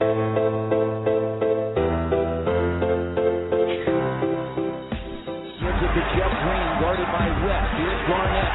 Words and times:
Gives 0.00 0.16
it 5.76 5.92
to 5.92 6.02
Jeff 6.16 6.32
Green, 6.40 6.70
guarded 6.80 7.04
by 7.12 7.28
West. 7.44 7.68
Here's 7.76 8.00
Garnett. 8.08 8.48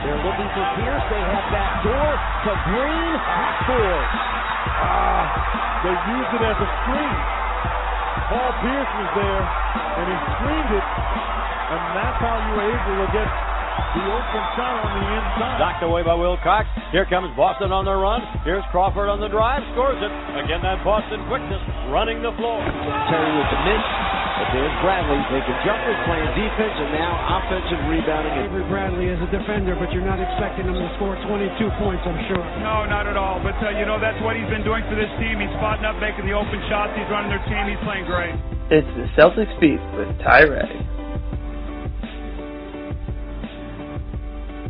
They're 0.00 0.24
looking 0.24 0.48
for 0.56 0.64
Pierce. 0.80 1.04
They 1.12 1.20
have 1.20 1.52
that 1.52 1.84
door 1.84 2.16
to 2.16 2.52
Green. 2.64 3.12
Scores. 3.60 4.08
Ah, 4.80 5.28
they 5.84 5.92
used 6.16 6.32
it 6.32 6.48
as 6.48 6.56
a 6.56 6.68
screen. 6.80 7.12
Paul 8.32 8.52
Pierce 8.64 8.88
was 9.04 9.10
there, 9.20 9.44
and 10.00 10.08
he 10.08 10.16
screened 10.32 10.80
it, 10.80 10.86
and 11.76 11.92
that's 11.92 12.16
how 12.24 12.40
you 12.40 12.56
were 12.56 12.72
able 12.72 13.04
to 13.04 13.08
get 13.12 13.28
the 13.96 14.02
open 14.06 14.42
shot 14.54 14.74
on 14.82 14.90
the 14.94 15.04
inside. 15.06 15.58
Knocked 15.58 15.82
away 15.82 16.02
by 16.02 16.14
Wilcox. 16.14 16.66
Here 16.94 17.06
comes 17.10 17.34
Boston 17.34 17.74
on 17.74 17.84
the 17.84 17.94
run. 17.94 18.22
Here's 18.46 18.64
Crawford 18.70 19.10
on 19.10 19.18
the 19.18 19.30
drive. 19.30 19.62
Scores 19.74 19.98
it. 19.98 20.12
Again, 20.38 20.62
that 20.62 20.82
Boston 20.86 21.22
quickness 21.26 21.62
running 21.90 22.22
the 22.22 22.30
floor. 22.38 22.62
Terry 23.10 23.30
with 23.34 23.50
the 23.50 23.60
miss. 23.66 23.84
But 24.40 24.56
there's 24.56 24.76
Bradley 24.80 25.20
taking 25.28 25.58
jumpers, 25.68 26.00
playing 26.08 26.32
defense, 26.32 26.72
and 26.72 26.96
now 26.96 27.12
offensive 27.42 27.82
rebounding. 27.92 28.40
Avery 28.40 28.64
Bradley 28.72 29.12
is 29.12 29.20
a 29.20 29.28
defender, 29.28 29.76
but 29.76 29.92
you're 29.92 30.06
not 30.06 30.16
expecting 30.16 30.64
him 30.64 30.80
to 30.80 30.88
score 30.96 31.12
22 31.28 31.60
points, 31.76 32.00
I'm 32.08 32.16
sure. 32.24 32.40
No, 32.64 32.88
not 32.88 33.04
at 33.04 33.20
all. 33.20 33.36
But, 33.44 33.60
uh, 33.60 33.76
you 33.76 33.84
know, 33.84 34.00
that's 34.00 34.16
what 34.24 34.40
he's 34.40 34.48
been 34.48 34.64
doing 34.64 34.80
for 34.88 34.96
this 34.96 35.12
team. 35.20 35.44
He's 35.44 35.52
spotting 35.60 35.84
up, 35.84 36.00
making 36.00 36.24
the 36.24 36.32
open 36.32 36.56
shots. 36.72 36.96
He's 36.96 37.04
running 37.12 37.28
their 37.28 37.44
team. 37.52 37.68
He's 37.68 37.82
playing 37.84 38.08
great. 38.08 38.32
It's 38.72 38.88
the 38.96 39.12
Celtics 39.12 39.52
beat 39.60 39.82
with 39.92 40.08
Ty 40.24 40.48
Ray. 40.48 40.89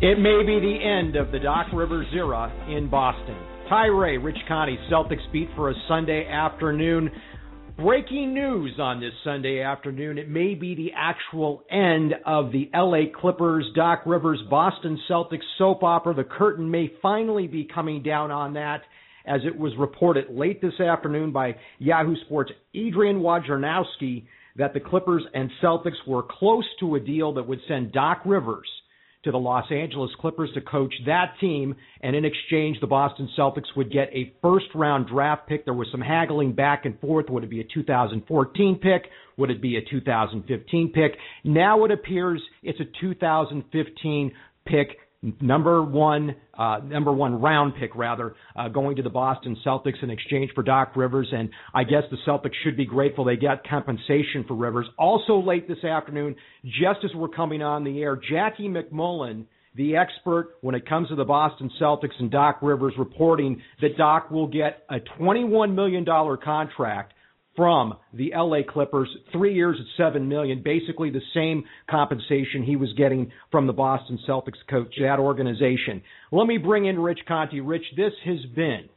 It 0.01 0.17
may 0.17 0.41
be 0.43 0.59
the 0.59 0.83
end 0.83 1.15
of 1.15 1.31
the 1.31 1.37
Doc 1.37 1.67
Rivers 1.71 2.07
era 2.11 2.51
in 2.67 2.89
Boston. 2.89 3.37
Ty 3.69 3.85
Ray, 3.85 4.17
Rich 4.17 4.39
Conti, 4.47 4.75
Celtics 4.91 5.31
beat 5.31 5.47
for 5.55 5.69
a 5.69 5.75
Sunday 5.87 6.25
afternoon. 6.27 7.11
Breaking 7.77 8.33
news 8.33 8.79
on 8.79 8.99
this 8.99 9.11
Sunday 9.23 9.61
afternoon. 9.61 10.17
It 10.17 10.27
may 10.27 10.55
be 10.55 10.73
the 10.73 10.89
actual 10.97 11.61
end 11.69 12.15
of 12.25 12.51
the 12.51 12.67
LA 12.73 13.15
Clippers, 13.15 13.63
Doc 13.75 14.01
Rivers, 14.07 14.39
Boston 14.49 14.99
Celtics 15.07 15.45
soap 15.59 15.83
opera. 15.83 16.15
The 16.15 16.23
curtain 16.23 16.71
may 16.71 16.91
finally 16.99 17.45
be 17.45 17.69
coming 17.71 18.01
down 18.01 18.31
on 18.31 18.55
that 18.55 18.81
as 19.27 19.41
it 19.45 19.55
was 19.55 19.71
reported 19.77 20.31
late 20.31 20.63
this 20.63 20.79
afternoon 20.79 21.31
by 21.31 21.57
Yahoo 21.77 22.15
Sports 22.25 22.51
Adrian 22.73 23.19
Wojnarowski 23.19 24.25
that 24.55 24.73
the 24.73 24.79
Clippers 24.79 25.21
and 25.35 25.51
Celtics 25.61 26.07
were 26.07 26.23
close 26.23 26.65
to 26.79 26.95
a 26.95 26.99
deal 26.99 27.35
that 27.35 27.47
would 27.47 27.59
send 27.67 27.91
Doc 27.91 28.23
Rivers 28.25 28.67
to 29.23 29.31
the 29.31 29.37
Los 29.37 29.65
Angeles 29.71 30.11
Clippers 30.19 30.49
to 30.55 30.61
coach 30.61 30.93
that 31.05 31.33
team, 31.39 31.75
and 32.01 32.15
in 32.15 32.25
exchange, 32.25 32.77
the 32.81 32.87
Boston 32.87 33.29
Celtics 33.37 33.75
would 33.75 33.91
get 33.91 34.09
a 34.13 34.33
first 34.41 34.65
round 34.73 35.07
draft 35.07 35.47
pick. 35.47 35.65
There 35.65 35.73
was 35.73 35.87
some 35.91 36.01
haggling 36.01 36.53
back 36.53 36.85
and 36.85 36.99
forth. 36.99 37.27
Would 37.29 37.43
it 37.43 37.49
be 37.49 37.61
a 37.61 37.65
2014 37.73 38.79
pick? 38.81 39.09
Would 39.37 39.51
it 39.51 39.61
be 39.61 39.77
a 39.77 39.81
2015 39.81 40.91
pick? 40.91 41.17
Now 41.43 41.85
it 41.85 41.91
appears 41.91 42.41
it's 42.63 42.79
a 42.79 42.85
2015 42.99 44.31
pick 44.65 44.97
number 45.39 45.83
one, 45.83 46.35
uh, 46.57 46.79
number 46.83 47.11
one 47.11 47.41
round 47.41 47.73
pick 47.79 47.95
rather, 47.95 48.35
uh, 48.55 48.69
going 48.69 48.95
to 48.95 49.03
the 49.03 49.09
Boston 49.09 49.55
Celtics 49.65 50.01
in 50.01 50.09
exchange 50.09 50.51
for 50.55 50.63
Doc 50.63 50.93
Rivers. 50.95 51.27
And 51.31 51.49
I 51.73 51.83
guess 51.83 52.03
the 52.09 52.17
Celtics 52.27 52.55
should 52.63 52.75
be 52.75 52.85
grateful 52.85 53.23
they 53.25 53.35
got 53.35 53.67
compensation 53.67 54.45
for 54.47 54.55
Rivers. 54.55 54.87
Also 54.97 55.39
late 55.39 55.67
this 55.67 55.83
afternoon, 55.83 56.35
just 56.65 56.99
as 57.03 57.11
we're 57.15 57.29
coming 57.29 57.61
on 57.61 57.83
the 57.83 58.01
air, 58.01 58.19
Jackie 58.29 58.67
MacMullan. 58.67 59.45
the 59.73 59.95
expert 59.95 60.57
when 60.59 60.75
it 60.75 60.85
comes 60.85 61.07
to 61.07 61.15
the 61.15 61.23
Boston 61.23 61.71
Celtics 61.79 62.19
and 62.19 62.29
Doc 62.29 62.57
Rivers 62.61 62.93
reporting 62.97 63.61
that 63.81 63.95
Doc 63.97 64.29
will 64.29 64.47
get 64.47 64.83
a 64.89 64.97
$21 65.17 65.73
million 65.73 66.03
contract 66.03 67.13
from 67.55 67.95
the 68.13 68.31
LA 68.35 68.59
Clippers, 68.67 69.09
three 69.31 69.53
years 69.53 69.77
at 69.79 69.85
seven 70.03 70.27
million, 70.27 70.61
basically 70.63 71.09
the 71.09 71.21
same 71.33 71.63
compensation 71.89 72.63
he 72.63 72.75
was 72.75 72.93
getting 72.97 73.31
from 73.51 73.67
the 73.67 73.73
Boston 73.73 74.17
Celtics 74.27 74.53
coach, 74.69 74.93
that 75.01 75.19
organization. 75.19 76.01
Let 76.31 76.47
me 76.47 76.57
bring 76.57 76.85
in 76.85 76.97
Rich 76.97 77.19
Conti. 77.27 77.59
Rich, 77.59 77.83
this 77.97 78.13
has 78.25 78.39
been, 78.55 78.89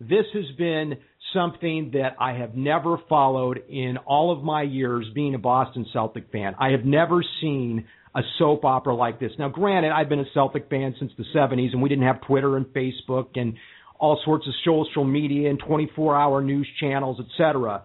this 0.00 0.26
has 0.34 0.56
been 0.58 0.96
something 1.32 1.92
that 1.94 2.16
I 2.18 2.32
have 2.32 2.54
never 2.54 2.96
followed 3.08 3.62
in 3.68 3.96
all 3.98 4.32
of 4.36 4.42
my 4.42 4.62
years 4.62 5.06
being 5.14 5.34
a 5.34 5.38
Boston 5.38 5.86
Celtic 5.92 6.32
fan. 6.32 6.54
I 6.58 6.70
have 6.70 6.84
never 6.84 7.22
seen 7.40 7.86
a 8.14 8.22
soap 8.38 8.64
opera 8.64 8.94
like 8.94 9.20
this. 9.20 9.30
Now, 9.38 9.48
granted, 9.48 9.92
I've 9.92 10.08
been 10.08 10.20
a 10.20 10.30
Celtic 10.34 10.68
fan 10.68 10.94
since 10.98 11.12
the 11.16 11.24
70s, 11.34 11.72
and 11.72 11.80
we 11.80 11.88
didn't 11.88 12.04
have 12.04 12.20
Twitter 12.22 12.56
and 12.56 12.66
Facebook 12.66 13.28
and 13.36 13.54
all 14.00 14.20
sorts 14.24 14.48
of 14.48 14.54
social 14.64 15.04
media 15.04 15.50
and 15.50 15.62
24-hour 15.62 16.42
news 16.42 16.66
channels, 16.80 17.20
etc. 17.20 17.84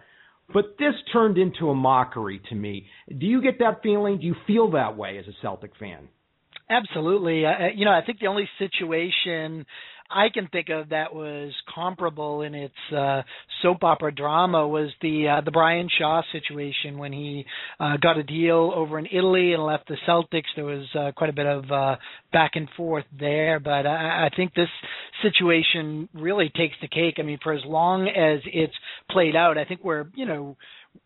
But 0.53 0.77
this 0.77 0.93
turned 1.11 1.37
into 1.37 1.69
a 1.69 1.75
mockery 1.75 2.41
to 2.49 2.55
me. 2.55 2.87
Do 3.09 3.25
you 3.25 3.41
get 3.41 3.59
that 3.59 3.81
feeling? 3.83 4.19
Do 4.19 4.27
you 4.27 4.35
feel 4.45 4.71
that 4.71 4.95
way 4.95 5.17
as 5.17 5.27
a 5.27 5.35
Celtic 5.41 5.75
fan? 5.77 6.07
Absolutely. 6.69 7.45
Uh, 7.45 7.67
you 7.75 7.85
know, 7.85 7.91
I 7.91 8.01
think 8.05 8.19
the 8.19 8.27
only 8.27 8.49
situation 8.57 9.65
I 10.09 10.29
can 10.33 10.47
think 10.47 10.69
of 10.69 10.89
that 10.89 11.13
was 11.13 11.51
comparable 11.73 12.41
in 12.41 12.53
its 12.53 12.73
uh, 12.95 13.23
soap 13.61 13.83
opera 13.83 14.13
drama 14.13 14.67
was 14.67 14.89
the 15.01 15.27
uh, 15.27 15.41
the 15.41 15.51
Brian 15.51 15.89
Shaw 15.97 16.21
situation 16.31 16.97
when 16.97 17.11
he 17.11 17.45
uh, 17.79 17.97
got 17.97 18.17
a 18.17 18.23
deal 18.23 18.71
over 18.75 18.99
in 18.99 19.07
Italy 19.07 19.53
and 19.53 19.63
left 19.63 19.87
the 19.87 19.97
Celtics. 20.07 20.43
There 20.55 20.65
was 20.65 20.85
uh, 20.97 21.11
quite 21.15 21.31
a 21.31 21.33
bit 21.33 21.47
of 21.47 21.71
uh, 21.71 21.95
back 22.31 22.51
and 22.55 22.67
forth 22.77 23.05
there, 23.19 23.59
but 23.59 23.87
I, 23.87 24.27
I 24.27 24.29
think 24.35 24.53
this 24.53 24.69
situation 25.23 26.07
really 26.13 26.51
takes 26.55 26.75
the 26.81 26.87
cake. 26.87 27.15
I 27.17 27.23
mean, 27.23 27.39
for 27.41 27.53
as 27.53 27.63
long 27.65 28.07
as 28.07 28.41
it's 28.45 28.73
played 29.09 29.35
out, 29.35 29.57
I 29.57 29.65
think 29.65 29.83
we're 29.83 30.05
you 30.15 30.25
know 30.25 30.55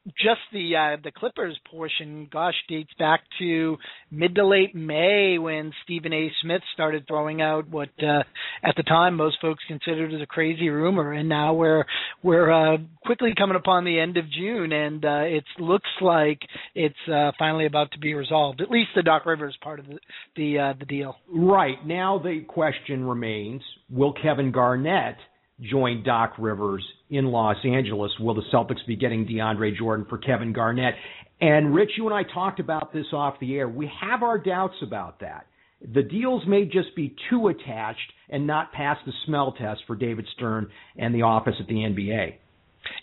just 0.08 0.42
the 0.52 0.76
uh, 0.76 0.98
the 1.04 1.12
Clippers 1.12 1.58
portion, 1.70 2.28
gosh, 2.32 2.56
dates 2.68 2.92
back 2.98 3.22
to 3.40 3.78
mid 4.12 4.36
to 4.36 4.46
late 4.46 4.76
May 4.76 5.38
when 5.38 5.72
Stephen 5.84 6.14
A. 6.14 6.32
Smith 6.42 6.62
started 6.74 7.06
throwing 7.08 7.42
out 7.42 7.70
what 7.70 7.90
uh, 8.02 8.24
at 8.64 8.76
the 8.76 8.84
time 8.84 9.16
most 9.16 9.38
folks 9.42 9.64
considered 9.68 10.14
as 10.14 10.22
a 10.22 10.26
crazy 10.26 10.70
rumor, 10.70 11.14
and 11.14 11.30
now 11.30 11.54
we're 11.54 11.86
we're 12.24 12.52
uh, 12.52 12.78
quickly 13.06 13.34
coming 13.38 13.58
upon 13.58 13.86
the 13.86 14.00
end 14.00 14.18
of 14.18 14.25
June, 14.31 14.72
and 14.72 15.06
uh, 15.06 15.24
it 15.24 15.44
looks 15.60 15.90
like 16.02 16.40
it's 16.75 16.96
uh, 17.12 17.31
finally 17.38 17.66
about 17.66 17.92
to 17.92 18.00
be 18.00 18.13
resolved. 18.13 18.62
At 18.62 18.72
least 18.72 18.90
the 18.96 19.04
Doc 19.04 19.25
Rivers 19.25 19.58
part 19.62 19.80
of 19.80 19.88
the 19.88 20.00
the, 20.36 20.60
uh, 20.60 20.74
the 20.80 20.86
deal. 20.86 21.16
Right 21.31 21.86
now, 21.86 22.19
the 22.19 22.42
question 22.48 23.06
remains: 23.06 23.62
Will 23.90 24.13
Kevin 24.13 24.52
Garnett 24.52 25.18
join 25.62 26.04
Doc 26.04 26.34
Rivers 26.38 26.86
in 27.10 27.26
Los 27.26 27.58
Angeles. 27.66 28.12
Will 28.20 28.34
the 28.34 28.44
Celtics 28.54 28.86
be 28.88 28.96
getting 28.96 29.26
DeAndre 29.26 29.78
Jordan 29.78 30.06
for 30.10 30.18
Kevin 30.18 30.54
Garnett? 30.54 30.96
And 31.42 31.74
Rich, 31.74 31.92
you 31.98 32.06
and 32.08 32.14
I 32.14 32.24
talked 32.24 32.60
about 32.60 32.94
this 32.94 33.06
off 33.14 33.40
the 33.40 33.56
air. 33.56 33.68
We 33.68 33.90
have 34.02 34.24
our 34.24 34.38
doubts 34.38 34.76
about 34.82 35.20
that. 35.22 35.48
The 35.94 36.04
deals 36.04 36.44
may 36.46 36.66
just 36.66 36.94
be 36.96 37.16
too 37.30 37.48
attached 37.48 38.12
and 38.30 38.46
not 38.46 38.74
pass 38.74 38.98
the 39.06 39.14
smell 39.26 39.54
test 39.54 39.82
for 39.88 39.96
David 39.96 40.28
Stern 40.36 40.70
and 40.98 41.16
the 41.16 41.22
office 41.22 41.56
at 41.60 41.68
the 41.68 41.76
NBA. 41.76 42.36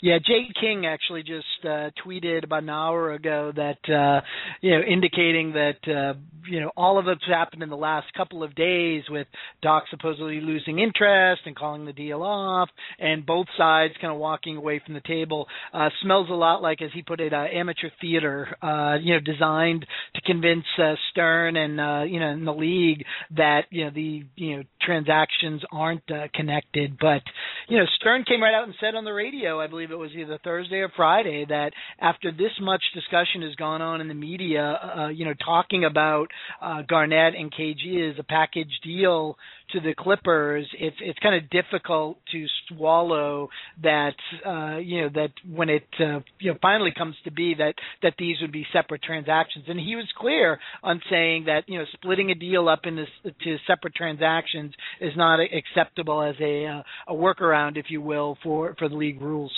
Yeah, 0.03 0.19
Jay 0.19 0.49
King 0.61 0.87
actually 0.87 1.23
just 1.23 1.47
uh, 1.65 1.91
tweeted 2.05 2.45
about 2.45 2.63
an 2.63 2.71
hour 2.71 3.13
ago 3.13 3.53
that 3.55 3.93
uh, 3.93 4.21
you 4.61 4.73
know 4.73 4.81
indicating 4.81 5.53
that 5.53 5.79
uh, 5.87 6.19
you 6.49 6.61
know 6.61 6.71
all 6.77 6.99
of 6.99 7.09
it's 7.09 7.27
happened 7.27 7.63
in 7.63 7.71
the 7.71 7.77
last 7.77 8.07
couple 8.17 8.43
of 8.43 8.55
days 8.55 9.05
with 9.09 9.27
Doc 9.63 9.85
supposedly 9.91 10.41
losing 10.41 10.79
interest 10.79 11.43
and 11.47 11.57
calling 11.57 11.85
the 11.85 11.93
deal 11.93 12.23
off, 12.23 12.69
and 12.99 13.25
both 13.25 13.47
sides 13.57 13.95
kind 14.01 14.13
of 14.13 14.19
walking 14.19 14.57
away 14.57 14.81
from 14.85 14.95
the 14.95 15.01
table. 15.01 15.47
Uh, 15.73 15.89
smells 16.03 16.29
a 16.31 16.35
lot 16.35 16.63
like, 16.63 16.83
as 16.83 16.91
he 16.95 17.03
put 17.03 17.21
it, 17.21 17.33
uh, 17.33 17.45
amateur 17.53 17.89
theater. 18.01 18.57
Uh, 18.63 18.97
you 19.01 19.15
know, 19.15 19.21
designed 19.21 19.87
to 20.15 20.21
convince 20.23 20.65
uh, 20.79 20.95
Stern 21.11 21.57
and 21.57 21.81
uh, 21.81 22.03
you 22.03 22.21
know 22.21 22.31
in 22.31 22.45
the 22.45 22.55
league 22.55 23.05
that 23.37 23.63
you 23.71 23.85
know 23.85 23.91
the 23.91 24.25
you 24.37 24.57
know 24.57 24.63
transactions 24.83 25.63
aren't 25.73 26.09
uh, 26.11 26.29
connected. 26.35 26.99
But 26.99 27.23
you 27.69 27.79
know, 27.79 27.85
Stern 28.01 28.25
came 28.25 28.43
right 28.43 28.55
out 28.55 28.65
and 28.65 28.75
said 28.81 28.95
on 28.95 29.05
the 29.05 29.13
radio, 29.13 29.61
I 29.61 29.67
believe 29.67 29.76
it 29.85 29.99
was 29.99 30.11
either 30.17 30.39
Thursday 30.43 30.77
or 30.77 30.91
Friday, 30.97 31.45
that 31.49 31.73
after 32.01 32.33
this 32.33 32.53
much 32.61 32.83
discussion 32.95 33.43
has 33.43 33.55
gone 33.55 33.83
on 33.83 34.01
in 34.01 34.09
the 34.09 34.15
media, 34.15 34.63
uh, 34.63 35.09
you 35.09 35.25
know, 35.25 35.35
talking 35.45 35.85
about 35.85 36.29
uh, 36.61 36.83
Garnett 36.89 37.35
and 37.35 37.53
KG 37.53 38.11
as 38.13 38.19
a 38.19 38.25
package 38.25 38.81
deal 38.83 39.37
to 39.73 39.81
the 39.81 39.95
Clippers, 39.97 40.67
it's 40.79 40.97
it's 41.01 41.19
kind 41.19 41.35
of 41.35 41.51
difficult 41.51 42.19
to 42.33 42.47
swallow 42.69 43.49
that 43.83 44.15
uh, 44.45 44.79
you 44.79 45.03
know 45.03 45.09
that 45.15 45.31
when 45.49 45.69
it 45.69 45.87
uh, 46.01 46.21
you 46.39 46.53
know 46.53 46.59
finally 46.63 46.93
comes 46.97 47.17
to 47.25 47.31
be 47.31 47.55
that 47.55 47.75
that 48.03 48.15
these 48.19 48.37
would 48.41 48.53
be 48.53 48.67
separate 48.73 49.03
transactions. 49.03 49.65
And 49.69 49.79
he 49.79 49.97
was 49.97 50.07
clear 50.17 50.59
on 50.83 51.01
saying 51.11 51.45
that 51.47 51.63
you 51.67 51.79
know 51.79 51.85
splitting 51.95 52.31
a 52.31 52.35
deal 52.35 52.69
up 52.69 52.81
into 52.85 53.05
to 53.25 53.57
separate 53.67 53.95
transactions 53.95 54.73
is 55.01 55.13
not 55.17 55.41
acceptable 55.41 56.23
as 56.23 56.37
a 56.41 56.67
uh, 56.67 56.83
a 57.09 57.15
workaround, 57.15 57.77
if 57.77 57.87
you 57.89 58.01
will, 58.01 58.39
for 58.43 58.75
for 58.79 58.89
the 58.89 58.97
league 58.97 59.21
rules. 59.21 59.53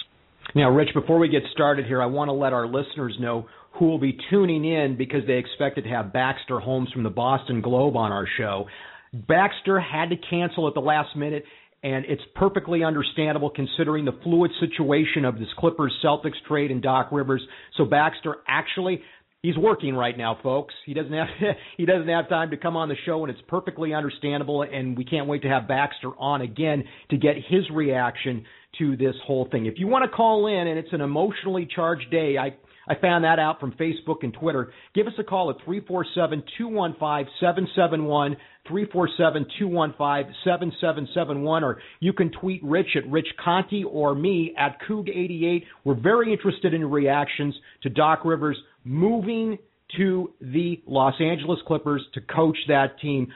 Now, 0.54 0.70
Rich, 0.70 0.94
before 0.94 1.18
we 1.18 1.28
get 1.28 1.42
started 1.52 1.84
here, 1.84 2.00
I 2.00 2.06
want 2.06 2.28
to 2.28 2.32
let 2.32 2.54
our 2.54 2.66
listeners 2.66 3.14
know 3.20 3.48
who 3.72 3.86
will 3.86 3.98
be 3.98 4.16
tuning 4.30 4.64
in 4.64 4.96
because 4.96 5.26
they 5.26 5.34
expected 5.34 5.84
to 5.84 5.90
have 5.90 6.12
Baxter 6.12 6.58
Holmes 6.58 6.90
from 6.92 7.02
the 7.02 7.10
Boston 7.10 7.60
Globe 7.60 7.96
on 7.96 8.12
our 8.12 8.26
show. 8.38 8.66
Baxter 9.12 9.80
had 9.80 10.10
to 10.10 10.16
cancel 10.16 10.68
at 10.68 10.74
the 10.74 10.80
last 10.80 11.16
minute, 11.16 11.44
and 11.82 12.04
it's 12.06 12.22
perfectly 12.34 12.84
understandable 12.84 13.50
considering 13.50 14.04
the 14.04 14.18
fluid 14.22 14.50
situation 14.60 15.24
of 15.24 15.38
this 15.38 15.48
Clippers 15.58 15.92
Celtics 16.04 16.40
trade 16.46 16.70
and 16.70 16.82
Doc 16.82 17.08
Rivers. 17.12 17.42
So 17.76 17.84
Baxter 17.84 18.36
actually 18.46 19.02
he's 19.42 19.56
working 19.56 19.94
right 19.94 20.16
now, 20.16 20.38
folks. 20.42 20.74
He 20.84 20.94
doesn't 20.94 21.12
have 21.12 21.28
he 21.76 21.86
doesn't 21.86 22.08
have 22.08 22.28
time 22.28 22.50
to 22.50 22.56
come 22.56 22.76
on 22.76 22.88
the 22.88 22.96
show, 23.06 23.24
and 23.24 23.30
it's 23.30 23.42
perfectly 23.48 23.94
understandable. 23.94 24.62
And 24.62 24.96
we 24.96 25.04
can't 25.04 25.26
wait 25.26 25.42
to 25.42 25.48
have 25.48 25.68
Baxter 25.68 26.10
on 26.18 26.42
again 26.42 26.84
to 27.10 27.16
get 27.16 27.36
his 27.36 27.68
reaction 27.72 28.44
to 28.78 28.96
this 28.96 29.14
whole 29.26 29.48
thing. 29.50 29.66
If 29.66 29.74
you 29.78 29.86
want 29.86 30.04
to 30.10 30.14
call 30.14 30.46
in, 30.46 30.66
and 30.66 30.78
it's 30.78 30.92
an 30.92 31.00
emotionally 31.00 31.66
charged 31.74 32.10
day, 32.10 32.36
I 32.38 32.56
I 32.88 32.94
found 32.94 33.24
that 33.24 33.38
out 33.38 33.60
from 33.60 33.72
Facebook 33.72 34.22
and 34.22 34.32
Twitter. 34.32 34.72
Give 34.94 35.06
us 35.06 35.12
a 35.18 35.24
call 35.24 35.50
at 35.50 35.56
347 35.64 36.42
215 36.56 37.32
771, 37.38 38.36
347 38.66 39.46
215 39.58 40.34
7771, 40.42 41.64
or 41.64 41.78
you 42.00 42.14
can 42.14 42.30
tweet 42.30 42.64
Rich 42.64 42.96
at 42.96 43.08
Rich 43.10 43.28
Conti 43.42 43.84
or 43.84 44.14
me 44.14 44.54
at 44.56 44.78
Coog88. 44.88 45.64
We're 45.84 46.00
very 46.00 46.32
interested 46.32 46.72
in 46.72 46.80
your 46.80 46.88
reactions 46.88 47.54
to 47.82 47.90
Doc 47.90 48.24
Rivers 48.24 48.56
moving 48.84 49.58
to 49.96 50.32
the 50.40 50.82
Los 50.86 51.14
Angeles 51.20 51.58
Clippers 51.66 52.02
to 52.14 52.20
coach 52.22 52.56
that 52.68 52.98
team. 53.00 53.28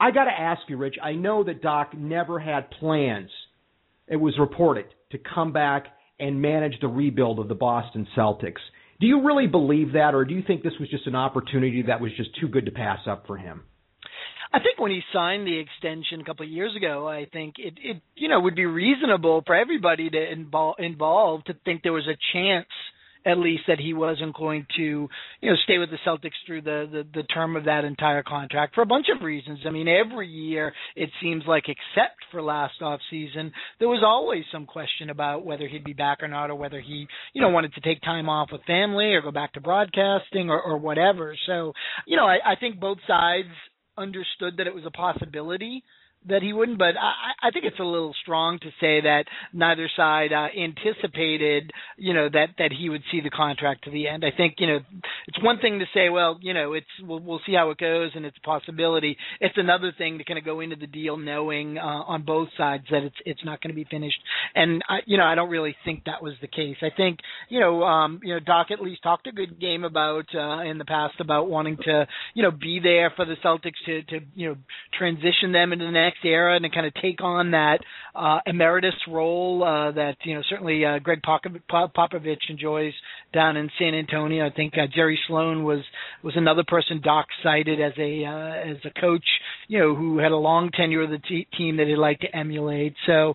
I 0.00 0.10
got 0.10 0.24
to 0.24 0.30
ask 0.30 0.62
you, 0.68 0.76
Rich, 0.76 0.96
I 1.02 1.12
know 1.12 1.44
that 1.44 1.62
Doc 1.62 1.96
never 1.96 2.38
had 2.38 2.70
plans, 2.70 3.30
it 4.08 4.16
was 4.16 4.34
reported, 4.38 4.86
to 5.12 5.18
come 5.18 5.52
back 5.52 5.86
and 6.18 6.40
manage 6.40 6.74
the 6.80 6.88
rebuild 6.88 7.38
of 7.38 7.48
the 7.48 7.54
Boston 7.54 8.06
Celtics. 8.16 8.60
Do 9.00 9.06
you 9.06 9.26
really 9.26 9.46
believe 9.46 9.92
that, 9.92 10.14
or 10.14 10.24
do 10.24 10.34
you 10.34 10.42
think 10.46 10.62
this 10.62 10.72
was 10.80 10.88
just 10.88 11.06
an 11.06 11.14
opportunity 11.14 11.82
that 11.82 12.00
was 12.00 12.12
just 12.16 12.30
too 12.40 12.48
good 12.48 12.66
to 12.66 12.70
pass 12.72 13.00
up 13.06 13.26
for 13.26 13.36
him? 13.36 13.62
I 14.52 14.58
think 14.60 14.78
when 14.78 14.90
he 14.90 15.02
signed 15.12 15.46
the 15.46 15.58
extension 15.58 16.20
a 16.20 16.24
couple 16.24 16.46
of 16.46 16.50
years 16.50 16.74
ago, 16.76 17.06
I 17.06 17.26
think 17.30 17.56
it, 17.58 17.74
it 17.82 18.00
you 18.14 18.28
know 18.28 18.40
would 18.40 18.54
be 18.54 18.64
reasonable 18.64 19.42
for 19.46 19.54
everybody 19.54 20.08
to 20.08 20.32
involve 20.32 20.76
involved 20.78 21.46
to 21.46 21.54
think 21.64 21.82
there 21.82 21.92
was 21.92 22.06
a 22.08 22.16
chance 22.32 22.66
at 23.26 23.38
least 23.38 23.64
that 23.66 23.80
he 23.80 23.92
wasn't 23.92 24.36
going 24.36 24.66
to, 24.76 25.08
you 25.40 25.50
know, 25.50 25.56
stay 25.64 25.78
with 25.78 25.90
the 25.90 25.98
Celtics 26.06 26.30
through 26.46 26.62
the, 26.62 26.88
the 26.90 27.20
the 27.20 27.22
term 27.24 27.56
of 27.56 27.64
that 27.64 27.84
entire 27.84 28.22
contract 28.22 28.74
for 28.74 28.82
a 28.82 28.86
bunch 28.86 29.06
of 29.14 29.24
reasons. 29.24 29.58
I 29.66 29.70
mean, 29.70 29.88
every 29.88 30.28
year 30.28 30.72
it 30.94 31.10
seems 31.20 31.42
like, 31.46 31.64
except 31.64 32.16
for 32.30 32.40
last 32.40 32.80
off 32.80 33.00
season, 33.10 33.52
there 33.80 33.88
was 33.88 34.02
always 34.06 34.44
some 34.52 34.64
question 34.64 35.10
about 35.10 35.44
whether 35.44 35.66
he'd 35.66 35.84
be 35.84 35.92
back 35.92 36.22
or 36.22 36.28
not, 36.28 36.50
or 36.50 36.54
whether 36.54 36.80
he, 36.80 37.06
you 37.32 37.42
know, 37.42 37.48
wanted 37.48 37.74
to 37.74 37.80
take 37.80 38.00
time 38.02 38.28
off 38.28 38.50
with 38.52 38.62
family 38.64 39.12
or 39.12 39.22
go 39.22 39.32
back 39.32 39.52
to 39.54 39.60
broadcasting 39.60 40.48
or, 40.48 40.60
or 40.62 40.78
whatever. 40.78 41.36
So, 41.46 41.72
you 42.06 42.16
know, 42.16 42.26
I, 42.26 42.52
I 42.52 42.56
think 42.60 42.78
both 42.78 42.98
sides 43.06 43.48
understood 43.98 44.58
that 44.58 44.66
it 44.66 44.74
was 44.74 44.84
a 44.86 44.90
possibility 44.90 45.82
that 46.28 46.42
he 46.42 46.52
wouldn't, 46.52 46.78
but 46.78 46.96
I, 46.96 47.48
I 47.48 47.50
think 47.50 47.64
it's 47.64 47.78
a 47.78 47.84
little 47.84 48.14
strong 48.22 48.58
to 48.60 48.68
say 48.80 49.00
that 49.02 49.24
neither 49.52 49.88
side 49.96 50.32
uh, 50.32 50.48
anticipated, 50.58 51.72
you 51.96 52.14
know, 52.14 52.28
that 52.28 52.50
that 52.58 52.72
he 52.72 52.88
would 52.88 53.02
see 53.10 53.20
the 53.20 53.30
contract 53.30 53.84
to 53.84 53.90
the 53.90 54.08
end. 54.08 54.24
I 54.24 54.36
think, 54.36 54.56
you 54.58 54.66
know, 54.66 54.80
it's 55.28 55.42
one 55.42 55.58
thing 55.58 55.78
to 55.78 55.86
say, 55.94 56.08
well, 56.08 56.38
you 56.40 56.54
know, 56.54 56.72
it's 56.72 56.86
we'll, 57.02 57.20
we'll 57.20 57.40
see 57.46 57.54
how 57.54 57.70
it 57.70 57.78
goes 57.78 58.10
and 58.14 58.24
it's 58.24 58.36
a 58.36 58.46
possibility. 58.46 59.16
It's 59.40 59.56
another 59.56 59.92
thing 59.96 60.18
to 60.18 60.24
kind 60.24 60.38
of 60.38 60.44
go 60.44 60.60
into 60.60 60.76
the 60.76 60.86
deal 60.86 61.16
knowing 61.16 61.78
uh, 61.78 61.82
on 61.82 62.22
both 62.24 62.48
sides 62.56 62.84
that 62.90 63.02
it's 63.02 63.16
it's 63.24 63.44
not 63.44 63.60
going 63.62 63.74
to 63.74 63.76
be 63.76 63.86
finished. 63.90 64.18
And 64.54 64.82
I, 64.88 64.98
you 65.06 65.18
know, 65.18 65.24
I 65.24 65.34
don't 65.34 65.50
really 65.50 65.76
think 65.84 66.04
that 66.04 66.22
was 66.22 66.34
the 66.40 66.48
case. 66.48 66.76
I 66.82 66.90
think, 66.96 67.20
you 67.48 67.60
know, 67.60 67.82
um, 67.82 68.20
you 68.22 68.34
know, 68.34 68.40
Doc 68.40 68.68
at 68.70 68.80
least 68.80 69.02
talked 69.02 69.26
a 69.26 69.32
good 69.32 69.60
game 69.60 69.84
about 69.84 70.26
uh, 70.34 70.62
in 70.62 70.78
the 70.78 70.84
past 70.84 71.14
about 71.20 71.48
wanting 71.48 71.76
to, 71.84 72.06
you 72.34 72.42
know, 72.42 72.50
be 72.50 72.80
there 72.82 73.12
for 73.14 73.24
the 73.24 73.36
Celtics 73.44 73.78
to 73.86 74.02
to 74.02 74.20
you 74.34 74.48
know 74.48 74.56
transition 74.98 75.52
them 75.52 75.72
into 75.72 75.84
the 75.84 75.90
next 75.90 76.15
next 76.16 76.28
era 76.28 76.56
and 76.56 76.64
to 76.64 76.70
kind 76.70 76.86
of 76.86 76.94
take 76.94 77.22
on 77.22 77.52
that 77.52 77.78
uh, 78.14 78.38
emeritus 78.46 78.94
role 79.08 79.62
uh, 79.62 79.92
that 79.92 80.16
you 80.24 80.34
know 80.34 80.42
certainly 80.48 80.84
uh, 80.84 80.98
Gregg 80.98 81.20
Popovich 81.22 82.36
enjoys 82.48 82.92
down 83.32 83.56
in 83.56 83.70
San 83.78 83.94
Antonio. 83.94 84.46
I 84.46 84.50
think 84.50 84.74
uh, 84.74 84.86
Jerry 84.92 85.18
Sloan 85.26 85.64
was 85.64 85.80
was 86.22 86.34
another 86.36 86.64
person 86.66 87.00
Doc 87.02 87.26
cited 87.42 87.80
as 87.80 87.92
a 87.98 88.24
uh, 88.24 88.70
as 88.70 88.76
a 88.84 89.00
coach, 89.00 89.24
you 89.68 89.78
know, 89.78 89.94
who 89.94 90.18
had 90.18 90.32
a 90.32 90.36
long 90.36 90.70
tenure 90.70 91.00
with 91.06 91.10
the 91.10 91.28
t- 91.28 91.48
team 91.56 91.76
that 91.76 91.86
he'd 91.86 91.96
like 91.96 92.20
to 92.20 92.36
emulate. 92.36 92.94
So, 93.06 93.34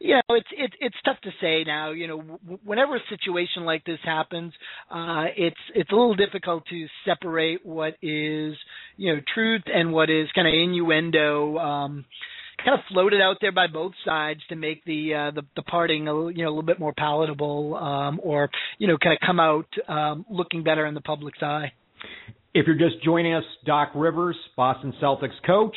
you 0.00 0.14
know, 0.14 0.34
it's 0.36 0.48
it's 0.52 0.74
it's 0.80 0.96
tough 1.04 1.20
to 1.22 1.30
say 1.40 1.64
now. 1.64 1.90
You 1.92 2.08
know, 2.08 2.18
w- 2.18 2.58
whenever 2.64 2.96
a 2.96 3.00
situation 3.08 3.64
like 3.64 3.84
this 3.84 3.98
happens, 4.04 4.52
uh, 4.90 5.26
it's 5.36 5.56
it's 5.74 5.90
a 5.90 5.94
little 5.94 6.14
difficult 6.14 6.64
to 6.66 6.86
separate 7.06 7.64
what 7.64 7.94
is 8.02 8.54
you 8.96 9.14
know 9.14 9.20
truth 9.34 9.62
and 9.66 9.92
what 9.92 10.10
is 10.10 10.28
kind 10.34 10.46
of 10.46 10.54
innuendo. 10.54 11.56
Um, 11.58 12.04
kind 12.64 12.78
of 12.78 12.80
floated 12.90 13.20
out 13.20 13.36
there 13.40 13.52
by 13.52 13.66
both 13.66 13.92
sides 14.04 14.40
to 14.48 14.56
make 14.56 14.84
the 14.84 15.14
uh, 15.14 15.30
the, 15.30 15.42
the 15.56 15.62
parting 15.62 16.08
a 16.08 16.30
you 16.30 16.44
know 16.44 16.48
a 16.48 16.50
little 16.50 16.62
bit 16.62 16.78
more 16.78 16.92
palatable, 16.92 17.74
um, 17.76 18.20
or 18.22 18.50
you 18.78 18.86
know 18.86 18.96
kind 18.98 19.14
of 19.14 19.26
come 19.26 19.40
out 19.40 19.66
um, 19.88 20.26
looking 20.30 20.62
better 20.62 20.86
in 20.86 20.94
the 20.94 21.00
public's 21.00 21.42
eye. 21.42 21.72
If 22.54 22.66
you're 22.66 22.78
just 22.78 23.02
joining 23.04 23.34
us, 23.34 23.44
Doc 23.66 23.90
Rivers, 23.94 24.36
Boston 24.56 24.92
Celtics 25.02 25.40
coach, 25.46 25.76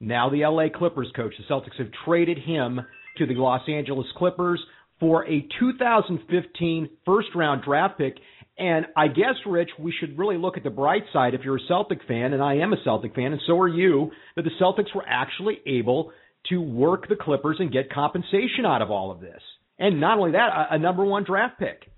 now 0.00 0.28
the 0.28 0.44
LA 0.44 0.66
Clippers 0.76 1.10
coach. 1.14 1.32
The 1.38 1.52
Celtics 1.52 1.78
have 1.78 1.88
traded 2.04 2.38
him 2.38 2.80
to 3.18 3.26
the 3.26 3.34
Los 3.34 3.62
Angeles 3.68 4.06
Clippers 4.16 4.60
for 5.00 5.26
a 5.26 5.46
2015 5.60 6.90
first 7.04 7.28
round 7.34 7.62
draft 7.62 7.98
pick. 7.98 8.16
And 8.58 8.86
I 8.96 9.06
guess, 9.06 9.36
Rich, 9.46 9.70
we 9.78 9.94
should 9.98 10.18
really 10.18 10.36
look 10.36 10.56
at 10.56 10.64
the 10.64 10.70
bright 10.70 11.04
side 11.12 11.34
if 11.34 11.42
you're 11.44 11.58
a 11.58 11.68
Celtic 11.68 12.00
fan, 12.08 12.32
and 12.32 12.42
I 12.42 12.56
am 12.56 12.72
a 12.72 12.82
Celtic 12.82 13.14
fan, 13.14 13.32
and 13.32 13.40
so 13.46 13.58
are 13.60 13.68
you, 13.68 14.10
that 14.34 14.42
the 14.42 14.50
Celtics 14.60 14.94
were 14.94 15.04
actually 15.06 15.58
able 15.64 16.10
to 16.48 16.60
work 16.60 17.08
the 17.08 17.16
Clippers 17.16 17.58
and 17.60 17.72
get 17.72 17.92
compensation 17.92 18.66
out 18.66 18.82
of 18.82 18.90
all 18.90 19.12
of 19.12 19.20
this. 19.20 19.40
And 19.78 20.00
not 20.00 20.18
only 20.18 20.32
that, 20.32 20.48
a, 20.48 20.74
a 20.74 20.78
number 20.78 21.04
one 21.04 21.24
draft 21.24 21.60
pick. 21.60 21.88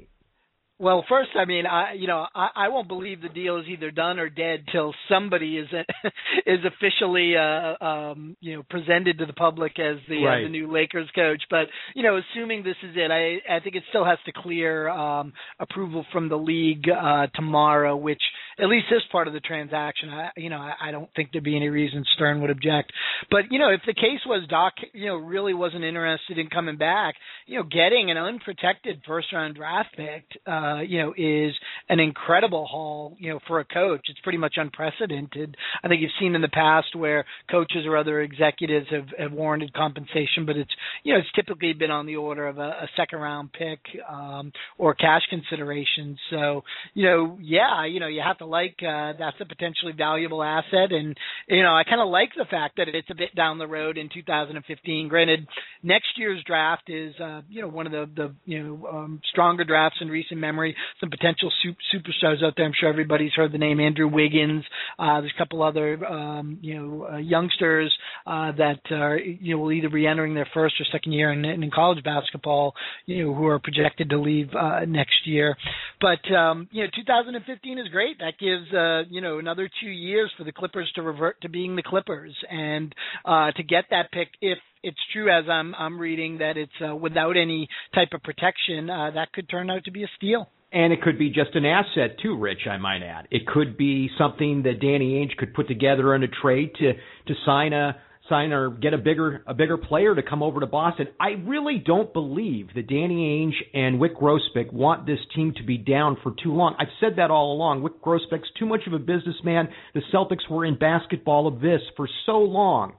Well, 0.80 1.04
first, 1.10 1.28
I 1.38 1.44
mean, 1.44 1.66
I 1.66 1.92
you 1.92 2.06
know, 2.06 2.26
I, 2.34 2.49
I 2.56 2.68
won't 2.68 2.88
believe 2.88 3.20
the 3.20 3.28
deal 3.28 3.58
is 3.58 3.66
either 3.68 3.90
done 3.90 4.18
or 4.18 4.30
dead 4.30 4.64
till 4.72 4.94
somebody 5.10 5.58
is 5.58 5.68
is 6.46 6.60
officially 6.64 7.37
uh 7.37 7.84
um 7.84 8.34
you 8.40 8.56
know 8.56 8.62
presented 8.70 9.18
to 9.18 9.26
the 9.26 9.34
public 9.34 9.78
as 9.78 9.99
the 10.08 10.25
right. 10.25 10.40
uh, 10.40 10.44
the 10.44 10.49
new 10.49 10.72
Lakers 10.72 11.10
coach. 11.14 11.42
But 11.50 11.66
you 11.94 12.02
know, 12.02 12.18
assuming 12.18 12.62
this 12.62 12.76
is 12.82 12.96
it, 12.96 13.10
I 13.10 13.56
I 13.56 13.60
think 13.60 13.76
it 13.76 13.82
still 13.90 14.06
has 14.06 14.16
to 14.25 14.32
clear 14.32 14.88
um 14.88 15.34
approval 15.58 16.06
from 16.12 16.30
the 16.30 16.38
league 16.38 16.87
uh 16.88 17.26
tomorrow, 17.34 17.94
which 17.94 18.22
at 18.60 18.68
least 18.68 18.86
this 18.90 19.02
part 19.10 19.26
of 19.26 19.34
the 19.34 19.40
transaction, 19.40 20.10
I, 20.10 20.30
you 20.36 20.50
know, 20.50 20.58
I, 20.58 20.88
I 20.88 20.90
don't 20.90 21.08
think 21.14 21.30
there'd 21.32 21.44
be 21.44 21.56
any 21.56 21.68
reason 21.68 22.04
Stern 22.14 22.40
would 22.40 22.50
object. 22.50 22.92
But 23.30 23.50
you 23.50 23.58
know, 23.58 23.70
if 23.70 23.80
the 23.86 23.94
case 23.94 24.20
was 24.26 24.46
Doc, 24.48 24.74
you 24.92 25.06
know, 25.06 25.16
really 25.16 25.54
wasn't 25.54 25.84
interested 25.84 26.38
in 26.38 26.48
coming 26.48 26.76
back, 26.76 27.14
you 27.46 27.58
know, 27.58 27.64
getting 27.64 28.10
an 28.10 28.16
unprotected 28.16 29.02
first 29.06 29.28
round 29.32 29.56
draft 29.56 29.90
pick, 29.96 30.24
uh, 30.46 30.80
you 30.80 30.98
know, 30.98 31.14
is 31.16 31.54
an 31.88 32.00
incredible 32.00 32.66
haul, 32.66 33.16
you 33.18 33.30
know, 33.30 33.40
for 33.46 33.60
a 33.60 33.64
coach. 33.64 34.02
It's 34.08 34.20
pretty 34.20 34.38
much 34.38 34.54
unprecedented. 34.56 35.56
I 35.82 35.88
think 35.88 36.02
you've 36.02 36.10
seen 36.20 36.34
in 36.34 36.42
the 36.42 36.48
past 36.48 36.94
where 36.94 37.24
coaches 37.50 37.86
or 37.86 37.96
other 37.96 38.20
executives 38.20 38.86
have, 38.90 39.06
have 39.18 39.32
warranted 39.32 39.72
compensation, 39.72 40.44
but 40.46 40.56
it's 40.56 40.70
you 41.02 41.14
know, 41.14 41.20
it's 41.20 41.32
typically 41.34 41.72
been 41.72 41.90
on 41.90 42.06
the 42.06 42.16
order 42.16 42.46
of 42.46 42.58
a, 42.58 42.60
a 42.60 42.88
second 42.96 43.20
round 43.20 43.52
pick 43.52 43.80
um, 44.10 44.52
or 44.78 44.94
cash 44.94 45.22
consideration. 45.30 46.16
So 46.30 46.62
you 46.94 47.06
know, 47.06 47.38
yeah, 47.40 47.86
you 47.86 48.00
know, 48.00 48.08
you 48.08 48.22
have 48.24 48.38
to 48.38 48.46
like 48.50 48.76
uh, 48.83 49.12
that's 49.19 49.37
a 49.40 49.47
potentially 49.47 49.92
valuable 49.97 50.42
asset, 50.42 50.92
and 50.92 51.16
you 51.49 51.62
know, 51.62 51.75
I 51.75 51.85
kind 51.85 52.00
of 52.00 52.09
like 52.09 52.30
the 52.37 52.45
fact 52.45 52.76
that 52.76 52.88
it's 52.88 53.09
a 53.11 53.14
bit 53.14 53.35
down 53.35 53.59
the 53.59 53.66
road 53.66 53.97
in 53.97 54.09
2015. 54.12 55.09
Granted, 55.09 55.47
next 55.83 56.16
year's 56.16 56.42
draft 56.45 56.88
is 56.88 57.14
uh, 57.21 57.42
you 57.49 57.62
know 57.62 57.69
one 57.69 57.87
of 57.87 57.92
the 57.92 58.11
the 58.14 58.35
you 58.45 58.62
know 58.62 58.87
um, 58.87 59.21
stronger 59.30 59.64
drafts 59.64 59.99
in 60.00 60.09
recent 60.09 60.40
memory. 60.40 60.75
Some 61.00 61.11
potential 61.11 61.50
superstars 61.95 62.45
out 62.45 62.54
there. 62.57 62.66
I'm 62.66 62.73
sure 62.78 62.88
everybody's 62.88 63.33
heard 63.33 63.52
the 63.52 63.59
name 63.59 63.80
Andrew 63.80 64.09
Wiggins. 64.09 64.64
Uh, 64.99 65.21
there's 65.21 65.33
a 65.35 65.38
couple 65.38 65.62
other 65.62 66.04
um, 66.04 66.59
you 66.61 66.75
know 66.75 67.09
uh, 67.12 67.16
youngsters 67.19 67.95
uh, 68.26 68.52
that 68.52 68.80
are 68.90 69.19
you 69.19 69.54
know 69.54 69.62
will 69.62 69.73
either 69.73 69.88
be 69.88 70.07
entering 70.07 70.35
their 70.35 70.49
first 70.52 70.75
or 70.80 70.85
second 70.92 71.12
year 71.12 71.33
in, 71.33 71.45
in 71.45 71.71
college 71.71 72.02
basketball. 72.04 72.75
You 73.07 73.26
know 73.26 73.35
who 73.35 73.47
are 73.47 73.59
projected 73.59 74.11
to 74.11 74.19
leave 74.19 74.49
uh, 74.54 74.80
next 74.87 75.26
year, 75.26 75.57
but 76.00 76.21
um, 76.35 76.69
you 76.73 76.85
know 76.85 76.90
2015 76.95 77.78
is 77.78 77.88
great. 77.88 78.19
That 78.30 78.38
gives 78.38 78.72
uh, 78.72 79.02
you 79.10 79.20
know 79.20 79.38
another 79.38 79.68
two 79.80 79.88
years 79.88 80.30
for 80.38 80.44
the 80.44 80.52
Clippers 80.52 80.90
to 80.94 81.02
revert 81.02 81.40
to 81.40 81.49
being 81.49 81.75
the 81.75 81.82
Clippers 81.82 82.34
and 82.49 82.94
uh, 83.25 83.50
to 83.52 83.62
get 83.62 83.87
that 83.90 84.12
pick 84.12 84.28
if 84.40 84.58
it's 84.84 84.99
true 85.12 85.28
as 85.30 85.49
I'm 85.49 85.75
I'm 85.75 85.99
reading 85.99 86.38
that 86.38 86.56
it's 86.56 86.72
uh, 86.87 86.94
without 86.94 87.37
any 87.37 87.68
type 87.92 88.10
of 88.14 88.22
protection, 88.22 88.88
uh, 88.88 89.10
that 89.14 89.32
could 89.32 89.49
turn 89.49 89.68
out 89.68 89.84
to 89.84 89.90
be 89.90 90.04
a 90.04 90.08
steal. 90.16 90.49
And 90.72 90.92
it 90.92 91.02
could 91.02 91.18
be 91.18 91.30
just 91.30 91.54
an 91.54 91.64
asset 91.64 92.18
too, 92.22 92.38
Rich. 92.38 92.68
I 92.70 92.76
might 92.76 93.02
add. 93.02 93.26
It 93.32 93.46
could 93.49 93.76
be 93.76 94.08
something 94.16 94.62
that 94.62 94.80
Danny 94.80 95.14
Ainge 95.14 95.37
could 95.37 95.52
put 95.52 95.66
together 95.66 96.14
in 96.14 96.22
a 96.22 96.28
trade 96.28 96.70
to 96.78 96.92
to 96.92 97.34
sign 97.44 97.72
a 97.72 97.96
sign 98.30 98.52
or 98.52 98.70
get 98.70 98.94
a 98.94 98.99
bigger 98.99 99.42
a 99.46 99.52
bigger 99.52 99.76
player 99.76 100.14
to 100.14 100.22
come 100.22 100.42
over 100.42 100.60
to 100.60 100.66
Boston. 100.66 101.08
I 101.20 101.32
really 101.44 101.82
don't 101.84 102.10
believe 102.14 102.68
that 102.75 102.88
Danny 102.88 103.44
Ainge 103.44 103.78
and 103.78 104.00
Wyc 104.00 104.14
Grousbeck 104.14 104.72
want 104.72 105.04
this 105.04 105.18
team 105.34 105.52
to 105.58 105.62
be 105.62 105.76
down 105.76 106.16
for 106.22 106.32
too 106.42 106.54
long. 106.54 106.75
I've 106.78 106.88
said 107.00 107.16
that 107.16 107.30
all 107.30 107.52
along. 107.52 107.82
Wyc 107.82 108.00
Grousbeck's 108.00 108.49
too 108.58 108.64
much 108.64 108.87
of 108.87 108.94
a 108.94 108.99
businessman. 108.99 109.68
The 109.92 110.00
Celtics 110.14 110.49
were 110.49 110.64
in 110.64 110.78
basketball 110.78 111.46
of 111.46 111.60
this 111.60 111.82
for 111.96 112.08
so 112.25 112.38
long, 112.38 112.94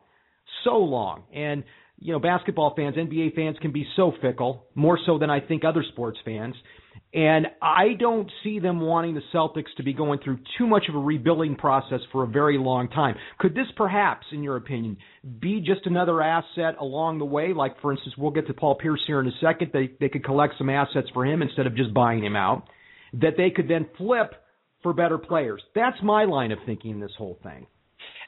so 0.63 0.77
long, 0.77 1.23
and 1.33 1.63
you 2.01 2.11
know, 2.11 2.19
basketball 2.19 2.73
fans, 2.75 2.95
NBA 2.95 3.35
fans 3.35 3.57
can 3.61 3.71
be 3.71 3.85
so 3.95 4.11
fickle, 4.21 4.65
more 4.73 4.99
so 5.05 5.19
than 5.19 5.29
I 5.29 5.39
think 5.39 5.63
other 5.63 5.85
sports 5.93 6.17
fans. 6.25 6.55
And 7.13 7.47
I 7.61 7.93
don't 7.99 8.31
see 8.41 8.59
them 8.59 8.79
wanting 8.79 9.15
the 9.15 9.21
Celtics 9.33 9.73
to 9.75 9.83
be 9.83 9.91
going 9.93 10.19
through 10.23 10.39
too 10.57 10.65
much 10.65 10.85
of 10.87 10.95
a 10.95 10.99
rebuilding 10.99 11.55
process 11.55 11.99
for 12.11 12.23
a 12.23 12.27
very 12.27 12.57
long 12.57 12.87
time. 12.87 13.15
Could 13.37 13.53
this 13.53 13.67
perhaps, 13.75 14.25
in 14.31 14.43
your 14.43 14.55
opinion, 14.55 14.95
be 15.39 15.59
just 15.59 15.85
another 15.85 16.21
asset 16.21 16.75
along 16.79 17.19
the 17.19 17.25
way? 17.25 17.53
Like, 17.53 17.81
for 17.81 17.91
instance, 17.91 18.15
we'll 18.17 18.31
get 18.31 18.47
to 18.47 18.53
Paul 18.53 18.75
Pierce 18.75 19.01
here 19.07 19.19
in 19.19 19.27
a 19.27 19.31
second. 19.41 19.71
They, 19.73 19.91
they 19.99 20.07
could 20.07 20.23
collect 20.23 20.53
some 20.57 20.69
assets 20.69 21.09
for 21.13 21.25
him 21.25 21.41
instead 21.41 21.67
of 21.67 21.75
just 21.75 21.93
buying 21.93 22.23
him 22.23 22.37
out. 22.37 22.63
That 23.13 23.33
they 23.35 23.49
could 23.49 23.67
then 23.67 23.87
flip 23.97 24.31
for 24.81 24.93
better 24.93 25.17
players. 25.17 25.61
That's 25.75 25.97
my 26.01 26.23
line 26.23 26.53
of 26.53 26.59
thinking 26.65 26.91
in 26.91 26.99
this 27.01 27.11
whole 27.17 27.37
thing. 27.43 27.67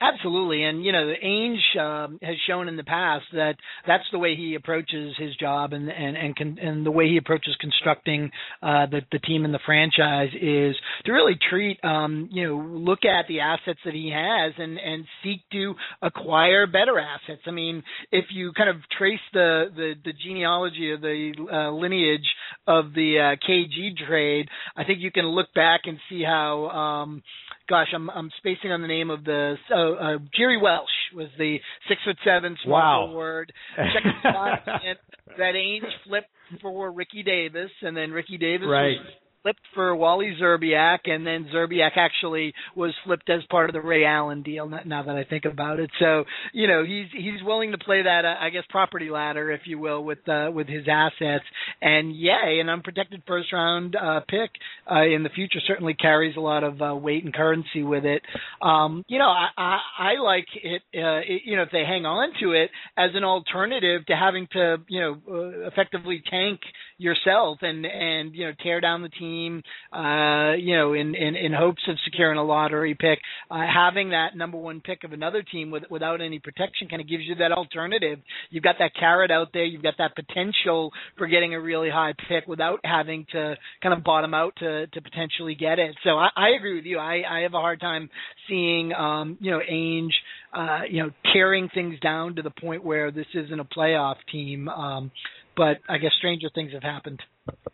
Absolutely, 0.02 0.64
and 0.64 0.84
you 0.86 0.92
know, 0.92 1.08
the 1.08 1.16
Ainge 1.24 1.80
um, 1.80 2.20
has 2.22 2.36
shown 2.48 2.68
in 2.68 2.78
the 2.78 2.84
past 2.84 3.26
that 3.34 3.56
that's 3.86 4.04
the 4.12 4.20
way 4.20 4.36
he 4.36 4.56
approaches 4.56 5.16
his 5.18 5.36
job, 5.36 5.74
and 5.74 5.90
and 5.90 6.18
and, 6.18 6.36
con- 6.36 6.58
and 6.62 6.86
the 6.86 6.92
way 6.92 7.08
he 7.08 7.18
approaches 7.18 7.56
constructing 7.60 8.32
uh, 8.62 8.86
the 8.88 9.02
the 9.12 9.20
team 9.20 9.46
and 9.46 9.54
the 9.54 9.60
franchise 9.66 10.30
is 10.34 10.76
to 11.06 11.12
really 11.12 11.38
treat, 11.50 11.84
um, 11.84 12.30
you 12.32 12.48
know, 12.48 12.58
look 12.58 13.06
at 13.06 13.28
the 13.28 13.40
assets 13.42 13.80
that 13.86 13.94
he 13.94 14.12
has 14.14 14.54
and 14.58 14.78
and 14.80 15.06
seek 15.24 15.42
to 15.52 15.76
acquire 16.02 16.68
better 16.68 17.00
assets. 17.00 17.42
I 17.46 17.52
mean, 17.52 17.84
if 18.12 18.26
you 18.32 18.52
kind 18.54 18.70
of 18.70 18.78
trace 18.98 19.20
the 19.34 19.66
the, 19.76 19.94
the 20.04 20.14
genealogy 20.26 20.92
of 20.92 21.02
the 21.02 21.34
uh, 21.52 21.72
lineage 21.72 22.28
of 22.68 22.94
the 22.94 23.36
uh, 23.38 23.48
KG 23.48 23.96
trade, 24.08 24.48
I 24.76 24.84
think 24.84 25.00
you 25.02 25.12
can 25.12 25.26
look 25.26 25.54
back 25.54 25.82
and 25.86 25.98
see 26.10 26.24
how. 26.24 26.68
Um, 26.68 27.24
gosh, 27.70 27.88
I'm 27.94 28.10
I'm 28.10 28.30
spacing 28.38 28.72
on 28.72 28.82
the 28.82 28.88
name 28.88 29.10
of 29.10 29.24
the 29.24 29.56
uh, 29.72 29.76
uh, 29.76 30.18
Jiri 30.40 30.62
Welsch 30.62 30.90
was 31.16 31.28
the 31.38 31.58
six 31.88 32.02
foot 32.06 32.18
seven 32.26 32.58
small 32.64 32.74
wow. 32.76 33.08
forward. 33.08 33.54
that 33.78 35.56
Ainge 35.56 35.82
flipped 36.06 36.28
for 36.62 36.92
Ricky 36.92 37.24
Davis, 37.24 37.72
and 37.82 37.96
then 37.96 38.12
Ricky 38.12 38.38
Davis 38.38 38.68
right. 38.70 38.98
was 38.98 39.08
flipped 39.44 39.62
for 39.74 39.96
Wally 39.96 40.36
Szczerbiak, 40.40 41.00
and 41.06 41.28
then 41.28 41.48
Szczerbiak 41.54 41.98
actually 41.98 42.54
was 42.76 42.94
flipped 43.06 43.30
as 43.30 43.42
part 43.50 43.70
of 43.70 43.74
the 43.74 43.82
Ray 43.82 44.06
Allen 44.06 44.42
deal. 44.42 44.68
Now 44.68 45.04
that 45.04 45.16
I 45.16 45.26
think 45.26 45.46
about 45.46 45.80
it, 45.80 45.92
so 46.00 46.24
you 46.54 46.68
know 46.68 46.84
he's 46.84 47.08
he's 47.12 47.44
willing 47.44 47.72
to 47.72 47.78
play 47.78 48.02
that 48.04 48.26
uh, 48.26 48.36
I 48.40 48.50
guess 48.50 48.64
property 48.70 49.10
ladder, 49.10 49.52
if 49.52 49.62
you 49.66 49.78
will, 49.78 50.04
with 50.04 50.28
uh, 50.28 50.50
with 50.52 50.68
his 50.68 50.86
assets. 50.90 51.44
And 51.82 52.16
yeah, 52.16 52.46
an 52.46 52.70
unprotected 52.70 53.24
first 53.28 53.52
round 53.52 53.96
uh, 53.96 54.22
pick 54.22 54.52
uh, 54.90 55.04
in 55.04 55.24
the 55.24 55.30
future 55.30 55.60
certainly 55.68 55.94
carries 55.94 56.38
a 56.38 56.42
lot 56.42 56.64
of 56.64 56.82
uh, 56.82 56.96
weight 56.96 57.24
and 57.24 57.34
currency 57.34 57.84
with 57.84 58.06
it. 58.06 58.22
Um, 58.62 59.04
you 59.08 59.20
know, 59.20 59.30
I, 59.30 59.50
I, 59.58 59.80
I 60.00 60.22
like 60.24 60.48
it, 60.56 60.82
uh, 60.96 61.20
it. 61.20 61.42
You 61.46 61.58
know, 61.58 61.64
if 61.64 61.72
they 61.72 61.84
hang 61.86 62.06
on 62.06 62.30
to 62.42 62.52
it 62.54 62.70
as 62.98 63.12
an 63.14 63.24
alternative 63.24 64.06
to 64.08 64.16
having 64.16 64.48
to 64.54 64.78
you 64.88 65.02
know 65.02 65.18
uh, 65.30 65.68
effectively 65.68 66.24
tank 66.30 66.62
yourself 67.04 67.60
and 67.62 67.86
and 67.86 68.34
you 68.34 68.46
know 68.46 68.54
tear 68.64 68.82
down 68.82 69.02
the 69.02 69.10
team 69.10 69.62
uh 69.92 70.54
you 70.54 70.76
know 70.76 70.94
in 70.94 71.14
in 71.16 71.36
in 71.36 71.54
hopes 71.54 71.84
of 71.88 71.96
securing 72.06 72.40
a 72.40 72.44
lottery 72.44 72.96
pick. 72.96 73.20
Uh, 73.52 73.66
having 73.72 74.10
that 74.10 74.36
number 74.36 74.58
one 74.58 74.82
pick 74.82 75.04
of 75.04 75.14
another 75.14 75.44
team 75.44 75.70
with, 75.70 75.84
without 75.90 76.22
any 76.22 76.40
protection 76.40 76.88
kind 76.88 77.02
of 77.02 77.08
gives 77.08 77.24
you 77.24 77.36
that 77.36 77.52
alternative. 77.52 78.20
You've 78.50 78.64
got 78.64 78.76
that 78.80 78.92
carrot 79.00 79.32
out 79.32 79.50
there. 79.54 79.66
You've 79.66 79.84
got 79.84 79.96
that 79.98 80.16
potential 80.16 80.92
for 81.18 81.28
getting 81.28 81.54
a 81.54 81.62
really 81.62 81.90
high 81.90 82.14
pick 82.28 82.48
without 82.48 82.80
having 82.84 83.26
to 83.32 83.56
kind 83.82 83.94
of 83.94 84.04
bottom 84.04 84.34
out 84.34 84.56
to 84.58 84.88
to 84.88 85.02
potentially 85.02 85.56
get 85.56 85.80
it. 85.80 85.96
So 86.04 86.12
I, 86.12 86.30
I 86.36 86.50
agree 86.58 86.76
with 86.76 86.86
you. 86.86 86.98
I 86.98 87.22
I 87.30 87.40
have 87.42 87.54
a 87.54 87.60
hard 87.60 87.80
time 87.80 88.10
seeing 88.48 88.94
um 88.94 89.38
you 89.40 89.52
know 89.52 89.60
Ainge 89.60 90.12
uh, 90.54 90.82
you 90.90 91.02
know, 91.02 91.12
tearing 91.34 91.70
things 91.74 92.00
down 92.00 92.36
to 92.36 92.42
the 92.42 92.52
point 92.52 92.84
where 92.84 93.12
this 93.12 93.26
isn't 93.34 93.60
a 93.60 93.66
playoff 93.66 94.16
team. 94.32 94.70
Um, 94.70 95.12
but 95.56 95.78
I 95.88 95.98
guess 95.98 96.12
stranger 96.18 96.50
things 96.54 96.74
have 96.74 96.84
happened. 96.84 97.22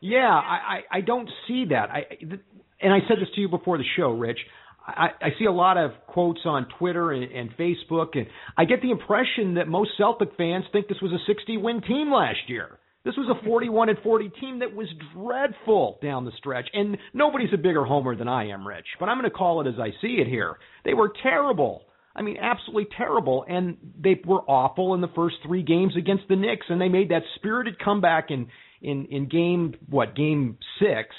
Yeah, 0.01 0.29
I, 0.29 0.81
I, 0.91 0.97
I 0.97 1.01
don't 1.01 1.29
see 1.47 1.65
that. 1.69 1.89
I, 1.89 2.05
and 2.81 2.93
I 2.93 2.99
said 3.07 3.17
this 3.19 3.29
to 3.35 3.41
you 3.41 3.49
before 3.49 3.77
the 3.77 3.83
show, 3.97 4.11
Rich. 4.11 4.39
I, 4.85 5.09
I 5.21 5.29
see 5.37 5.45
a 5.45 5.51
lot 5.51 5.77
of 5.77 5.91
quotes 6.07 6.41
on 6.45 6.67
Twitter 6.79 7.11
and, 7.11 7.31
and 7.31 7.49
Facebook, 7.57 8.17
and 8.17 8.27
I 8.57 8.65
get 8.65 8.81
the 8.81 8.91
impression 8.91 9.55
that 9.55 9.67
most 9.67 9.91
Celtic 9.97 10.29
fans 10.37 10.65
think 10.71 10.87
this 10.87 11.01
was 11.01 11.11
a 11.11 11.19
60 11.27 11.57
win 11.57 11.81
team 11.81 12.11
last 12.11 12.47
year. 12.47 12.79
This 13.05 13.15
was 13.15 13.29
a 13.29 13.45
41 13.45 13.89
and 13.89 13.97
40 14.03 14.29
team 14.41 14.59
that 14.59 14.75
was 14.75 14.87
dreadful 15.15 15.99
down 16.01 16.25
the 16.25 16.31
stretch. 16.37 16.67
And 16.73 16.97
nobody's 17.13 17.53
a 17.53 17.57
bigger 17.57 17.85
homer 17.85 18.15
than 18.15 18.27
I 18.27 18.49
am, 18.49 18.67
Rich. 18.67 18.85
But 18.99 19.07
I'm 19.07 19.17
going 19.17 19.29
to 19.29 19.35
call 19.35 19.61
it 19.61 19.67
as 19.67 19.79
I 19.79 19.91
see 20.01 20.17
it 20.19 20.27
here. 20.27 20.57
They 20.83 20.93
were 20.93 21.11
terrible. 21.23 21.83
I 22.19 22.21
mean, 22.21 22.37
absolutely 22.37 22.87
terrible. 22.97 23.45
And 23.47 23.77
they 23.97 24.19
were 24.25 24.41
awful 24.41 24.93
in 24.93 24.99
the 24.99 25.07
first 25.15 25.37
three 25.45 25.63
games 25.63 25.93
against 25.97 26.25
the 26.27 26.35
Knicks, 26.35 26.65
and 26.69 26.79
they 26.79 26.89
made 26.89 27.09
that 27.09 27.23
spirited 27.35 27.79
comeback 27.79 28.29
in 28.29 28.47
in 28.81 29.05
in 29.05 29.29
game 29.29 29.75
what 29.89 30.15
game 30.15 30.57
six 30.79 31.15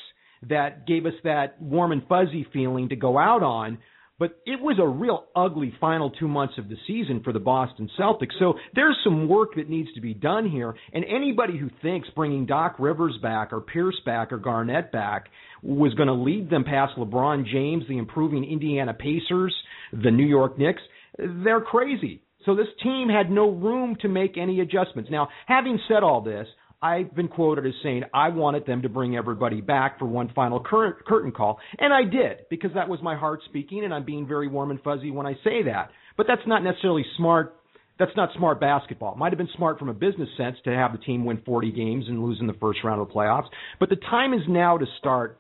that 0.49 0.87
gave 0.87 1.07
us 1.07 1.15
that 1.25 1.61
warm 1.61 1.93
and 1.93 2.03
fuzzy 2.07 2.47
feeling 2.53 2.91
to 2.91 2.97
go 2.97 3.19
out 3.19 3.43
on. 3.43 3.79
But 4.21 4.39
it 4.45 4.61
was 4.61 4.79
a 4.79 4.87
real 4.87 5.25
ugly 5.35 5.73
final 5.81 6.11
two 6.11 6.29
months 6.29 6.59
of 6.59 6.69
the 6.69 6.77
season 6.87 7.23
for 7.25 7.33
the 7.33 7.41
Boston 7.41 7.89
Celtics. 7.99 8.39
So 8.39 8.53
there's 8.75 8.99
some 9.03 9.27
work 9.29 9.55
that 9.57 9.71
needs 9.71 9.89
to 9.95 10.03
be 10.03 10.13
done 10.13 10.49
here. 10.49 10.75
And 10.93 11.07
anybody 11.07 11.57
who 11.57 11.71
thinks 11.81 12.07
bringing 12.15 12.45
Doc 12.45 12.77
Rivers 12.79 13.19
back 13.23 13.51
or 13.51 13.63
Pierce 13.63 13.99
back 14.05 14.31
or 14.31 14.37
Garnett 14.37 14.93
back 14.93 15.29
was 15.63 15.95
going 15.95 16.09
to 16.09 16.13
lead 16.13 16.51
them 16.51 16.65
past 16.65 16.99
LeBron 16.99 17.47
James, 17.51 17.85
the 17.89 17.97
improving 17.97 18.45
Indiana 18.45 18.93
Pacers, 18.93 19.55
the 19.91 20.11
New 20.11 20.27
York 20.27 20.59
Knicks, 20.59 20.83
they're 21.19 21.63
crazy. 21.63 22.23
So 22.45 22.55
this 22.55 22.69
team 22.83 23.09
had 23.09 23.31
no 23.31 23.51
room 23.51 23.97
to 24.03 24.09
make 24.09 24.37
any 24.37 24.61
adjustments. 24.61 25.11
Now, 25.11 25.29
having 25.47 25.81
said 25.89 26.03
all 26.03 26.21
this, 26.21 26.47
I've 26.83 27.15
been 27.15 27.29
quoted 27.29 27.67
as 27.67 27.75
saying 27.83 28.05
I 28.15 28.31
wanted 28.31 28.65
them 28.65 28.83
to 28.83 28.89
bring 28.89 29.17
everybody 29.17 29.61
back 29.61 29.99
for 29.99 30.07
one 30.07 30.31
final 30.35 30.61
cur- 30.61 30.99
curtain 31.07 31.31
call, 31.31 31.59
and 31.79 31.93
I 31.93 32.05
did 32.05 32.47
because 32.49 32.71
that 32.75 32.89
was 32.89 33.01
my 33.03 33.17
heart 33.17 33.41
speaking, 33.45 33.85
and 33.85 33.93
I'm 33.93 34.05
being 34.05 34.27
very 34.27 34.49
warm 34.49 34.71
and 34.71 34.81
fuzzy 34.83 35.11
when 35.11 35.27
I 35.27 35.35
say 35.45 35.63
that. 35.65 35.91
But 36.17 36.27
that's 36.27 36.47
not 36.47 36.65
necessarily 36.65 37.05
smart. 37.17 37.57
That's 37.99 38.17
not 38.17 38.31
smart 38.35 38.61
basketball. 38.61 39.13
It 39.13 39.19
might 39.19 39.31
have 39.31 39.39
been 39.39 39.51
smart 39.57 39.79
from 39.79 39.91
a 39.91 39.95
business 39.95 40.29
sense 40.39 40.57
to 40.65 40.71
have 40.71 40.93
the 40.93 40.99
team 40.99 41.27
win 41.27 41.43
40 41.45 41.71
games 41.73 42.07
and 42.09 42.23
lose 42.25 42.39
in 42.41 42.47
the 42.47 42.55
first 42.55 42.79
round 42.83 43.01
of 43.01 43.09
the 43.09 43.15
playoffs. 43.15 43.49
But 43.79 43.91
the 43.91 43.97
time 43.97 44.33
is 44.33 44.41
now 44.49 44.79
to 44.79 44.87
start 44.99 45.39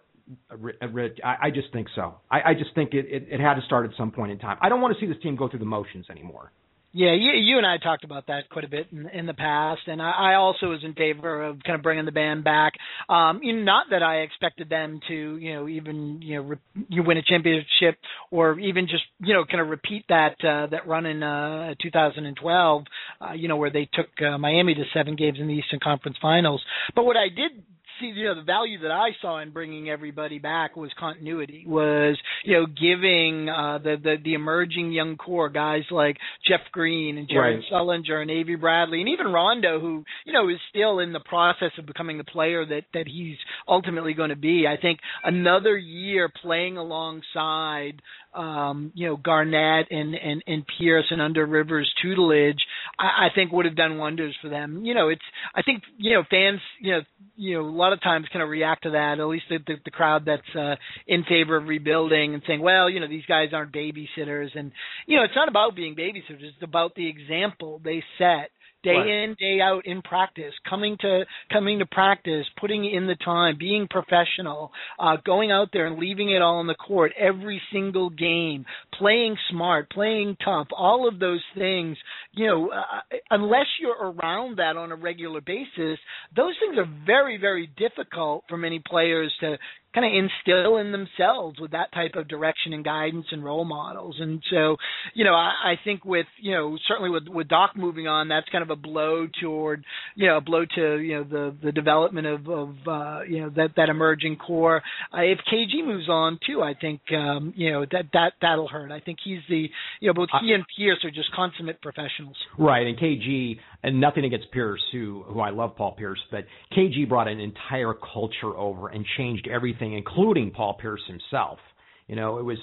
uh, 0.50 0.54
uh, 0.82 0.86
I, 1.24 1.46
I 1.46 1.50
just 1.50 1.72
think 1.72 1.88
so. 1.94 2.16
I, 2.30 2.50
I 2.50 2.54
just 2.54 2.74
think 2.74 2.94
it, 2.94 3.06
it, 3.06 3.28
it 3.30 3.40
had 3.40 3.54
to 3.54 3.62
start 3.62 3.90
at 3.90 3.96
some 3.96 4.10
point 4.10 4.30
in 4.32 4.38
time. 4.38 4.58
I 4.60 4.68
don't 4.68 4.80
want 4.80 4.94
to 4.94 5.00
see 5.00 5.10
this 5.10 5.20
team 5.22 5.36
go 5.36 5.48
through 5.48 5.58
the 5.60 5.64
motions 5.64 6.06
anymore. 6.10 6.52
Yeah, 6.92 7.12
you, 7.12 7.30
you 7.32 7.56
and 7.56 7.66
I 7.66 7.78
talked 7.78 8.02
about 8.02 8.26
that 8.26 8.50
quite 8.50 8.64
a 8.64 8.68
bit 8.68 8.88
in, 8.90 9.06
in 9.10 9.26
the 9.26 9.34
past, 9.34 9.82
and 9.86 10.02
I, 10.02 10.10
I 10.10 10.34
also 10.34 10.70
was 10.70 10.80
in 10.82 10.94
favor 10.94 11.44
of 11.44 11.62
kind 11.64 11.76
of 11.76 11.84
bringing 11.84 12.04
the 12.04 12.10
band 12.10 12.42
back. 12.42 12.72
Um, 13.08 13.38
you 13.44 13.52
know, 13.52 13.62
not 13.62 13.86
that 13.90 14.02
I 14.02 14.22
expected 14.22 14.68
them 14.68 15.00
to, 15.06 15.36
you 15.36 15.54
know, 15.54 15.68
even 15.68 16.20
you 16.20 16.36
know, 16.36 16.42
re- 16.42 16.84
you 16.88 17.04
win 17.04 17.16
a 17.16 17.22
championship 17.22 17.96
or 18.32 18.58
even 18.58 18.88
just 18.88 19.04
you 19.20 19.34
know, 19.34 19.44
kind 19.44 19.60
of 19.60 19.68
repeat 19.68 20.04
that 20.08 20.34
uh, 20.44 20.66
that 20.66 20.88
run 20.88 21.06
in 21.06 21.22
uh, 21.22 21.74
2012, 21.80 22.84
uh, 23.20 23.32
you 23.34 23.46
know, 23.46 23.56
where 23.56 23.70
they 23.70 23.88
took 23.92 24.08
uh, 24.26 24.36
Miami 24.36 24.74
to 24.74 24.82
seven 24.92 25.14
games 25.14 25.38
in 25.40 25.46
the 25.46 25.54
Eastern 25.54 25.78
Conference 25.78 26.16
Finals. 26.20 26.60
But 26.96 27.04
what 27.04 27.16
I 27.16 27.28
did 27.28 27.62
see, 28.00 28.12
you 28.14 28.24
know, 28.24 28.34
the 28.34 28.42
value 28.42 28.80
that 28.80 28.90
I 28.90 29.10
saw 29.20 29.40
in 29.40 29.50
bringing 29.50 29.88
everybody 29.88 30.38
back 30.38 30.76
was 30.76 30.90
continuity, 30.98 31.64
was 31.66 32.18
you 32.44 32.54
know, 32.54 32.66
giving 32.66 33.48
uh, 33.48 33.78
the 33.78 33.96
the 34.02 34.16
the 34.22 34.34
emerging 34.34 34.92
young 34.92 35.16
core 35.16 35.48
guys 35.48 35.82
like 35.90 36.16
Jeff 36.46 36.60
Green 36.72 37.18
and 37.18 37.28
Jared 37.28 37.60
right. 37.60 37.72
Sullinger 37.72 38.20
and 38.20 38.30
Avery 38.30 38.56
Bradley 38.56 39.00
and 39.00 39.08
even 39.08 39.28
Rondo, 39.28 39.80
who 39.80 40.04
you 40.24 40.32
know 40.32 40.48
is 40.48 40.58
still 40.70 40.98
in 40.98 41.12
the 41.12 41.20
process 41.20 41.72
of 41.78 41.86
becoming 41.86 42.18
the 42.18 42.24
player 42.24 42.64
that 42.64 42.84
that 42.94 43.06
he's 43.06 43.36
ultimately 43.68 44.14
going 44.14 44.30
to 44.30 44.36
be. 44.36 44.66
I 44.66 44.80
think 44.80 45.00
another 45.24 45.76
year 45.76 46.30
playing 46.42 46.76
alongside 46.76 48.02
um, 48.34 48.92
you 48.94 49.08
know 49.08 49.16
Garnett 49.16 49.90
and 49.90 50.14
and 50.14 50.42
and 50.46 50.64
Pierce 50.78 51.06
and 51.10 51.20
under 51.20 51.46
Rivers 51.46 51.92
tutelage, 52.02 52.58
I, 52.98 53.26
I 53.26 53.28
think 53.34 53.52
would 53.52 53.66
have 53.66 53.76
done 53.76 53.98
wonders 53.98 54.36
for 54.40 54.48
them. 54.48 54.84
You 54.84 54.94
know, 54.94 55.08
it's 55.08 55.22
I 55.54 55.62
think 55.62 55.82
you 55.98 56.14
know 56.14 56.22
fans 56.30 56.60
you 56.80 56.92
know 56.92 57.00
you 57.36 57.54
know 57.54 57.68
a 57.68 57.70
lot 57.70 57.92
of 57.92 58.02
times 58.02 58.26
kind 58.32 58.42
of 58.42 58.48
react 58.48 58.84
to 58.84 58.90
that. 58.90 59.18
At 59.18 59.26
least 59.26 59.44
the 59.48 59.58
the, 59.66 59.74
the 59.84 59.90
crowd 59.90 60.24
that's 60.26 60.56
uh, 60.56 60.76
in 61.06 61.24
favor 61.24 61.56
of 61.56 61.66
rebuilding 61.66 62.34
and 62.34 62.42
saying, 62.46 62.60
well, 62.60 62.88
you 62.88 63.00
know, 63.00 63.08
these 63.08 63.26
guys 63.26 63.48
aren't 63.52 63.72
babysitters, 63.72 64.50
and 64.54 64.72
you 65.06 65.16
know, 65.16 65.24
it's 65.24 65.36
not 65.36 65.48
about 65.48 65.74
being 65.74 65.96
babysitters. 65.96 66.42
It's 66.42 66.62
about 66.62 66.94
the 66.94 67.08
example 67.08 67.80
they 67.82 68.02
set 68.18 68.50
day 68.82 68.90
right. 68.90 69.06
in 69.06 69.36
day 69.38 69.60
out 69.60 69.82
in 69.84 70.02
practice 70.02 70.52
coming 70.68 70.96
to 71.00 71.24
coming 71.52 71.78
to 71.78 71.86
practice 71.86 72.46
putting 72.58 72.84
in 72.84 73.06
the 73.06 73.16
time 73.24 73.56
being 73.58 73.86
professional 73.88 74.70
uh 74.98 75.16
going 75.24 75.50
out 75.50 75.68
there 75.72 75.86
and 75.86 75.98
leaving 75.98 76.30
it 76.30 76.42
all 76.42 76.56
on 76.56 76.66
the 76.66 76.74
court 76.74 77.12
every 77.18 77.60
single 77.72 78.10
game 78.10 78.64
playing 78.98 79.36
smart 79.50 79.90
playing 79.90 80.36
tough 80.44 80.68
all 80.76 81.08
of 81.08 81.18
those 81.18 81.42
things 81.56 81.96
you 82.32 82.46
know 82.46 82.70
uh, 82.70 83.16
unless 83.30 83.66
you're 83.80 84.10
around 84.12 84.58
that 84.58 84.76
on 84.76 84.92
a 84.92 84.96
regular 84.96 85.40
basis 85.40 85.98
those 86.36 86.54
things 86.60 86.78
are 86.78 86.88
very 87.06 87.38
very 87.38 87.70
difficult 87.76 88.44
for 88.48 88.56
many 88.56 88.82
players 88.86 89.32
to 89.40 89.56
kind 89.94 90.06
of 90.06 90.12
instill 90.12 90.76
in 90.76 90.92
themselves 90.92 91.58
with 91.60 91.72
that 91.72 91.92
type 91.92 92.12
of 92.14 92.28
direction 92.28 92.72
and 92.72 92.84
guidance 92.84 93.26
and 93.32 93.44
role 93.44 93.64
models. 93.64 94.16
And 94.20 94.40
so, 94.50 94.76
you 95.14 95.24
know, 95.24 95.34
I, 95.34 95.52
I 95.64 95.74
think 95.82 96.04
with, 96.04 96.26
you 96.40 96.52
know, 96.52 96.78
certainly 96.86 97.10
with, 97.10 97.26
with 97.26 97.48
Doc 97.48 97.72
moving 97.76 98.06
on, 98.06 98.28
that's 98.28 98.48
kind 98.50 98.62
of 98.62 98.70
a 98.70 98.76
blow 98.76 99.26
toward, 99.42 99.84
you 100.14 100.28
know, 100.28 100.36
a 100.36 100.40
blow 100.40 100.64
to, 100.76 100.98
you 100.98 101.16
know, 101.16 101.24
the, 101.24 101.56
the 101.62 101.72
development 101.72 102.26
of, 102.26 102.48
of, 102.48 102.68
uh, 102.86 103.20
you 103.28 103.40
know, 103.40 103.50
that, 103.50 103.70
that 103.76 103.88
emerging 103.88 104.36
core. 104.36 104.82
Uh, 105.12 105.22
if 105.22 105.38
KG 105.52 105.84
moves 105.84 106.08
on 106.08 106.38
too, 106.46 106.62
I 106.62 106.74
think, 106.80 107.00
um, 107.12 107.52
you 107.56 107.72
know, 107.72 107.84
that, 107.90 108.04
that, 108.12 108.32
that'll 108.40 108.68
hurt. 108.68 108.92
I 108.92 109.00
think 109.00 109.18
he's 109.24 109.40
the, 109.48 109.68
you 110.00 110.08
know, 110.08 110.14
both 110.14 110.28
he 110.40 110.52
and 110.52 110.64
Pierce 110.76 111.04
are 111.04 111.10
just 111.10 111.32
consummate 111.34 111.82
professionals. 111.82 112.36
Right. 112.58 112.86
And 112.86 112.96
KG, 112.96 113.58
and 113.82 114.00
nothing 114.00 114.24
against 114.24 114.52
Pierce, 114.52 114.82
who, 114.92 115.24
who 115.26 115.40
I 115.40 115.50
love 115.50 115.74
Paul 115.74 115.92
Pierce, 115.92 116.20
but 116.30 116.44
KG 116.76 117.08
brought 117.08 117.28
an 117.28 117.40
entire 117.40 117.94
culture 117.94 118.56
over 118.56 118.88
and 118.88 119.04
changed 119.16 119.48
everything 119.50 119.79
everything, 119.80 119.96
including 119.96 120.50
Paul 120.50 120.74
Pierce 120.74 121.02
himself. 121.06 121.58
You 122.06 122.16
know, 122.16 122.38
it 122.38 122.44
was 122.44 122.58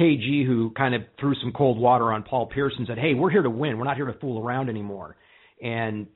KG 0.00 0.46
who 0.46 0.70
kind 0.76 0.94
of 0.94 1.02
threw 1.18 1.34
some 1.42 1.52
cold 1.52 1.78
water 1.78 2.12
on 2.12 2.22
Paul 2.22 2.46
Pierce 2.46 2.74
and 2.78 2.86
said, 2.86 2.98
"Hey, 2.98 3.14
we're 3.14 3.30
here 3.30 3.42
to 3.42 3.50
win. 3.50 3.78
We're 3.78 3.84
not 3.84 3.96
here 3.96 4.06
to 4.06 4.18
fool 4.18 4.44
around 4.44 4.68
anymore." 4.68 5.16
And 5.62 6.06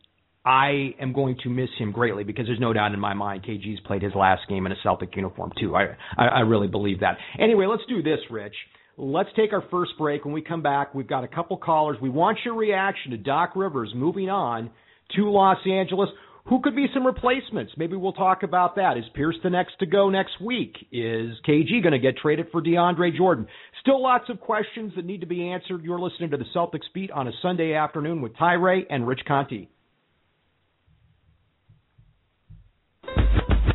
I 0.44 0.94
am 1.00 1.12
going 1.12 1.38
to 1.42 1.48
miss 1.48 1.70
him 1.78 1.92
greatly 1.92 2.24
because 2.24 2.46
there's 2.46 2.60
no 2.60 2.72
doubt 2.72 2.92
in 2.92 3.00
my 3.00 3.14
mind 3.14 3.42
KG's 3.44 3.80
played 3.80 4.02
his 4.02 4.14
last 4.14 4.42
game 4.48 4.66
in 4.66 4.72
a 4.72 4.76
Celtic 4.82 5.16
uniform 5.16 5.52
too. 5.58 5.74
I 5.74 5.96
I, 6.16 6.26
I 6.26 6.40
really 6.40 6.68
believe 6.68 7.00
that. 7.00 7.18
Anyway, 7.38 7.66
let's 7.66 7.84
do 7.88 8.02
this, 8.02 8.20
Rich. 8.30 8.54
Let's 8.96 9.30
take 9.34 9.52
our 9.52 9.64
first 9.70 9.92
break. 9.98 10.24
When 10.24 10.34
we 10.34 10.42
come 10.42 10.62
back, 10.62 10.94
we've 10.94 11.08
got 11.08 11.24
a 11.24 11.28
couple 11.28 11.56
callers. 11.56 11.96
We 12.00 12.10
want 12.10 12.38
your 12.44 12.54
reaction 12.54 13.10
to 13.10 13.16
Doc 13.16 13.56
Rivers 13.56 13.92
moving 13.94 14.30
on 14.30 14.70
to 15.16 15.30
Los 15.30 15.58
Angeles. 15.66 16.10
Who 16.48 16.60
could 16.60 16.76
be 16.76 16.88
some 16.92 17.06
replacements? 17.06 17.72
Maybe 17.78 17.96
we'll 17.96 18.12
talk 18.12 18.42
about 18.42 18.76
that. 18.76 18.98
Is 18.98 19.04
Pierce 19.14 19.36
the 19.42 19.48
next 19.48 19.78
to 19.78 19.86
go 19.86 20.10
next 20.10 20.38
week? 20.42 20.76
Is 20.92 21.30
KG 21.48 21.82
going 21.82 21.92
to 21.92 21.98
get 21.98 22.18
traded 22.18 22.48
for 22.52 22.60
DeAndre 22.60 23.16
Jordan? 23.16 23.46
Still 23.80 24.02
lots 24.02 24.28
of 24.28 24.40
questions 24.40 24.92
that 24.96 25.06
need 25.06 25.22
to 25.22 25.26
be 25.26 25.48
answered. 25.48 25.82
You're 25.82 25.98
listening 25.98 26.30
to 26.32 26.36
the 26.36 26.44
Celtics 26.54 26.92
Beat 26.92 27.10
on 27.10 27.28
a 27.28 27.32
Sunday 27.40 27.72
afternoon 27.72 28.20
with 28.20 28.36
Ty 28.36 28.54
Ray 28.54 28.84
and 28.90 29.08
Rich 29.08 29.20
Conti. 29.26 29.70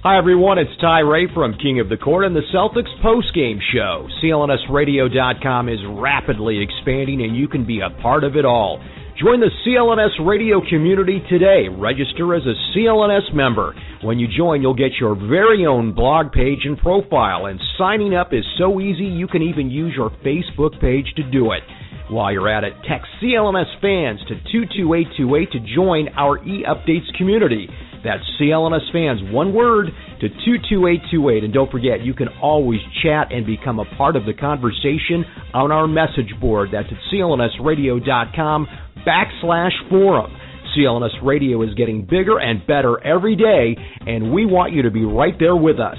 Hi 0.04 0.18
everyone, 0.18 0.58
it's 0.58 0.78
Ty 0.82 1.00
Ray 1.00 1.32
from 1.32 1.54
King 1.54 1.80
of 1.80 1.88
the 1.88 1.96
Court 1.96 2.26
and 2.26 2.36
the 2.36 2.42
Celtics 2.54 2.94
postgame 3.02 3.58
show. 3.72 4.06
CLNSradio.com 4.22 5.70
is 5.70 5.78
rapidly 5.88 6.62
expanding 6.62 7.22
and 7.22 7.34
you 7.34 7.48
can 7.48 7.64
be 7.64 7.80
a 7.80 7.88
part 8.02 8.24
of 8.24 8.36
it 8.36 8.44
all. 8.44 8.82
Join 9.24 9.40
the 9.40 9.48
CLNS 9.64 10.26
radio 10.28 10.60
community 10.68 11.22
today. 11.30 11.64
Register 11.72 12.34
as 12.34 12.42
a 12.44 12.52
CLNS 12.76 13.32
member. 13.32 13.74
When 14.02 14.18
you 14.18 14.28
join, 14.28 14.60
you'll 14.60 14.74
get 14.74 15.00
your 15.00 15.14
very 15.14 15.64
own 15.64 15.94
blog 15.94 16.30
page 16.30 16.58
and 16.64 16.76
profile, 16.76 17.46
and 17.46 17.58
signing 17.78 18.14
up 18.14 18.34
is 18.34 18.44
so 18.58 18.82
easy 18.82 19.04
you 19.04 19.26
can 19.26 19.40
even 19.40 19.70
use 19.70 19.94
your 19.96 20.10
Facebook 20.20 20.78
page 20.78 21.06
to 21.16 21.22
do 21.30 21.52
it. 21.52 21.62
While 22.10 22.32
you're 22.32 22.50
at 22.50 22.64
it, 22.64 22.74
text 22.86 23.08
CLNS 23.22 23.80
fans 23.80 24.20
to 24.28 24.34
22828 24.52 25.52
to 25.52 25.74
join 25.74 26.08
our 26.18 26.36
e-updates 26.44 27.08
community. 27.16 27.66
That's 28.04 28.22
CLNS 28.38 28.92
fans, 28.92 29.32
one 29.32 29.54
word, 29.54 29.86
to 30.20 30.28
22828. 30.28 31.44
And 31.44 31.54
don't 31.54 31.70
forget, 31.70 32.04
you 32.04 32.12
can 32.12 32.28
always 32.42 32.80
chat 33.02 33.32
and 33.32 33.46
become 33.46 33.78
a 33.78 33.86
part 33.96 34.16
of 34.16 34.26
the 34.26 34.34
conversation 34.34 35.24
on 35.54 35.72
our 35.72 35.88
message 35.88 36.38
board. 36.38 36.68
That's 36.74 36.88
at 36.92 36.98
clnsradio.com 37.10 38.68
backslash 39.06 39.72
forum. 39.88 40.30
CLNS 40.76 41.22
Radio 41.22 41.62
is 41.62 41.74
getting 41.74 42.02
bigger 42.02 42.38
and 42.38 42.66
better 42.66 43.02
every 43.04 43.36
day, 43.36 43.76
and 44.06 44.32
we 44.32 44.44
want 44.44 44.72
you 44.72 44.82
to 44.82 44.90
be 44.90 45.04
right 45.04 45.34
there 45.38 45.56
with 45.56 45.78
us. 45.78 45.98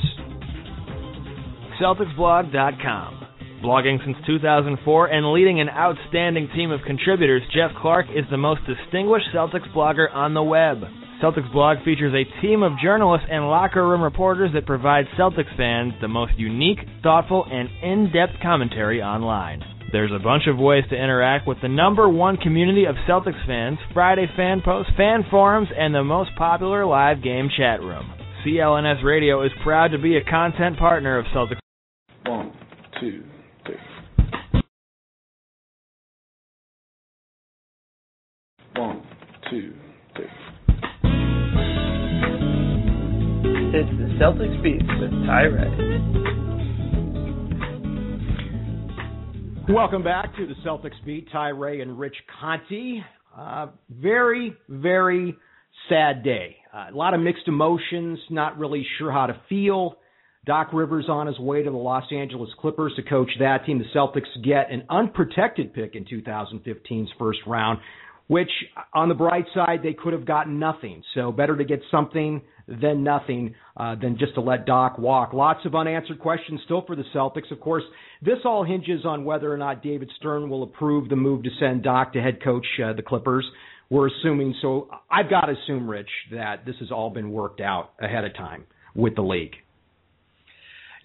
CelticsBlog.com. 1.82 3.22
Blogging 3.64 4.04
since 4.06 4.18
2004 4.28 5.08
and 5.08 5.34
leading 5.34 5.60
an 5.60 5.70
outstanding 5.70 6.50
team 6.56 6.72
of 6.72 6.82
contributors, 6.86 7.42
Jeff 7.54 7.72
Clark 7.82 8.08
is 8.14 8.26
the 8.30 8.38
most 8.38 8.62
distinguished 8.68 9.28
Celtics 9.34 9.72
blogger 9.74 10.14
on 10.14 10.34
the 10.34 10.44
web. 10.44 10.84
Celtics 11.24 11.52
Blog 11.54 11.78
features 11.86 12.14
a 12.14 12.42
team 12.42 12.62
of 12.62 12.74
journalists 12.84 13.28
and 13.32 13.48
locker 13.48 13.88
room 13.88 14.02
reporters 14.02 14.52
that 14.54 14.66
provide 14.66 15.06
Celtics 15.18 15.56
fans 15.58 15.94
the 16.02 16.08
most 16.08 16.34
unique, 16.38 16.80
thoughtful, 17.02 17.46
and 17.50 17.70
in 17.82 18.12
depth 18.12 18.34
commentary 18.44 19.02
online. 19.02 19.75
There's 19.96 20.12
a 20.12 20.22
bunch 20.22 20.44
of 20.48 20.58
ways 20.58 20.84
to 20.90 20.96
interact 20.96 21.48
with 21.48 21.58
the 21.62 21.70
number 21.70 22.10
one 22.10 22.36
community 22.36 22.84
of 22.84 22.96
Celtics 23.08 23.48
fans, 23.48 23.78
Friday 23.94 24.26
fan 24.36 24.62
posts, 24.62 24.92
fan 24.98 25.24
forums, 25.32 25.70
and 25.74 25.96
the 25.96 26.04
most 26.04 26.32
popular 26.38 26.86
live 26.86 27.24
game 27.24 27.48
chat 27.56 27.80
room. 27.80 28.12
CLNS 28.46 29.06
Radio 29.06 29.42
is 29.46 29.52
proud 29.64 29.92
to 29.92 29.98
be 29.98 30.18
a 30.18 30.24
content 30.30 30.78
partner 30.78 31.18
of 31.18 31.24
Celtics. 31.34 31.60
One, 32.26 32.52
two, 33.00 33.24
three. 33.66 33.76
One, 38.76 39.02
two, 39.50 39.74
three. 40.18 40.26
It's 43.74 43.90
the 43.98 44.18
Celtics 44.20 44.62
Beat 44.62 44.84
with 45.00 45.26
Ty 45.26 45.44
Ray. 45.44 46.16
Welcome 49.68 50.04
back 50.04 50.36
to 50.36 50.46
the 50.46 50.54
Celtics 50.64 51.04
Beat. 51.08 51.28
Ty 51.32 51.50
Ray 51.50 51.82
and 51.82 51.98
Rich 51.98 52.16
Conti. 52.40 53.04
Uh, 53.36 53.68
very, 53.90 54.56
very 54.70 55.36
sad 55.90 56.24
day. 56.24 56.58
Uh, 56.72 56.86
a 56.92 56.96
lot 56.96 57.16
of 57.16 57.20
mixed 57.20 57.48
emotions, 57.48 58.20
not 58.30 58.60
really 58.60 58.86
sure 59.00 59.12
how 59.12 59.26
to 59.26 59.42
feel. 59.50 59.96
Doc 60.46 60.70
Rivers 60.72 61.06
on 61.10 61.26
his 61.26 61.40
way 61.40 61.64
to 61.64 61.72
the 61.72 61.76
Los 61.76 62.04
Angeles 62.12 62.52
Clippers 62.60 62.94
to 62.98 63.02
coach 63.02 63.32
that 63.40 63.66
team. 63.66 63.80
The 63.80 63.86
Celtics 64.00 64.28
get 64.44 64.72
an 64.72 64.84
unprotected 64.88 65.74
pick 65.74 65.96
in 65.96 66.06
2015's 66.06 67.10
first 67.18 67.40
round, 67.48 67.80
which 68.28 68.50
on 68.94 69.10
the 69.10 69.16
bright 69.16 69.46
side, 69.54 69.82
they 69.84 69.94
could 69.94 70.14
have 70.14 70.26
gotten 70.26 70.60
nothing. 70.60 71.04
So 71.14 71.32
better 71.32 71.56
to 71.56 71.64
get 71.64 71.82
something 71.92 72.42
than 72.68 73.04
nothing 73.04 73.54
uh, 73.78 73.96
than 73.96 74.18
just 74.18 74.34
to 74.36 74.42
let 74.42 74.66
Doc 74.66 74.98
walk. 74.98 75.34
Lots 75.34 75.66
of 75.66 75.76
unanswered 75.76 76.20
questions 76.20 76.60
still 76.66 76.84
for 76.86 76.96
the 76.96 77.04
Celtics. 77.14 77.52
Of 77.52 77.60
course, 77.60 77.84
this 78.22 78.40
all 78.44 78.64
hinges 78.64 79.06
on 79.06 79.24
whether 79.26 79.54
or 79.54 79.58
not 79.58 79.84
David 79.84 80.12
Stern 80.18 80.50
will 80.50 80.64
approve 80.64 81.10
the 81.10 81.16
move 81.16 81.44
to 81.44 81.50
send 81.60 81.84
Doc 81.84 82.14
to 82.14 82.22
head 82.22 82.44
coach 82.44 82.66
uh, 82.84 82.94
the 82.94 83.04
Clippers. 83.04 83.46
We're 83.90 84.08
assuming 84.08 84.56
so. 84.62 84.90
I've 85.12 85.30
got 85.30 85.42
to 85.42 85.54
assume, 85.54 85.88
Rich, 85.88 86.10
that 86.32 86.66
this 86.66 86.76
has 86.80 86.92
all 86.92 87.12
been 87.12 87.32
worked 87.32 87.62
out 87.62 87.92
ahead 88.00 88.26
of 88.26 88.34
time 88.34 88.66
with 88.96 89.16
the 89.16 89.22
league. 89.22 89.56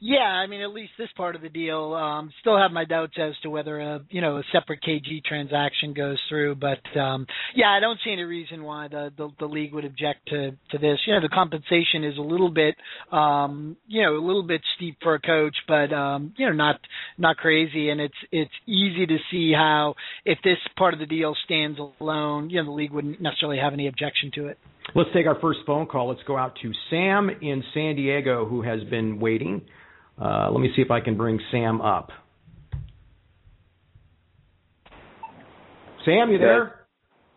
Yeah, 0.02 0.20
I 0.20 0.46
mean, 0.46 0.62
at 0.62 0.70
least 0.70 0.92
this 0.96 1.10
part 1.14 1.36
of 1.36 1.42
the 1.42 1.50
deal. 1.50 1.92
Um, 1.92 2.32
still 2.40 2.56
have 2.56 2.70
my 2.70 2.86
doubts 2.86 3.12
as 3.20 3.34
to 3.42 3.50
whether 3.50 3.78
a 3.78 4.00
you 4.08 4.22
know 4.22 4.38
a 4.38 4.42
separate 4.50 4.80
KG 4.82 5.22
transaction 5.22 5.92
goes 5.92 6.18
through, 6.30 6.54
but 6.54 6.98
um, 6.98 7.26
yeah, 7.54 7.68
I 7.68 7.80
don't 7.80 7.98
see 8.02 8.10
any 8.10 8.22
reason 8.22 8.62
why 8.62 8.88
the, 8.88 9.12
the 9.16 9.28
the 9.38 9.44
league 9.44 9.74
would 9.74 9.84
object 9.84 10.28
to 10.28 10.52
to 10.70 10.78
this. 10.78 10.98
You 11.06 11.14
know, 11.14 11.20
the 11.20 11.28
compensation 11.28 12.04
is 12.04 12.16
a 12.16 12.22
little 12.22 12.50
bit 12.50 12.76
um, 13.12 13.76
you 13.86 14.02
know 14.02 14.16
a 14.16 14.24
little 14.24 14.42
bit 14.42 14.62
steep 14.76 14.96
for 15.02 15.14
a 15.14 15.20
coach, 15.20 15.56
but 15.68 15.92
um, 15.92 16.32
you 16.38 16.46
know 16.46 16.52
not 16.52 16.80
not 17.18 17.36
crazy, 17.36 17.90
and 17.90 18.00
it's 18.00 18.14
it's 18.32 18.50
easy 18.66 19.04
to 19.04 19.18
see 19.30 19.52
how 19.54 19.94
if 20.24 20.38
this 20.42 20.56
part 20.78 20.94
of 20.94 21.00
the 21.00 21.06
deal 21.06 21.34
stands 21.44 21.78
alone, 21.78 22.48
you 22.48 22.56
know, 22.56 22.64
the 22.64 22.72
league 22.72 22.92
wouldn't 22.92 23.20
necessarily 23.20 23.58
have 23.58 23.74
any 23.74 23.86
objection 23.86 24.30
to 24.34 24.46
it. 24.46 24.58
Let's 24.94 25.10
take 25.14 25.26
our 25.26 25.38
first 25.40 25.60
phone 25.66 25.86
call. 25.86 26.08
Let's 26.08 26.22
go 26.26 26.38
out 26.38 26.56
to 26.62 26.72
Sam 26.88 27.30
in 27.42 27.62
San 27.74 27.96
Diego, 27.96 28.46
who 28.46 28.62
has 28.62 28.82
been 28.84 29.20
waiting. 29.20 29.62
Uh, 30.20 30.50
let 30.50 30.60
me 30.60 30.70
see 30.76 30.82
if 30.82 30.90
I 30.90 31.00
can 31.00 31.16
bring 31.16 31.40
Sam 31.50 31.80
up. 31.80 32.10
Sam, 36.04 36.30
you 36.30 36.38
there? 36.38 36.86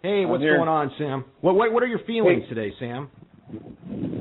Hey, 0.01 0.25
what's 0.25 0.43
going 0.43 0.67
on, 0.67 0.91
Sam? 0.97 1.23
What, 1.41 1.55
what, 1.55 1.71
what 1.71 1.83
are 1.83 1.87
your 1.87 2.03
feelings 2.05 2.43
hey. 2.49 2.55
today, 2.55 2.73
Sam? 2.79 3.09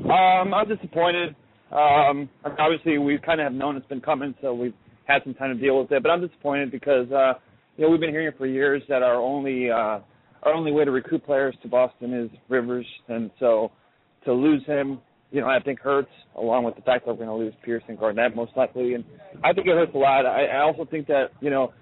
Um, 0.09 0.53
I'm 0.53 0.67
disappointed. 0.67 1.35
Um, 1.71 2.29
obviously, 2.57 2.97
we 2.97 3.17
kind 3.17 3.41
of 3.41 3.45
have 3.45 3.53
known 3.53 3.75
it's 3.75 3.87
been 3.87 4.01
coming, 4.01 4.33
so 4.41 4.53
we've 4.53 4.73
had 5.05 5.23
some 5.23 5.33
time 5.33 5.55
to 5.55 5.61
deal 5.61 5.79
with 5.81 5.91
it. 5.91 6.01
But 6.01 6.09
I'm 6.09 6.21
disappointed 6.25 6.71
because 6.71 7.11
uh, 7.11 7.33
you 7.75 7.83
know 7.83 7.89
we've 7.89 7.99
been 7.99 8.11
hearing 8.11 8.31
for 8.37 8.45
years 8.45 8.81
that 8.87 9.01
our 9.01 9.15
only 9.15 9.69
uh, 9.69 9.99
our 10.43 10.53
only 10.53 10.71
way 10.71 10.85
to 10.85 10.91
recruit 10.91 11.25
players 11.25 11.55
to 11.63 11.67
Boston 11.67 12.13
is 12.13 12.29
Rivers, 12.47 12.85
and 13.07 13.31
so 13.39 13.71
to 14.25 14.33
lose 14.33 14.63
him 14.65 14.99
you 15.33 15.41
know, 15.41 15.47
I 15.47 15.59
think 15.59 15.79
hurts, 15.79 16.11
along 16.37 16.63
with 16.63 16.75
the 16.75 16.81
fact 16.83 17.05
that 17.05 17.11
we're 17.11 17.25
going 17.25 17.27
to 17.27 17.45
lose 17.67 17.81
and 17.87 17.97
Garnett 17.97 18.35
most 18.35 18.51
likely, 18.55 18.93
and 18.93 19.03
I 19.43 19.51
think 19.51 19.65
it 19.65 19.71
hurts 19.71 19.91
a 19.95 19.97
lot. 19.97 20.27
I, 20.27 20.45
I 20.45 20.61
also 20.61 20.85
think 20.85 21.07
that 21.07 21.31
you 21.41 21.49
know, 21.49 21.73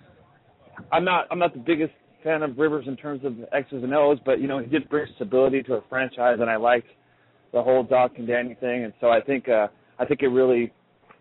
I'm 0.92 1.04
not 1.04 1.28
I'm 1.30 1.38
not 1.38 1.54
the 1.54 1.60
biggest 1.60 1.92
fan 2.24 2.44
of 2.44 2.58
Rivers 2.58 2.86
in 2.88 2.96
terms 2.96 3.26
of 3.26 3.34
X's 3.52 3.84
and 3.84 3.94
O's, 3.94 4.20
but 4.26 4.40
you 4.40 4.48
know, 4.48 4.60
he 4.60 4.68
did 4.68 4.90
bring 4.90 5.06
stability 5.18 5.62
to 5.64 5.74
a 5.74 5.82
franchise, 5.90 6.38
and 6.40 6.50
I 6.50 6.56
liked 6.56 6.88
the 7.52 7.62
whole 7.62 7.84
Doc 7.84 8.14
and 8.18 8.26
Danny 8.26 8.56
thing, 8.56 8.86
and 8.86 8.94
so 9.02 9.10
I 9.10 9.20
think 9.20 9.50
uh, 9.50 9.68
I 10.00 10.06
think 10.06 10.22
it 10.22 10.30
really, 10.30 10.72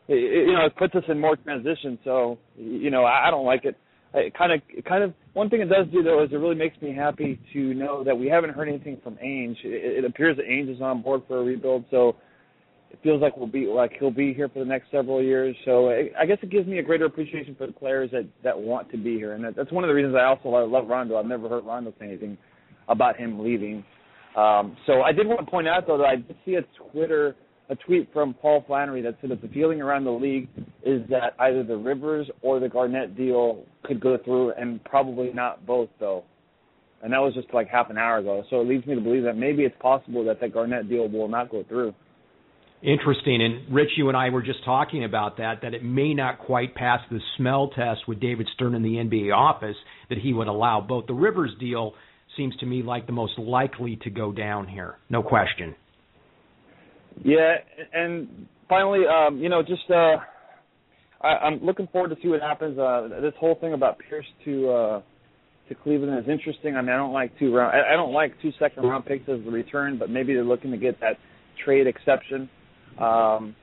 it, 0.07 0.47
you 0.47 0.53
know, 0.53 0.67
it 0.67 0.77
puts 0.77 0.95
us 0.95 1.05
in 1.09 1.19
more 1.19 1.35
transition. 1.35 1.99
So 2.05 2.39
you 2.57 2.93
know, 2.93 3.03
I, 3.03 3.27
I 3.27 3.31
don't 3.33 3.45
like 3.45 3.65
it. 3.65 3.77
It 4.13 4.35
kind 4.35 4.53
of, 4.53 4.61
it 4.69 4.85
kind 4.85 5.05
of, 5.05 5.15
one 5.35 5.49
thing 5.49 5.61
it 5.61 5.69
does 5.69 5.87
do 5.93 6.03
though 6.03 6.25
is 6.25 6.31
it 6.33 6.37
really 6.37 6.57
makes 6.57 6.81
me 6.83 6.93
happy 6.95 7.39
to 7.53 7.75
know 7.75 8.03
that 8.03 8.17
we 8.17 8.27
haven't 8.27 8.51
heard 8.51 8.69
anything 8.69 8.99
from 9.05 9.15
Ainge. 9.17 9.57
It, 9.65 9.99
it 9.99 10.05
appears 10.05 10.37
that 10.37 10.47
Ainge 10.47 10.75
is 10.75 10.81
on 10.81 11.03
board 11.03 11.23
for 11.29 11.39
a 11.39 11.45
rebuild, 11.45 11.85
so 11.91 12.17
it 12.91 12.99
feels 13.05 13.23
like 13.23 13.37
we'll 13.37 13.47
be 13.47 13.67
like 13.67 13.93
he'll 14.01 14.11
be 14.11 14.35
here 14.35 14.49
for 14.49 14.59
the 14.59 14.65
next 14.65 14.91
several 14.91 15.23
years. 15.23 15.55
So 15.65 15.91
it, 15.91 16.13
I 16.19 16.27
guess 16.27 16.39
it 16.43 16.51
gives 16.51 16.67
me 16.67 16.79
a 16.79 16.83
greater 16.83 17.05
appreciation 17.05 17.55
for 17.55 17.69
the 17.69 17.73
players 17.73 18.11
that 18.11 18.27
that 18.43 18.59
want 18.59 18.91
to 18.91 18.97
be 18.97 19.15
here, 19.17 19.35
and 19.35 19.45
that, 19.45 19.55
that's 19.55 19.71
one 19.71 19.85
of 19.85 19.89
the 19.89 19.95
reasons 19.95 20.17
I 20.17 20.25
also 20.25 20.49
love 20.49 20.89
Rondo. 20.89 21.17
I've 21.17 21.27
never 21.27 21.49
heard 21.49 21.65
Rondo 21.65 21.95
say 22.01 22.07
anything 22.07 22.37
about 22.89 23.17
him 23.17 23.39
leaving. 23.39 23.85
Um, 24.37 24.77
so 24.87 25.03
I 25.03 25.13
did 25.13 25.27
want 25.29 25.41
to 25.41 25.51
point 25.51 25.69
out 25.69 25.87
though 25.87 25.99
that 25.99 26.07
I 26.07 26.17
did 26.17 26.37
see 26.45 26.55
a 26.57 26.63
Twitter 26.91 27.37
a 27.71 27.77
tweet 27.77 28.13
from 28.13 28.35
Paul 28.35 28.65
Flannery 28.67 29.01
that 29.03 29.17
said 29.21 29.31
that 29.31 29.41
the 29.41 29.49
feeling 29.49 29.81
around 29.81 30.05
the 30.05 30.11
league 30.11 30.49
is 30.85 31.03
that 31.09 31.35
either 31.39 31.63
the 31.63 31.77
Rivers 31.77 32.29
or 32.43 32.59
the 32.59 32.69
Garnett 32.69 33.17
deal 33.17 33.65
could 33.85 34.01
go 34.01 34.19
through, 34.25 34.53
and 34.53 34.83
probably 34.85 35.33
not 35.33 35.65
both 35.67 35.89
though. 36.01 36.25
And 37.03 37.13
that 37.13 37.19
was 37.19 37.33
just 37.33 37.49
like 37.55 37.69
half 37.69 37.89
an 37.89 37.97
hour 37.97 38.19
ago. 38.19 38.43
So 38.51 38.61
it 38.61 38.67
leads 38.67 38.87
me 38.87 38.95
to 38.95 39.01
believe 39.01 39.23
that 39.23 39.37
maybe 39.37 39.63
it's 39.63 39.77
possible 39.81 40.25
that 40.25 40.41
the 40.41 40.49
Garnett 40.49 40.89
deal 40.89 41.09
will 41.09 41.29
not 41.29 41.51
go 41.51 41.65
through. 41.67 41.95
Interesting. 42.83 43.43
And 43.43 43.73
Rich, 43.73 43.91
you 43.97 44.09
and 44.09 44.17
I 44.17 44.31
were 44.31 44.43
just 44.43 44.65
talking 44.65 45.05
about 45.05 45.37
that, 45.37 45.61
that 45.63 45.73
it 45.73 45.85
may 45.85 46.13
not 46.13 46.39
quite 46.39 46.75
pass 46.75 47.01
the 47.11 47.21
smell 47.37 47.69
test 47.69 48.01
with 48.09 48.21
David 48.21 48.49
Stern 48.55 48.75
in 48.75 48.83
the 48.83 48.95
NBA 48.95 49.35
office, 49.35 49.77
that 50.09 50.19
he 50.19 50.33
would 50.33 50.49
allow 50.49 50.81
both. 50.81 51.07
The 51.07 51.15
Rivers 51.15 51.53
deal 51.61 51.95
seems 52.37 52.57
to 52.57 52.67
me 52.67 52.83
like 52.83 53.07
the 53.07 53.13
most 53.13 53.39
likely 53.39 53.97
to 54.03 54.11
go 54.11 54.33
down 54.33 54.67
here. 54.67 54.97
No 55.09 55.23
question. 55.23 55.75
Yeah, 57.25 57.57
and 57.93 58.47
finally, 58.69 59.01
um, 59.07 59.39
you 59.39 59.49
know, 59.49 59.63
just 59.63 59.91
uh, 59.91 60.17
I, 61.21 61.29
I'm 61.29 61.65
looking 61.65 61.89
forward 61.89 62.09
to 62.09 62.17
see 62.23 62.29
what 62.29 62.41
happens. 62.41 62.79
Uh, 62.79 63.09
this 63.21 63.35
whole 63.39 63.57
thing 63.57 63.73
about 63.73 63.99
Pierce 63.99 64.27
to 64.45 64.71
uh, 64.71 65.03
to 65.69 65.75
Cleveland 65.75 66.19
is 66.19 66.31
interesting. 66.31 66.77
I 66.77 66.81
mean, 66.81 66.91
I 66.91 66.97
don't 66.97 67.13
like 67.13 67.39
two 67.39 67.55
round. 67.55 67.75
I, 67.75 67.93
I 67.93 67.97
don't 67.97 68.13
like 68.13 68.33
two 68.41 68.53
second 68.59 68.85
round 68.85 69.05
picks 69.07 69.29
as 69.29 69.45
the 69.45 69.51
return, 69.51 69.99
but 69.99 70.11
maybe 70.11 70.35
they're 70.35 70.45
looking 70.45 70.71
to 70.71 70.79
get 70.79 71.01
that 71.01 71.19
trade 71.65 71.87
exception. 71.87 72.49
Um, 72.99 73.55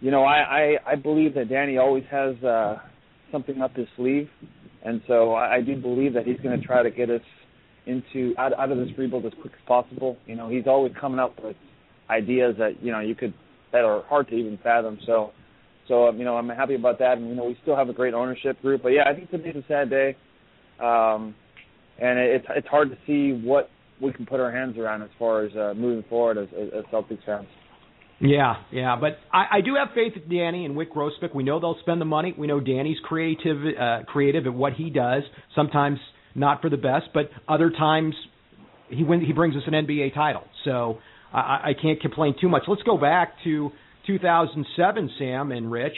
you 0.00 0.10
know, 0.10 0.24
I, 0.24 0.36
I 0.36 0.92
I 0.92 0.94
believe 0.96 1.34
that 1.34 1.48
Danny 1.48 1.78
always 1.78 2.04
has 2.10 2.36
uh, 2.42 2.76
something 3.30 3.60
up 3.60 3.76
his 3.76 3.86
sleeve, 3.96 4.28
and 4.84 5.00
so 5.06 5.32
I, 5.32 5.56
I 5.56 5.60
do 5.60 5.76
believe 5.76 6.14
that 6.14 6.26
he's 6.26 6.40
going 6.40 6.58
to 6.58 6.66
try 6.66 6.82
to 6.82 6.90
get 6.90 7.10
us 7.10 7.20
into 7.86 8.34
out, 8.38 8.52
out 8.58 8.72
of 8.72 8.78
this 8.78 8.88
rebuild 8.98 9.26
as 9.26 9.32
quick 9.40 9.52
as 9.52 9.66
possible. 9.66 10.16
You 10.26 10.36
know, 10.36 10.48
he's 10.48 10.66
always 10.66 10.92
coming 11.00 11.20
up 11.20 11.42
with 11.42 11.56
ideas 12.10 12.56
that 12.58 12.82
you 12.82 12.92
know 12.92 13.00
you 13.00 13.14
could 13.14 13.32
that 13.72 13.84
are 13.84 14.02
hard 14.08 14.28
to 14.28 14.34
even 14.34 14.58
fathom. 14.62 14.98
So, 15.06 15.30
so 15.88 16.08
um, 16.08 16.18
you 16.18 16.24
know, 16.24 16.36
I'm 16.36 16.48
happy 16.48 16.74
about 16.74 16.98
that, 16.98 17.18
and 17.18 17.28
you 17.28 17.34
know, 17.34 17.44
we 17.44 17.56
still 17.62 17.76
have 17.76 17.88
a 17.88 17.92
great 17.92 18.14
ownership 18.14 18.60
group. 18.60 18.82
But 18.82 18.90
yeah, 18.90 19.02
I 19.08 19.14
think 19.14 19.30
today's 19.30 19.56
a 19.56 19.64
sad 19.68 19.90
day, 19.90 20.16
um, 20.82 21.34
and 22.00 22.18
it's 22.18 22.46
it's 22.50 22.68
hard 22.68 22.90
to 22.90 22.96
see 23.06 23.40
what 23.46 23.70
we 24.00 24.12
can 24.12 24.26
put 24.26 24.40
our 24.40 24.50
hands 24.50 24.76
around 24.78 25.02
as 25.02 25.10
far 25.18 25.44
as 25.44 25.54
uh, 25.54 25.74
moving 25.76 26.04
forward 26.08 26.38
as, 26.38 26.48
as, 26.54 26.84
Celtics 26.92 27.24
fans. 27.26 27.46
Yeah, 28.18 28.54
yeah, 28.72 28.96
but 28.98 29.18
I, 29.32 29.58
I 29.58 29.60
do 29.62 29.74
have 29.74 29.88
faith 29.94 30.12
in 30.14 30.34
Danny 30.34 30.64
and 30.64 30.74
Wyc 30.74 30.88
Grousbeck. 30.88 31.34
We 31.34 31.42
know 31.42 31.60
they'll 31.60 31.78
spend 31.80 32.00
the 32.00 32.06
money. 32.06 32.34
We 32.36 32.46
know 32.46 32.60
Danny's 32.60 32.98
creative, 33.02 33.58
uh, 33.78 34.04
creative 34.06 34.46
at 34.46 34.54
what 34.54 34.74
he 34.74 34.90
does. 34.90 35.22
Sometimes 35.54 35.98
not 36.34 36.60
for 36.60 36.70
the 36.70 36.76
best, 36.76 37.06
but 37.14 37.30
other 37.48 37.70
times 37.70 38.14
he 38.88 39.04
wins. 39.04 39.24
He 39.26 39.32
brings 39.32 39.56
us 39.56 39.62
an 39.66 39.72
NBA 39.72 40.14
title. 40.14 40.44
So 40.64 40.98
I, 41.32 41.70
I 41.70 41.72
can't 41.80 42.00
complain 42.00 42.34
too 42.40 42.48
much. 42.48 42.62
Let's 42.68 42.82
go 42.82 42.98
back 42.98 43.34
to 43.44 43.70
2007, 44.06 45.10
Sam 45.18 45.52
and 45.52 45.70
Rich. 45.70 45.96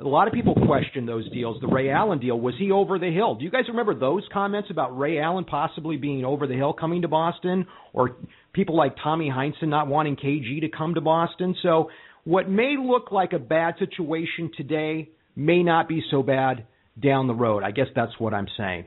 A 0.00 0.04
lot 0.04 0.26
of 0.26 0.32
people 0.32 0.54
question 0.66 1.04
those 1.04 1.30
deals. 1.30 1.60
The 1.60 1.68
Ray 1.68 1.90
Allen 1.90 2.18
deal 2.18 2.40
was 2.40 2.54
he 2.58 2.72
over 2.72 2.98
the 2.98 3.10
hill? 3.10 3.34
Do 3.34 3.44
you 3.44 3.50
guys 3.50 3.64
remember 3.68 3.94
those 3.94 4.22
comments 4.32 4.70
about 4.70 4.98
Ray 4.98 5.20
Allen 5.20 5.44
possibly 5.44 5.96
being 5.98 6.24
over 6.24 6.46
the 6.46 6.54
hill 6.54 6.72
coming 6.72 7.02
to 7.02 7.08
Boston, 7.08 7.66
or 7.92 8.16
people 8.54 8.74
like 8.74 8.96
Tommy 9.02 9.30
Heinsohn 9.30 9.68
not 9.68 9.88
wanting 9.88 10.16
KG 10.16 10.62
to 10.62 10.68
come 10.68 10.94
to 10.94 11.02
Boston? 11.02 11.54
So 11.62 11.90
what 12.24 12.48
may 12.48 12.76
look 12.80 13.12
like 13.12 13.32
a 13.34 13.38
bad 13.38 13.74
situation 13.78 14.50
today 14.56 15.10
may 15.36 15.62
not 15.62 15.88
be 15.88 16.02
so 16.10 16.22
bad 16.22 16.66
down 17.00 17.26
the 17.26 17.34
road. 17.34 17.62
I 17.62 17.70
guess 17.70 17.88
that's 17.94 18.12
what 18.18 18.34
I'm 18.34 18.48
saying. 18.56 18.86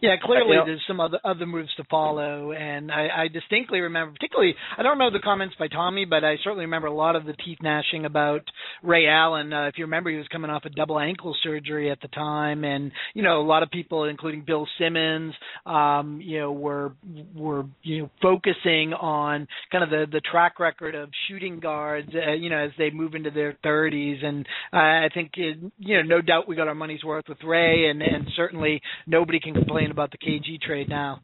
Yeah, 0.00 0.14
clearly 0.22 0.56
know, 0.56 0.66
there's 0.66 0.82
some 0.86 1.00
other 1.00 1.18
other 1.24 1.46
moves 1.46 1.74
to 1.76 1.84
follow, 1.84 2.52
and 2.52 2.90
I, 2.92 3.08
I 3.24 3.28
distinctly 3.28 3.80
remember, 3.80 4.12
particularly, 4.12 4.54
I 4.76 4.82
don't 4.82 4.98
remember 4.98 5.18
the 5.18 5.22
comments 5.22 5.54
by 5.58 5.68
Tommy, 5.68 6.04
but 6.04 6.24
I 6.24 6.36
certainly 6.44 6.64
remember 6.64 6.88
a 6.88 6.94
lot 6.94 7.16
of 7.16 7.24
the 7.24 7.32
teeth 7.32 7.58
gnashing 7.62 8.04
about 8.04 8.42
Ray 8.82 9.06
Allen. 9.06 9.52
Uh, 9.52 9.66
if 9.68 9.78
you 9.78 9.84
remember, 9.84 10.10
he 10.10 10.16
was 10.16 10.28
coming 10.28 10.50
off 10.50 10.64
a 10.64 10.70
double 10.70 10.98
ankle 10.98 11.34
surgery 11.42 11.90
at 11.90 12.00
the 12.00 12.08
time, 12.08 12.64
and 12.64 12.92
you 13.14 13.22
know, 13.22 13.40
a 13.40 13.46
lot 13.46 13.62
of 13.62 13.70
people, 13.70 14.04
including 14.04 14.44
Bill 14.46 14.66
Simmons, 14.78 15.34
um, 15.64 16.20
you 16.22 16.40
know, 16.40 16.52
were 16.52 16.92
were 17.34 17.64
you 17.82 18.02
know 18.02 18.10
focusing 18.20 18.92
on 18.92 19.48
kind 19.72 19.84
of 19.84 19.90
the 19.90 20.06
the 20.10 20.20
track 20.20 20.60
record 20.60 20.94
of 20.94 21.08
shooting 21.28 21.60
guards, 21.60 22.08
uh, 22.14 22.32
you 22.32 22.50
know, 22.50 22.58
as 22.58 22.70
they 22.78 22.90
move 22.90 23.14
into 23.14 23.30
their 23.30 23.56
30s, 23.64 24.24
and 24.24 24.46
uh, 24.72 24.76
I 24.76 25.08
think 25.12 25.32
it, 25.36 25.58
you 25.78 25.96
know, 25.96 26.02
no 26.02 26.20
doubt 26.20 26.48
we 26.48 26.56
got 26.56 26.68
our 26.68 26.74
money's 26.74 27.04
worth 27.04 27.24
with 27.28 27.38
Ray, 27.44 27.88
and 27.88 28.02
and 28.02 28.26
certainly 28.36 28.80
nobody 29.06 29.40
can 29.40 29.54
complain 29.54 29.85
about 29.90 30.10
the 30.10 30.18
KG 30.18 30.60
trade 30.60 30.88
now. 30.88 31.20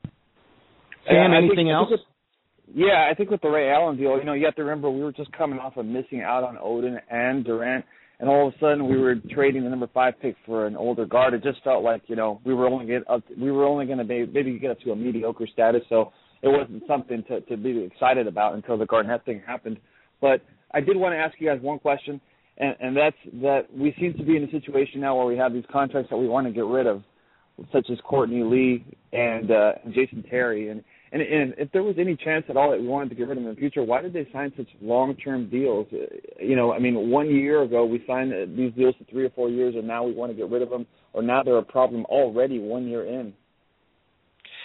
Sam, 1.06 1.32
anything 1.32 1.70
else? 1.70 1.88
with, 1.90 2.00
yeah, 2.74 3.08
I 3.10 3.14
think 3.14 3.30
with 3.30 3.40
the 3.40 3.48
Ray 3.48 3.70
Allen 3.70 3.96
deal, 3.96 4.16
you 4.18 4.24
know, 4.24 4.34
you 4.34 4.44
have 4.44 4.54
to 4.56 4.62
remember 4.62 4.90
we 4.90 5.02
were 5.02 5.12
just 5.12 5.32
coming 5.32 5.58
off 5.58 5.76
of 5.76 5.86
missing 5.86 6.22
out 6.22 6.44
on 6.44 6.56
Oden 6.56 6.98
and 7.10 7.44
Durant, 7.44 7.84
and 8.20 8.28
all 8.28 8.48
of 8.48 8.54
a 8.54 8.58
sudden 8.58 8.88
we 8.88 8.98
were 8.98 9.16
trading 9.30 9.64
the 9.64 9.70
number 9.70 9.88
five 9.92 10.14
pick 10.20 10.36
for 10.46 10.66
an 10.66 10.76
older 10.76 11.04
guard. 11.04 11.34
It 11.34 11.42
just 11.42 11.62
felt 11.64 11.82
like 11.82 12.02
you 12.06 12.16
know 12.16 12.40
we 12.44 12.54
were 12.54 12.66
only 12.66 12.86
get 12.86 13.08
up, 13.10 13.22
we 13.38 13.50
were 13.50 13.64
only 13.64 13.86
going 13.86 13.98
to 13.98 14.04
maybe 14.04 14.58
get 14.58 14.70
up 14.70 14.80
to 14.80 14.92
a 14.92 14.96
mediocre 14.96 15.46
status, 15.52 15.82
so 15.88 16.12
it 16.42 16.48
wasn't 16.48 16.82
something 16.86 17.24
to 17.28 17.40
to 17.42 17.56
be 17.56 17.80
excited 17.80 18.26
about 18.26 18.54
until 18.54 18.78
the 18.78 18.86
Garnett 18.86 19.24
thing 19.24 19.42
happened. 19.46 19.78
But 20.20 20.40
I 20.72 20.80
did 20.80 20.96
want 20.96 21.14
to 21.14 21.18
ask 21.18 21.34
you 21.40 21.48
guys 21.48 21.60
one 21.60 21.78
question, 21.78 22.20
and, 22.58 22.76
and 22.80 22.96
that's 22.96 23.16
that 23.42 23.66
we 23.76 23.94
seem 23.98 24.14
to 24.14 24.24
be 24.24 24.36
in 24.36 24.44
a 24.44 24.50
situation 24.50 25.00
now 25.00 25.16
where 25.16 25.26
we 25.26 25.36
have 25.36 25.52
these 25.52 25.64
contracts 25.70 26.10
that 26.10 26.16
we 26.16 26.28
want 26.28 26.46
to 26.46 26.52
get 26.52 26.64
rid 26.64 26.86
of 26.86 27.02
such 27.72 27.86
as 27.90 27.98
Courtney 28.04 28.42
Lee 28.42 28.84
and 29.12 29.50
uh, 29.50 29.72
Jason 29.94 30.24
Terry. 30.28 30.68
And, 30.68 30.82
and 31.12 31.22
and 31.22 31.54
if 31.58 31.70
there 31.72 31.82
was 31.82 31.96
any 31.98 32.16
chance 32.16 32.44
at 32.48 32.56
all 32.56 32.70
that 32.70 32.80
we 32.80 32.86
wanted 32.86 33.10
to 33.10 33.14
get 33.14 33.28
rid 33.28 33.36
of 33.36 33.44
them 33.44 33.50
in 33.50 33.54
the 33.54 33.60
future, 33.60 33.82
why 33.82 34.00
did 34.00 34.12
they 34.12 34.26
sign 34.32 34.52
such 34.56 34.68
long-term 34.80 35.50
deals? 35.50 35.86
Uh, 35.92 36.06
you 36.40 36.56
know, 36.56 36.72
I 36.72 36.78
mean, 36.78 37.10
one 37.10 37.28
year 37.30 37.62
ago 37.62 37.84
we 37.84 38.02
signed 38.06 38.32
these 38.56 38.72
deals 38.72 38.94
for 38.98 39.04
three 39.10 39.24
or 39.24 39.30
four 39.30 39.50
years, 39.50 39.74
and 39.76 39.86
now 39.86 40.04
we 40.04 40.12
want 40.12 40.32
to 40.32 40.36
get 40.36 40.50
rid 40.50 40.62
of 40.62 40.70
them, 40.70 40.86
or 41.12 41.22
now 41.22 41.42
they're 41.42 41.58
a 41.58 41.62
problem 41.62 42.04
already 42.06 42.58
one 42.58 42.86
year 42.86 43.04
in. 43.04 43.34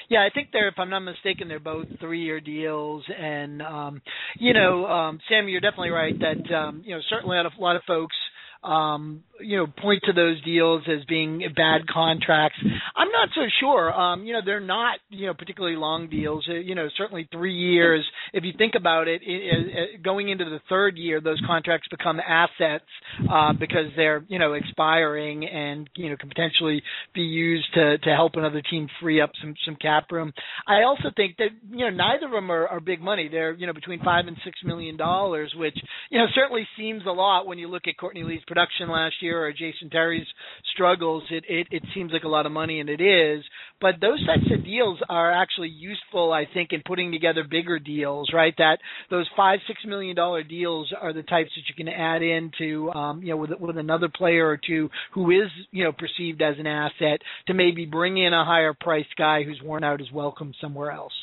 Yeah, 0.09 0.19
I 0.19 0.29
think 0.33 0.49
they're, 0.53 0.69
if 0.69 0.75
I'm 0.77 0.89
not 0.89 1.01
mistaken, 1.01 1.49
they're 1.49 1.59
both 1.59 1.87
three-year 1.99 2.39
deals, 2.39 3.03
and 3.19 3.61
um, 3.61 4.01
you 4.39 4.53
know, 4.53 4.85
um, 4.85 5.19
Sam, 5.27 5.49
you're 5.49 5.59
definitely 5.59 5.89
right 5.89 6.15
that 6.19 6.55
um, 6.55 6.81
you 6.85 6.95
know 6.95 7.01
certainly 7.09 7.37
a 7.37 7.61
lot 7.61 7.75
of 7.75 7.81
folks 7.85 8.15
um, 8.63 9.23
you 9.39 9.57
know, 9.57 9.67
point 9.67 10.01
to 10.05 10.13
those 10.13 10.41
deals 10.43 10.83
as 10.87 11.05
being 11.05 11.43
bad 11.55 11.87
contracts. 11.87 12.57
I'm 12.95 13.09
not 13.11 13.29
so 13.35 13.41
sure. 13.59 13.93
Um, 13.93 14.23
you 14.23 14.33
know, 14.33 14.41
they're 14.43 14.59
not, 14.59 14.99
you 15.09 15.27
know, 15.27 15.33
particularly 15.33 15.75
long 15.75 16.09
deals. 16.09 16.45
Uh, 16.49 16.53
you 16.53 16.75
know, 16.75 16.87
certainly 16.97 17.27
three 17.31 17.53
years. 17.53 18.05
If 18.33 18.43
you 18.43 18.53
think 18.57 18.73
about 18.75 19.07
it, 19.07 19.21
it, 19.23 19.95
it 19.95 20.03
going 20.03 20.29
into 20.29 20.45
the 20.45 20.59
third 20.69 20.97
year, 20.97 21.21
those 21.21 21.41
contracts 21.45 21.87
become 21.89 22.19
assets 22.19 22.85
uh, 23.31 23.53
because 23.53 23.91
they're, 23.95 24.25
you 24.27 24.39
know, 24.39 24.53
expiring 24.53 25.45
and 25.45 25.89
you 25.95 26.09
know 26.09 26.17
can 26.17 26.29
potentially 26.29 26.81
be 27.13 27.21
used 27.21 27.67
to 27.73 27.97
to 27.99 28.09
help 28.15 28.33
another 28.35 28.61
team 28.69 28.87
free 29.01 29.21
up 29.21 29.31
some 29.41 29.53
some 29.65 29.75
cap 29.75 30.05
room. 30.11 30.33
I 30.67 30.83
also 30.83 31.09
think 31.15 31.37
that 31.37 31.49
you 31.69 31.85
know 31.85 31.89
neither 31.89 32.25
of 32.25 32.31
them 32.31 32.51
are, 32.51 32.67
are 32.67 32.79
big 32.79 33.01
money. 33.01 33.27
They're 33.29 33.53
you 33.53 33.67
know 33.67 33.73
between 33.73 34.03
five 34.03 34.27
and 34.27 34.37
six 34.43 34.59
million 34.63 34.97
dollars, 34.97 35.53
which 35.55 35.77
you 36.09 36.19
know 36.19 36.25
certainly 36.35 36.67
seems 36.77 37.03
a 37.05 37.11
lot 37.11 37.47
when 37.47 37.57
you 37.57 37.67
look 37.67 37.83
at 37.87 37.97
Courtney 37.97 38.23
Lee's 38.23 38.43
production 38.57 38.89
last 38.89 39.15
year 39.21 39.45
or 39.45 39.51
Jason 39.51 39.89
Terry's 39.91 40.25
struggles, 40.73 41.23
it, 41.29 41.43
it 41.47 41.67
it 41.69 41.83
seems 41.93 42.11
like 42.11 42.23
a 42.23 42.27
lot 42.27 42.47
of 42.47 42.51
money, 42.51 42.79
and 42.79 42.89
it 42.89 43.01
is. 43.01 43.43
But 43.79 43.95
those 44.01 44.25
types 44.25 44.51
of 44.51 44.65
deals 44.65 44.99
are 45.09 45.31
actually 45.31 45.69
useful, 45.69 46.33
I 46.33 46.45
think, 46.51 46.69
in 46.71 46.81
putting 46.83 47.11
together 47.11 47.43
bigger 47.49 47.77
deals. 47.77 48.29
Right, 48.33 48.53
that 48.57 48.77
those 49.11 49.29
five 49.37 49.59
six 49.67 49.79
million 49.85 50.15
dollar 50.15 50.43
deals 50.43 50.91
are 50.99 51.13
the 51.13 51.21
types 51.21 51.51
that 51.55 51.61
you 51.67 51.75
can 51.75 51.87
add 51.87 52.23
into, 52.23 52.89
um, 52.91 53.21
you 53.21 53.29
know, 53.29 53.37
with 53.37 53.51
with 53.59 53.77
another 53.77 54.09
player 54.09 54.47
or 54.47 54.57
two 54.57 54.89
who 55.13 55.29
is 55.29 55.49
you 55.71 55.83
know 55.83 55.91
perceived 55.91 56.41
as 56.41 56.55
an 56.57 56.65
asset 56.65 57.19
to 57.47 57.53
maybe 57.53 57.85
bring 57.85 58.17
in 58.17 58.33
a 58.33 58.43
higher 58.43 58.73
priced 58.73 59.15
guy 59.17 59.43
who's 59.43 59.61
worn 59.63 59.83
out 59.83 59.99
his 59.99 60.11
welcome 60.11 60.53
somewhere 60.59 60.91
else. 60.91 61.13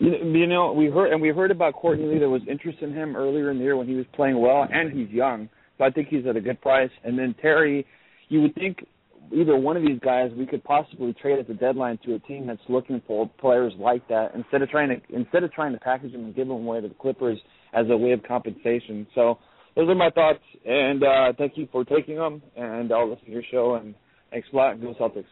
You 0.00 0.46
know, 0.46 0.72
we 0.72 0.86
heard 0.86 1.12
and 1.12 1.20
we 1.20 1.28
heard 1.28 1.50
about 1.50 1.74
Courtney 1.74 2.06
Lee. 2.06 2.18
There 2.18 2.30
was 2.30 2.42
interest 2.48 2.78
in 2.80 2.94
him 2.94 3.16
earlier 3.16 3.50
in 3.50 3.58
the 3.58 3.64
year 3.64 3.76
when 3.76 3.86
he 3.86 3.94
was 3.94 4.06
playing 4.14 4.40
well, 4.40 4.66
and 4.70 4.90
he's 4.90 5.10
young. 5.10 5.50
So 5.78 5.84
I 5.84 5.90
think 5.90 6.08
he's 6.08 6.26
at 6.26 6.36
a 6.36 6.40
good 6.40 6.60
price. 6.60 6.90
And 7.04 7.18
then 7.18 7.34
Terry, 7.40 7.86
you 8.28 8.42
would 8.42 8.54
think 8.54 8.84
either 9.32 9.56
one 9.56 9.76
of 9.76 9.82
these 9.82 9.98
guys 10.00 10.30
we 10.36 10.46
could 10.46 10.64
possibly 10.64 11.12
trade 11.14 11.38
at 11.38 11.48
the 11.48 11.54
deadline 11.54 11.98
to 12.04 12.14
a 12.14 12.18
team 12.20 12.46
that's 12.46 12.60
looking 12.68 13.02
for 13.06 13.30
players 13.38 13.72
like 13.78 14.06
that 14.08 14.34
instead 14.34 14.62
of 14.62 14.68
trying 14.70 14.88
to 14.88 15.14
instead 15.14 15.44
of 15.44 15.52
trying 15.52 15.72
to 15.72 15.78
package 15.78 16.12
them 16.12 16.24
and 16.24 16.34
give 16.34 16.48
them 16.48 16.56
away 16.56 16.80
to 16.80 16.88
the 16.88 16.94
Clippers 16.94 17.38
as 17.72 17.86
a 17.90 17.96
way 17.96 18.12
of 18.12 18.22
compensation. 18.22 19.06
So 19.14 19.38
those 19.76 19.88
are 19.88 19.94
my 19.94 20.10
thoughts, 20.10 20.40
and 20.66 21.04
uh, 21.04 21.32
thank 21.38 21.56
you 21.56 21.68
for 21.70 21.84
taking 21.84 22.16
them. 22.16 22.42
And 22.56 22.92
I'll 22.92 23.08
listen 23.08 23.26
to 23.26 23.30
your 23.30 23.44
show. 23.50 23.74
And 23.74 23.94
thanks 24.30 24.48
a 24.52 24.56
lot. 24.56 24.80
Go 24.80 24.94
Celtics. 24.94 25.24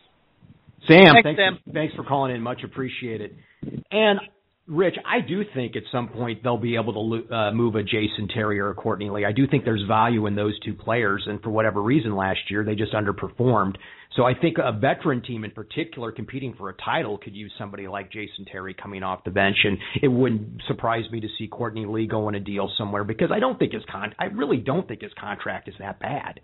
Sam, 0.87 1.15
thanks, 1.15 1.25
thanks, 1.25 1.41
Sam. 1.41 1.75
thanks 1.75 1.95
for 1.95 2.05
calling 2.05 2.35
in. 2.35 2.43
Much 2.43 2.63
appreciated. 2.63 3.37
And 3.91 4.21
Rich, 4.69 4.97
I 5.05 5.21
do 5.21 5.45
think 5.55 5.77
at 5.77 5.85
some 5.93 6.09
point 6.09 6.43
they'll 6.43 6.59
be 6.59 6.75
able 6.75 6.93
to 7.23 7.33
uh, 7.33 7.53
move 7.53 7.77
a 7.77 7.85
Jason 7.85 8.27
Terry 8.35 8.59
or 8.59 8.71
a 8.71 8.75
Courtney 8.75 9.11
Lee. 9.11 9.25
I 9.25 9.31
do 9.31 9.47
think 9.47 9.65
there's 9.65 9.85
value 9.87 10.27
in 10.27 10.35
those 10.35 10.59
two 10.61 10.75
players, 10.75 11.23
and 11.27 11.41
for 11.41 11.51
whatever 11.51 11.81
reason 11.81 12.17
last 12.17 12.41
year 12.51 12.65
they 12.65 12.75
just 12.75 12.93
underperformed. 12.93 13.77
So 14.17 14.25
I 14.25 14.35
think 14.35 14.57
a 14.59 14.73
veteran 14.73 15.23
team 15.23 15.45
in 15.45 15.53
particular 15.53 16.11
competing 16.11 16.55
for 16.55 16.71
a 16.71 16.75
title 16.85 17.17
could 17.17 17.37
use 17.37 17.53
somebody 17.57 17.87
like 17.87 18.11
Jason 18.11 18.45
Terry 18.51 18.75
coming 18.75 19.05
off 19.05 19.23
the 19.23 19.31
bench, 19.31 19.59
and 19.63 19.79
it 20.03 20.09
wouldn't 20.09 20.63
surprise 20.67 21.05
me 21.13 21.21
to 21.21 21.29
see 21.39 21.47
Courtney 21.47 21.87
Lee 21.87 22.09
go 22.09 22.27
on 22.27 22.35
a 22.35 22.41
deal 22.41 22.69
somewhere 22.77 23.05
because 23.05 23.31
I 23.33 23.39
don't 23.39 23.59
think 23.61 23.73
his 23.73 23.83
con 23.89 24.15
I 24.19 24.25
really 24.27 24.59
don't 24.59 24.89
think 24.89 25.03
his 25.03 25.13
contract 25.21 25.69
is 25.69 25.75
that 25.79 26.01
bad. 26.01 26.41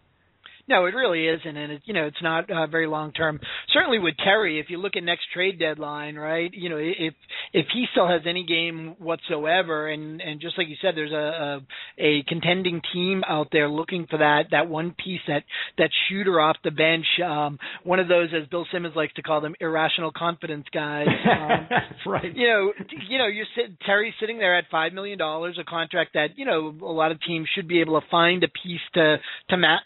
No, 0.69 0.87
it 0.87 0.95
really 0.95 1.27
isn't, 1.27 1.57
and 1.57 1.73
it, 1.73 1.83
you 1.87 1.93
know 1.93 2.07
it's 2.07 2.23
not 2.23 2.49
uh, 2.49 2.69
very 2.69 2.87
long 2.87 3.13
term. 3.13 3.41
Certainly 3.73 3.99
with 3.99 4.15
Terry, 4.23 4.61
if 4.61 4.67
you 4.69 4.79
look 4.79 4.93
at 4.97 5.03
next 5.03 5.25
trade 5.35 5.59
deadline, 5.59 6.15
right? 6.15 6.51
You 6.53 6.69
know, 6.69 6.77
if 6.79 7.15
if 7.53 7.67
he 7.75 7.87
still 7.91 8.09
has 8.09 8.23
any 8.29 8.45
game 8.45 8.95
whatsoever, 8.99 9.89
and 9.89 10.21
and 10.21 10.41
just 10.41 10.57
like 10.57 10.69
you 10.69 10.77
said, 10.81 10.95
there's 10.95 11.11
a 11.11 11.61
a, 11.99 12.21
a 12.21 12.23
contending 12.29 12.81
team 12.93 13.25
out 13.29 13.49
there 13.51 13.69
looking 13.69 14.07
for 14.09 14.19
that 14.19 14.45
that 14.53 14.69
one 14.69 14.95
piece 15.05 15.21
that 15.27 15.43
that 15.79 15.91
shooter 16.09 16.41
off 16.41 16.57
the 16.63 16.71
bench, 16.71 17.07
um, 17.25 17.59
one 17.83 17.99
of 17.99 18.07
those 18.07 18.29
as 18.33 18.47
Bill 18.49 18.67
Simmons 18.73 18.95
likes 18.95 19.15
to 19.15 19.23
call 19.23 19.41
them 19.41 19.57
irrational 19.61 20.13
confidence 20.13 20.67
guys. 20.73 21.09
Um, 21.09 21.69
right. 22.13 22.37
You 22.37 22.47
know, 22.47 22.73
you 23.09 23.19
know, 23.19 23.27
you're 23.27 23.47
sit, 23.57 23.81
Terry's 23.81 24.15
sitting 24.21 24.39
there 24.39 24.57
at 24.57 24.65
five 24.71 24.93
million 24.93 25.19
dollars, 25.19 25.59
a 25.61 25.65
contract 25.65 26.13
that 26.15 26.37
you 26.39 26.45
know 26.45 26.73
a 26.83 26.93
lot 26.93 27.11
of 27.11 27.19
teams 27.27 27.49
should 27.53 27.67
be 27.67 27.81
able 27.81 28.01
to 28.01 28.07
find 28.11 28.45
a 28.45 28.49
piece 28.49 28.81
to 28.95 29.17
to 29.51 29.57
match 29.57 29.83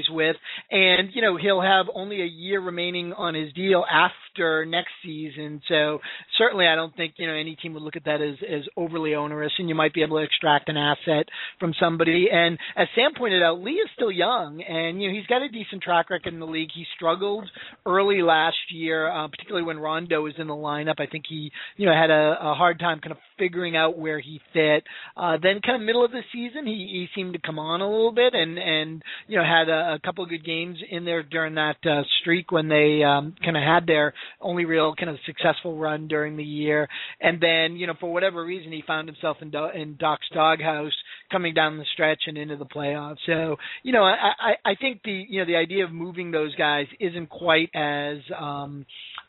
salaries 0.00 0.06
with, 0.10 0.36
and 0.70 1.10
you 1.14 1.22
know 1.22 1.36
he'll 1.36 1.60
have 1.60 1.86
only 1.94 2.22
a 2.22 2.26
year 2.26 2.60
remaining 2.60 3.12
on 3.12 3.34
his 3.34 3.52
deal 3.52 3.84
after 3.90 4.64
next 4.64 4.90
season. 5.04 5.60
So 5.68 5.98
certainly, 6.38 6.66
I 6.66 6.74
don't 6.74 6.94
think 6.96 7.14
you 7.16 7.26
know 7.26 7.34
any 7.34 7.56
team 7.56 7.74
would 7.74 7.82
look 7.82 7.96
at 7.96 8.04
that 8.04 8.20
as 8.20 8.36
as 8.48 8.62
overly 8.76 9.14
onerous, 9.14 9.52
and 9.58 9.68
you 9.68 9.74
might 9.74 9.94
be 9.94 10.02
able 10.02 10.18
to 10.18 10.24
extract 10.24 10.68
an 10.68 10.76
asset 10.76 11.26
from 11.58 11.74
somebody. 11.80 12.28
And 12.32 12.58
as 12.76 12.88
Sam 12.94 13.12
pointed 13.16 13.42
out, 13.42 13.60
Lee 13.60 13.72
is 13.72 13.88
still 13.94 14.12
young, 14.12 14.62
and 14.62 15.02
you 15.02 15.08
know 15.08 15.14
he's 15.14 15.26
got 15.26 15.42
a 15.42 15.48
decent 15.48 15.82
track 15.82 16.10
record 16.10 16.32
in 16.32 16.40
the 16.40 16.46
league. 16.46 16.70
He 16.74 16.84
struggled 16.96 17.48
early 17.86 18.22
last 18.22 18.56
year, 18.70 19.10
uh, 19.10 19.28
particularly 19.28 19.66
when 19.66 19.78
Rondo 19.78 20.22
was 20.22 20.34
in 20.38 20.46
the 20.46 20.54
lineup. 20.54 21.00
I 21.00 21.06
think 21.06 21.24
he 21.28 21.50
you 21.76 21.86
know 21.86 21.92
had 21.92 22.10
a, 22.10 22.36
a 22.40 22.54
hard 22.54 22.78
time 22.78 23.00
kind 23.00 23.12
of 23.12 23.18
figuring 23.38 23.76
out 23.76 23.98
where 23.98 24.20
he 24.20 24.40
fit. 24.52 24.84
Uh, 25.16 25.36
then 25.42 25.60
kind 25.64 25.80
of 25.80 25.86
middle 25.86 26.04
of 26.04 26.10
the 26.10 26.22
season, 26.32 26.66
he, 26.66 26.88
he 26.92 27.06
seemed 27.14 27.32
to 27.32 27.40
come 27.40 27.58
on 27.58 27.80
a 27.80 27.88
little 27.88 28.12
bit 28.12 28.34
and 28.34 28.58
and 28.58 29.02
you 29.26 29.36
know 29.36 29.44
had 29.44 29.68
a, 29.68 29.89
a 29.94 29.98
couple 29.98 30.24
of 30.24 30.30
good 30.30 30.44
games 30.44 30.78
in 30.90 31.04
there 31.04 31.22
during 31.22 31.54
that 31.54 31.76
uh, 31.84 32.02
streak 32.20 32.52
when 32.52 32.68
they 32.68 33.02
um, 33.02 33.34
kind 33.44 33.56
of 33.56 33.62
had 33.62 33.86
their 33.86 34.14
only 34.40 34.64
real 34.64 34.94
kind 34.94 35.10
of 35.10 35.16
successful 35.26 35.76
run 35.76 36.08
during 36.08 36.36
the 36.36 36.44
year. 36.44 36.88
And 37.20 37.40
then 37.40 37.76
you 37.76 37.86
know 37.86 37.94
for 37.98 38.12
whatever 38.12 38.44
reason 38.44 38.72
he 38.72 38.82
found 38.86 39.08
himself 39.08 39.38
in 39.40 39.50
Do- 39.50 39.70
in 39.74 39.96
Doc's 39.98 40.28
doghouse 40.32 40.92
coming 41.30 41.54
down 41.54 41.78
the 41.78 41.84
stretch 41.92 42.22
and 42.26 42.36
into 42.38 42.56
the 42.56 42.66
playoffs. 42.66 43.18
So 43.26 43.56
you 43.82 43.92
know 43.92 44.02
I, 44.02 44.14
I 44.38 44.70
I 44.70 44.74
think 44.80 45.02
the 45.04 45.24
you 45.28 45.40
know 45.40 45.46
the 45.46 45.56
idea 45.56 45.84
of 45.84 45.92
moving 45.92 46.30
those 46.30 46.54
guys 46.54 46.86
isn't 46.98 47.28
quite 47.28 47.70
as 47.74 48.18
um, 48.38 48.86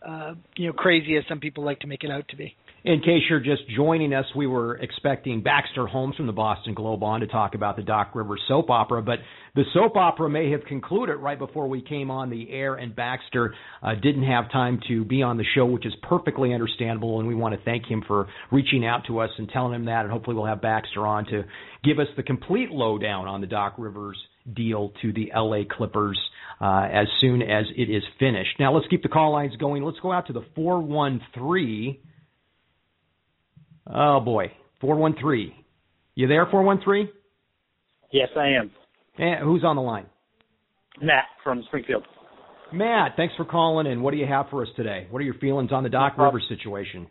uh, 0.07 0.33
you 0.55 0.67
know 0.67 0.73
crazy 0.73 1.17
as 1.17 1.23
some 1.27 1.39
people 1.39 1.63
like 1.63 1.79
to 1.79 1.87
make 1.87 2.03
it 2.03 2.11
out 2.11 2.27
to 2.29 2.35
be. 2.35 2.55
In 2.83 2.99
case 3.01 3.21
you're 3.29 3.39
just 3.39 3.61
joining 3.75 4.11
us, 4.11 4.25
we 4.35 4.47
were 4.47 4.75
expecting 4.77 5.43
Baxter 5.43 5.85
Holmes 5.85 6.15
from 6.15 6.25
the 6.25 6.33
Boston 6.33 6.73
Globe 6.73 7.03
on 7.03 7.19
to 7.19 7.27
talk 7.27 7.53
about 7.53 7.75
the 7.75 7.83
Doc 7.83 8.15
Rivers 8.15 8.41
soap 8.47 8.71
opera, 8.71 9.03
but 9.03 9.19
the 9.53 9.65
soap 9.71 9.95
opera 9.95 10.27
may 10.27 10.49
have 10.49 10.63
concluded 10.65 11.17
right 11.17 11.37
before 11.37 11.67
we 11.67 11.83
came 11.83 12.09
on 12.09 12.31
the 12.31 12.49
air, 12.49 12.73
and 12.73 12.95
Baxter 12.95 13.53
uh, 13.83 13.93
didn't 13.93 14.23
have 14.23 14.51
time 14.51 14.79
to 14.87 15.05
be 15.05 15.21
on 15.21 15.37
the 15.37 15.43
show, 15.53 15.63
which 15.67 15.85
is 15.85 15.93
perfectly 16.01 16.55
understandable, 16.55 17.19
and 17.19 17.27
we 17.27 17.35
want 17.35 17.53
to 17.53 17.61
thank 17.63 17.85
him 17.85 18.03
for 18.07 18.27
reaching 18.51 18.83
out 18.83 19.05
to 19.05 19.19
us 19.19 19.29
and 19.37 19.47
telling 19.49 19.75
him 19.75 19.85
that, 19.85 20.01
and 20.01 20.11
hopefully 20.11 20.35
we'll 20.35 20.47
have 20.47 20.63
Baxter 20.63 21.05
on 21.05 21.25
to 21.25 21.43
give 21.83 21.99
us 21.99 22.07
the 22.17 22.23
complete 22.23 22.71
lowdown 22.71 23.27
on 23.27 23.41
the 23.41 23.47
Doc 23.47 23.75
Rivers 23.77 24.17
deal 24.55 24.91
to 25.03 25.13
the 25.13 25.29
LA 25.35 25.65
Clippers 25.69 26.19
uh, 26.59 26.87
as 26.91 27.05
soon 27.19 27.43
as 27.43 27.65
it 27.77 27.91
is 27.91 28.01
finished. 28.17 28.59
Now 28.59 28.73
let's 28.73 28.87
keep 28.87 29.03
the 29.03 29.09
call 29.09 29.33
lines 29.33 29.55
going. 29.57 29.83
Let's 29.83 29.99
go 29.99 30.11
out 30.11 30.25
to 30.27 30.33
the 30.33 30.45
413. 30.55 31.99
Oh 33.93 34.19
boy, 34.19 34.51
413. 34.79 35.53
You 36.15 36.27
there, 36.27 36.47
413? 36.49 37.09
Yes, 38.11 38.29
I 38.37 38.47
am. 38.49 38.71
And 39.17 39.43
who's 39.43 39.63
on 39.63 39.75
the 39.75 39.81
line? 39.81 40.05
Matt 41.01 41.25
from 41.43 41.63
Springfield. 41.67 42.03
Matt, 42.73 43.13
thanks 43.17 43.33
for 43.35 43.45
calling 43.45 43.87
in. 43.87 44.01
What 44.01 44.11
do 44.11 44.17
you 44.17 44.25
have 44.25 44.47
for 44.49 44.61
us 44.61 44.69
today? 44.75 45.07
What 45.09 45.19
are 45.19 45.25
your 45.25 45.35
feelings 45.35 45.71
on 45.71 45.83
the 45.83 45.89
Doc 45.89 46.17
Rivers 46.17 46.45
situation? 46.47 47.07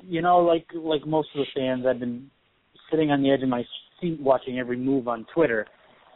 You 0.00 0.20
know, 0.20 0.38
like 0.38 0.66
like 0.74 1.06
most 1.06 1.28
of 1.34 1.40
the 1.40 1.46
fans, 1.54 1.86
I've 1.88 1.98
been 1.98 2.30
sitting 2.90 3.10
on 3.10 3.22
the 3.22 3.30
edge 3.30 3.42
of 3.42 3.48
my 3.48 3.64
seat 4.00 4.20
watching 4.20 4.58
every 4.58 4.76
move 4.76 5.08
on 5.08 5.26
Twitter, 5.34 5.66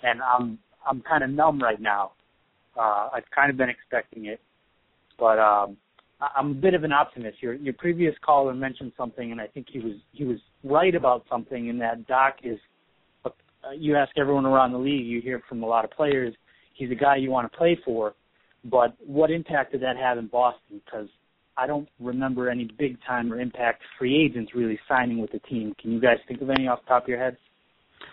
and 0.02 0.20
I'm 0.20 0.58
I'm 0.88 1.00
kind 1.02 1.24
of 1.24 1.30
numb 1.30 1.60
right 1.60 1.80
now. 1.80 2.12
Uh, 2.78 3.08
I've 3.14 3.24
kind 3.34 3.50
of 3.50 3.56
been 3.56 3.70
expecting 3.70 4.26
it, 4.26 4.40
but 5.18 5.38
um, 5.38 5.76
I'm 6.20 6.50
a 6.50 6.54
bit 6.54 6.74
of 6.74 6.84
an 6.84 6.92
optimist. 6.92 7.42
Your 7.42 7.54
your 7.54 7.74
previous 7.74 8.14
caller 8.24 8.54
mentioned 8.54 8.92
something, 8.96 9.32
and 9.32 9.40
I 9.40 9.46
think 9.46 9.66
he 9.72 9.80
was 9.80 9.94
he 10.12 10.24
was 10.24 10.38
right 10.64 10.94
about 10.94 11.24
something 11.30 11.68
in 11.68 11.78
that 11.78 12.06
Doc 12.06 12.36
is. 12.42 12.58
Uh, 13.24 13.72
you 13.76 13.94
ask 13.94 14.10
everyone 14.16 14.46
around 14.46 14.72
the 14.72 14.78
league, 14.78 15.04
you 15.04 15.20
hear 15.20 15.42
from 15.46 15.62
a 15.62 15.66
lot 15.66 15.84
of 15.84 15.90
players, 15.90 16.34
he's 16.72 16.90
a 16.90 16.94
guy 16.94 17.16
you 17.16 17.30
want 17.30 17.50
to 17.50 17.58
play 17.58 17.78
for, 17.84 18.14
but 18.64 18.94
what 19.06 19.30
impact 19.30 19.72
did 19.72 19.82
that 19.82 19.98
have 19.98 20.16
in 20.16 20.28
Boston? 20.28 20.80
Because 20.82 21.08
I 21.58 21.66
don't 21.66 21.86
remember 22.00 22.48
any 22.48 22.70
big 22.78 22.96
time 23.06 23.30
or 23.30 23.38
impact 23.38 23.82
free 23.98 24.24
agents 24.24 24.52
really 24.54 24.78
signing 24.88 25.20
with 25.20 25.30
the 25.30 25.40
team. 25.40 25.74
Can 25.78 25.92
you 25.92 26.00
guys 26.00 26.16
think 26.26 26.40
of 26.40 26.48
any 26.48 26.68
off 26.68 26.80
the 26.82 26.88
top 26.88 27.02
of 27.02 27.08
your 27.10 27.22
heads? 27.22 27.36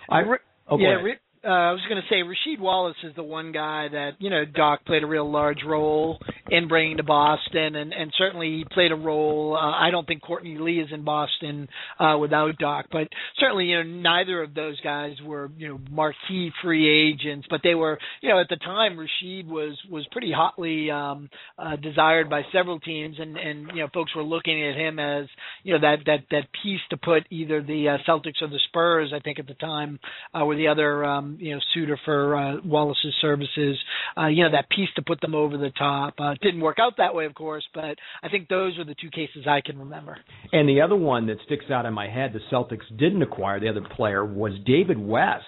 I 0.09 0.23
oh, 0.69 0.77
yeah, 0.77 1.01
uh, 1.47 1.51
I 1.51 1.71
was 1.71 1.81
going 1.87 2.01
to 2.01 2.07
say 2.09 2.17
Rasheed 2.17 2.59
Wallace 2.59 2.97
is 3.03 3.15
the 3.15 3.23
one 3.23 3.53
guy 3.53 3.87
that 3.89 4.11
you 4.19 4.29
know 4.29 4.43
Doc 4.43 4.83
played 4.85 5.03
a 5.03 5.07
real 5.07 5.31
large 5.31 5.63
role 5.65 6.19
in 6.49 6.67
bringing 6.67 6.97
to 6.97 7.03
Boston, 7.03 7.75
and 7.75 7.93
and 7.93 8.11
certainly 8.17 8.47
he 8.49 8.65
played 8.69 8.91
a 8.91 8.95
role. 8.95 9.55
Uh, 9.55 9.71
I 9.71 9.89
don't 9.89 10.05
think 10.05 10.21
Courtney 10.21 10.57
Lee 10.57 10.79
is 10.79 10.89
in 10.91 11.05
Boston 11.05 11.69
uh, 11.99 12.17
without 12.19 12.57
Doc, 12.57 12.87
but 12.91 13.07
certainly 13.39 13.67
you 13.67 13.77
know 13.77 13.83
neither 13.83 14.43
of 14.43 14.53
those 14.53 14.77
guys 14.81 15.13
were 15.23 15.49
you 15.57 15.69
know 15.69 15.79
marquee 15.89 16.51
free 16.61 16.89
agents, 16.89 17.47
but 17.49 17.61
they 17.63 17.75
were 17.75 17.97
you 18.21 18.27
know 18.27 18.41
at 18.41 18.49
the 18.49 18.57
time 18.57 18.97
Rasheed 18.97 19.47
was 19.47 19.77
was 19.89 20.05
pretty 20.11 20.33
hotly 20.33 20.91
um, 20.91 21.29
uh, 21.57 21.77
desired 21.77 22.29
by 22.29 22.41
several 22.51 22.81
teams, 22.81 23.15
and 23.19 23.37
and 23.37 23.69
you 23.73 23.83
know 23.83 23.87
folks 23.93 24.13
were 24.13 24.23
looking 24.23 24.61
at 24.65 24.75
him 24.75 24.99
as 24.99 25.27
you 25.63 25.73
know 25.73 25.79
that 25.79 25.99
that 26.07 26.19
that 26.29 26.49
piece 26.61 26.81
to 26.89 26.97
put 26.97 27.23
either 27.29 27.61
the 27.61 27.87
uh, 27.87 27.97
Celtics 28.05 28.41
or 28.41 28.49
the 28.49 28.59
Spurs. 28.67 29.13
I 29.15 29.19
think 29.19 29.39
at 29.39 29.47
the 29.47 29.53
time 29.53 29.97
uh, 30.33 30.43
were 30.43 30.57
the 30.57 30.67
other. 30.67 31.05
Um, 31.05 31.36
you 31.37 31.53
know 31.53 31.61
suitor 31.73 31.99
for 32.05 32.35
uh, 32.35 32.55
Wallace's 32.63 33.13
services. 33.21 33.77
Uh, 34.17 34.27
you 34.27 34.43
know 34.43 34.51
that 34.51 34.69
piece 34.69 34.89
to 34.95 35.01
put 35.01 35.21
them 35.21 35.35
over 35.35 35.57
the 35.57 35.71
top. 35.71 36.15
Uh, 36.19 36.33
didn't 36.41 36.61
work 36.61 36.77
out 36.79 36.93
that 36.97 37.15
way, 37.15 37.25
of 37.25 37.33
course, 37.33 37.65
but 37.73 37.97
I 38.21 38.29
think 38.29 38.49
those 38.49 38.77
are 38.77 38.85
the 38.85 38.95
two 38.95 39.09
cases 39.09 39.45
I 39.47 39.61
can 39.61 39.77
remember. 39.79 40.17
And 40.51 40.67
the 40.67 40.81
other 40.81 40.95
one 40.95 41.27
that 41.27 41.37
sticks 41.45 41.65
out 41.71 41.85
in 41.85 41.93
my 41.93 42.09
head, 42.09 42.33
the 42.33 42.39
Celtics 42.51 42.87
didn't 42.97 43.21
acquire 43.21 43.59
the 43.59 43.69
other 43.69 43.85
player 43.95 44.25
was 44.25 44.53
David 44.65 44.97
West. 44.97 45.45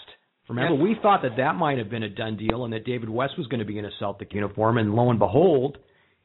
Remember, 0.48 0.82
we 0.82 0.96
thought 1.00 1.22
that 1.22 1.38
that 1.38 1.54
might 1.56 1.78
have 1.78 1.92
been 1.92 2.02
a 2.02 2.10
done 2.10 2.36
deal 2.36 2.66
and 2.66 2.74
that 2.74 2.84
David 2.84 3.08
West 3.08 3.34
was 3.38 3.46
going 3.48 3.60
to 3.60 3.66
be 3.66 3.78
in 3.78 3.86
a 3.86 3.92
Celtic 4.00 4.34
uniform, 4.34 4.80
and 4.80 4.96
lo 4.96 5.12
and 5.12 5.20
behold, 5.20 5.78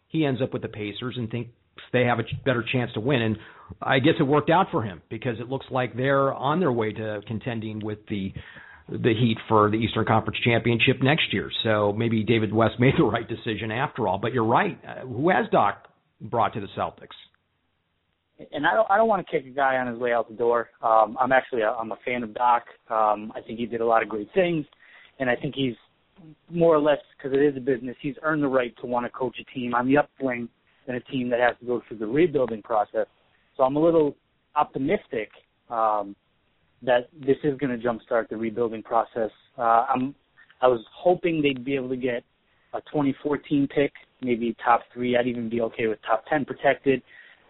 he 0.09 0.24
ends 0.24 0.40
up 0.40 0.55
with 0.55 0.62
the 0.62 0.68
Pacers 0.68 1.16
and 1.18 1.31
think 1.31 1.48
they 1.92 2.05
have 2.05 2.18
a 2.20 2.22
better 2.44 2.64
chance 2.72 2.90
to 2.94 3.00
win. 3.00 3.20
And 3.20 3.37
I 3.83 3.98
guess 3.98 4.14
it 4.18 4.22
worked 4.22 4.50
out 4.50 4.68
for 4.70 4.83
him 4.83 5.03
because 5.11 5.40
it 5.40 5.48
looks 5.48 5.66
like 5.70 5.96
they're 5.96 6.33
on 6.33 6.61
their 6.61 6.72
way 6.72 6.92
to 6.92 7.20
contending 7.27 7.81
with 7.85 7.98
the 8.09 8.33
the 8.88 9.14
Heat 9.14 9.38
for 9.48 9.70
the 9.70 9.76
Eastern 9.76 10.04
Conference 10.04 10.38
Championship 10.44 11.02
next 11.02 11.32
year. 11.32 11.50
So 11.62 11.92
maybe 11.92 12.22
David 12.22 12.52
West 12.52 12.74
made 12.78 12.94
the 12.98 13.04
right 13.04 13.26
decision 13.28 13.70
after 13.70 14.06
all. 14.06 14.18
But 14.18 14.32
you're 14.32 14.44
right. 14.44 14.78
Uh, 14.86 15.06
who 15.06 15.30
has 15.30 15.46
Doc 15.50 15.88
brought 16.20 16.52
to 16.54 16.60
the 16.60 16.68
Celtics? 16.76 17.16
And 18.52 18.66
I 18.66 18.74
don't, 18.74 18.90
I 18.90 18.96
don't 18.96 19.08
want 19.08 19.24
to 19.24 19.30
kick 19.30 19.46
a 19.46 19.54
guy 19.54 19.76
on 19.76 19.86
his 19.86 19.98
way 19.98 20.12
out 20.12 20.28
the 20.28 20.34
door. 20.34 20.68
Um, 20.82 21.16
I'm 21.20 21.32
actually, 21.32 21.62
a, 21.62 21.70
I'm 21.70 21.92
a 21.92 21.98
fan 22.04 22.22
of 22.22 22.34
Doc. 22.34 22.64
Um, 22.90 23.32
I 23.34 23.40
think 23.46 23.58
he 23.58 23.66
did 23.66 23.80
a 23.80 23.86
lot 23.86 24.02
of 24.02 24.08
great 24.08 24.28
things, 24.34 24.66
and 25.20 25.30
I 25.30 25.36
think 25.36 25.54
he's 25.54 25.74
more 26.50 26.74
or 26.74 26.80
less 26.80 26.98
because 27.16 27.36
it 27.36 27.42
is 27.42 27.56
a 27.56 27.60
business. 27.60 27.96
He's 28.00 28.16
earned 28.22 28.42
the 28.42 28.48
right 28.48 28.74
to 28.80 28.86
want 28.86 29.06
to 29.06 29.10
coach 29.10 29.36
a 29.40 29.54
team 29.54 29.74
on 29.74 29.86
the 29.86 29.98
upswing 29.98 30.48
than 30.86 30.96
a 30.96 31.00
team 31.00 31.30
that 31.30 31.40
has 31.40 31.56
to 31.60 31.66
go 31.66 31.80
through 31.86 31.98
the 31.98 32.06
rebuilding 32.06 32.62
process. 32.62 33.06
So 33.56 33.62
I'm 33.62 33.76
a 33.76 33.82
little 33.82 34.16
optimistic 34.56 35.30
um, 35.70 36.16
that 36.84 37.08
this 37.14 37.36
is 37.44 37.56
going 37.58 37.78
to 37.78 37.86
jumpstart 37.86 38.28
the 38.28 38.36
rebuilding 38.36 38.82
process. 38.82 39.30
Uh, 39.58 39.86
I'm 39.88 40.14
I 40.60 40.68
was 40.68 40.80
hoping 40.94 41.42
they'd 41.42 41.64
be 41.64 41.74
able 41.74 41.90
to 41.90 41.96
get 41.96 42.24
a 42.72 42.80
2014 42.82 43.68
pick, 43.68 43.92
maybe 44.22 44.56
top 44.64 44.82
three. 44.92 45.16
I'd 45.16 45.26
even 45.26 45.48
be 45.48 45.60
okay 45.60 45.88
with 45.88 45.98
top 46.06 46.24
10 46.26 46.44
protected, 46.44 47.02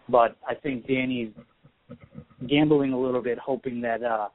but 0.09 0.35
I 0.47 0.53
think 0.55 0.87
Danny's 0.87 1.31
gambling 2.47 2.93
a 2.93 2.99
little 2.99 3.21
bit, 3.21 3.37
hoping 3.37 3.81
that 3.81 4.03
uh, 4.03 4.29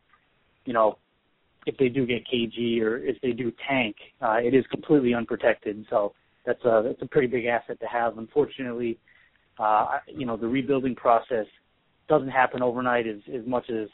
you 0.65 0.73
know 0.73 0.99
if 1.67 1.77
they 1.77 1.89
do 1.89 2.07
get 2.07 2.23
KG 2.33 2.81
or 2.81 2.99
if 2.99 3.21
they 3.23 3.33
do 3.33 3.53
tank, 3.69 3.97
uh, 4.23 4.39
it 4.43 4.55
is 4.55 4.65
completely 4.71 5.15
unprotected. 5.15 5.85
So 5.91 6.15
that's 6.47 6.65
a 6.65 6.83
that's 6.85 7.03
a 7.03 7.07
pretty 7.07 7.29
big 7.29 7.47
asset 7.47 7.79
to 7.81 7.87
have. 7.87 8.19
Unfortunately, 8.19 8.99
uh, 9.59 9.99
you 10.07 10.27
know 10.27 10.37
the 10.37 10.49
rebuilding 10.49 10.95
process 10.95 11.47
doesn't 12.09 12.31
happen 12.31 12.63
overnight 12.63 13.07
as 13.07 13.19
as 13.35 13.47
much 13.47 13.69
as 13.71 13.89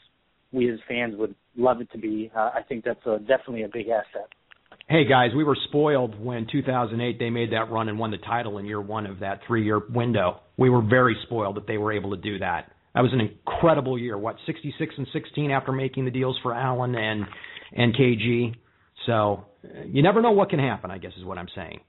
we 0.51 0.71
as 0.71 0.79
fans 0.87 1.15
would 1.17 1.35
love 1.55 1.81
it 1.81 1.91
to 1.91 1.97
be. 1.97 2.31
Uh, 2.35 2.51
I 2.53 2.61
think 2.67 2.85
that's 2.85 3.05
a, 3.05 3.19
definitely 3.19 3.63
a 3.63 3.69
big 3.69 3.87
asset. 3.89 4.29
Hey 4.89 5.05
guys, 5.05 5.31
we 5.35 5.43
were 5.43 5.57
spoiled 5.67 6.17
when 6.17 6.47
2008 6.49 7.19
they 7.19 7.29
made 7.29 7.51
that 7.51 7.69
run 7.69 7.89
and 7.89 7.99
won 7.99 8.11
the 8.11 8.17
title 8.17 8.57
in 8.57 8.65
year 8.65 8.79
one 8.79 9.05
of 9.05 9.19
that 9.19 9.41
three-year 9.45 9.81
window. 9.89 10.39
We 10.55 10.69
were 10.69 10.81
very 10.81 11.17
spoiled 11.23 11.57
that 11.57 11.67
they 11.67 11.77
were 11.77 11.91
able 11.91 12.11
to 12.11 12.21
do 12.21 12.39
that. 12.39 12.71
That 12.95 13.01
was 13.01 13.11
an 13.11 13.19
incredible 13.19 13.99
year. 13.99 14.17
What 14.17 14.37
66 14.45 14.95
and 14.97 15.07
16 15.11 15.51
after 15.51 15.71
making 15.73 16.05
the 16.05 16.11
deals 16.11 16.39
for 16.41 16.53
Allen 16.53 16.95
and 16.95 17.25
and 17.73 17.93
KG. 17.93 18.55
So 19.05 19.45
you 19.85 20.01
never 20.01 20.21
know 20.21 20.31
what 20.31 20.49
can 20.49 20.59
happen. 20.59 20.89
I 20.89 20.97
guess 20.97 21.11
is 21.17 21.25
what 21.25 21.37
I'm 21.37 21.49
saying. 21.53 21.81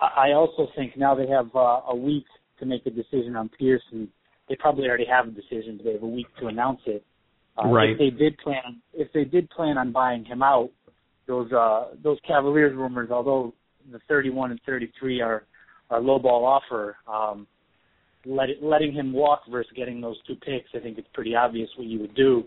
I 0.00 0.32
also 0.32 0.68
think 0.74 0.96
now 0.96 1.14
they 1.14 1.28
have 1.28 1.54
uh, 1.54 1.80
a 1.88 1.94
week 1.94 2.24
to 2.60 2.66
make 2.66 2.86
a 2.86 2.90
decision 2.90 3.36
on 3.36 3.48
Pierce. 3.48 3.82
They 4.48 4.56
probably 4.56 4.86
already 4.88 5.06
have 5.06 5.28
a 5.28 5.30
decision, 5.30 5.76
but 5.76 5.84
they 5.84 5.92
have 5.92 6.02
a 6.02 6.06
week 6.06 6.26
to 6.40 6.46
announce 6.46 6.80
it. 6.86 7.04
Uh, 7.56 7.68
right. 7.68 7.90
If 7.90 7.98
they 7.98 8.10
did 8.10 8.36
plan, 8.38 8.82
if 8.92 9.12
they 9.12 9.24
did 9.24 9.48
plan 9.50 9.78
on 9.78 9.92
buying 9.92 10.24
him 10.24 10.42
out, 10.42 10.70
those 11.26 11.50
uh, 11.52 11.88
those 12.02 12.18
Cavaliers 12.26 12.76
rumors, 12.76 13.10
although 13.10 13.54
the 13.90 14.00
31 14.08 14.50
and 14.50 14.60
33 14.66 15.20
are 15.20 15.44
are 15.90 16.00
lowball 16.00 16.44
offer, 16.44 16.96
um, 17.06 17.46
let 18.26 18.50
it, 18.50 18.62
letting 18.62 18.92
him 18.92 19.12
walk 19.12 19.42
versus 19.50 19.72
getting 19.76 20.00
those 20.00 20.16
two 20.26 20.34
picks, 20.34 20.70
I 20.74 20.80
think 20.80 20.98
it's 20.98 21.08
pretty 21.12 21.34
obvious 21.34 21.68
what 21.76 21.86
you 21.86 22.00
would 22.00 22.14
do. 22.14 22.44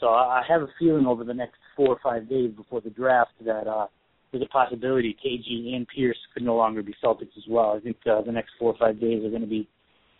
So 0.00 0.08
I 0.08 0.42
have 0.48 0.62
a 0.62 0.68
feeling 0.78 1.06
over 1.06 1.24
the 1.24 1.34
next 1.34 1.56
four 1.74 1.88
or 1.88 1.98
five 2.02 2.28
days 2.28 2.52
before 2.54 2.80
the 2.80 2.90
draft 2.90 3.32
that 3.44 3.66
uh, 3.66 3.86
there's 4.30 4.44
a 4.44 4.48
possibility 4.48 5.16
KG 5.24 5.74
and 5.74 5.86
Pierce 5.88 6.18
could 6.34 6.42
no 6.42 6.54
longer 6.54 6.82
be 6.82 6.94
Celtics 7.02 7.36
as 7.36 7.44
well. 7.48 7.74
I 7.76 7.80
think 7.80 7.96
uh, 8.06 8.20
the 8.22 8.32
next 8.32 8.50
four 8.58 8.72
or 8.72 8.78
five 8.78 9.00
days 9.00 9.24
are 9.24 9.30
going 9.30 9.42
to 9.42 9.48
be 9.48 9.68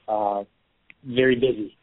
uh, 0.08 0.44
very 1.04 1.34
busy. 1.34 1.76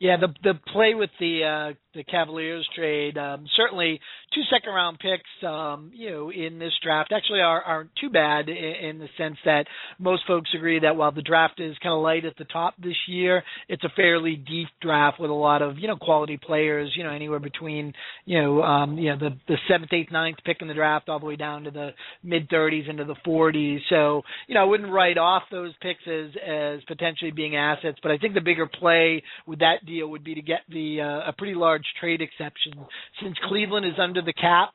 Yeah, 0.00 0.16
the 0.18 0.28
the 0.42 0.54
play 0.72 0.94
with 0.94 1.10
the 1.20 1.44
uh, 1.44 1.74
the 1.96 2.04
Cavaliers 2.04 2.68
trade 2.74 3.18
um, 3.18 3.46
certainly 3.56 4.00
two 4.34 4.42
second 4.52 4.72
round 4.72 4.98
picks, 4.98 5.48
um, 5.48 5.90
you 5.94 6.10
know, 6.10 6.30
in 6.30 6.58
this 6.58 6.72
draft 6.82 7.12
actually 7.12 7.40
are 7.40 7.62
aren't 7.62 7.90
too 8.00 8.10
bad 8.10 8.48
in, 8.48 8.56
in 8.56 8.98
the 8.98 9.08
sense 9.16 9.36
that 9.44 9.66
most 9.98 10.22
folks 10.26 10.50
agree 10.54 10.80
that 10.80 10.96
while 10.96 11.12
the 11.12 11.22
draft 11.22 11.60
is 11.60 11.76
kind 11.82 11.94
of 11.94 12.02
light 12.02 12.24
at 12.24 12.36
the 12.36 12.44
top 12.44 12.74
this 12.78 12.96
year, 13.08 13.42
it's 13.68 13.84
a 13.84 13.88
fairly 13.96 14.36
deep 14.36 14.68
draft 14.80 15.20
with 15.20 15.30
a 15.30 15.34
lot 15.34 15.62
of 15.62 15.78
you 15.78 15.88
know 15.88 15.96
quality 15.96 16.36
players, 16.36 16.92
you 16.96 17.04
know, 17.04 17.10
anywhere 17.10 17.38
between 17.38 17.92
you 18.24 18.40
know 18.40 18.62
um, 18.62 18.98
you 18.98 19.10
know 19.10 19.18
the 19.18 19.36
the 19.48 19.56
seventh, 19.68 19.92
eighth, 19.92 20.12
ninth 20.12 20.38
pick 20.44 20.58
in 20.60 20.68
the 20.68 20.74
draft 20.74 21.08
all 21.08 21.18
the 21.18 21.26
way 21.26 21.36
down 21.36 21.64
to 21.64 21.70
the 21.70 21.90
mid 22.22 22.48
30s 22.48 22.88
into 22.88 23.04
the 23.04 23.16
40s. 23.26 23.78
So 23.88 24.22
you 24.46 24.54
know, 24.54 24.60
I 24.60 24.64
wouldn't 24.64 24.92
write 24.92 25.18
off 25.18 25.44
those 25.50 25.72
picks 25.80 26.06
as 26.06 26.30
as 26.46 26.80
potentially 26.86 27.30
being 27.30 27.56
assets, 27.56 27.98
but 28.02 28.12
I 28.12 28.18
think 28.18 28.34
the 28.34 28.40
bigger 28.40 28.66
play 28.66 29.22
with 29.46 29.60
that 29.60 29.86
deal 29.86 30.08
would 30.08 30.24
be 30.24 30.34
to 30.34 30.42
get 30.42 30.60
the 30.68 31.00
uh, 31.00 31.30
a 31.30 31.34
pretty 31.36 31.54
large 31.54 31.85
trade 32.00 32.20
exception. 32.20 32.72
Since 33.22 33.36
Cleveland 33.48 33.86
is 33.86 33.98
under 33.98 34.22
the 34.22 34.32
cap, 34.32 34.70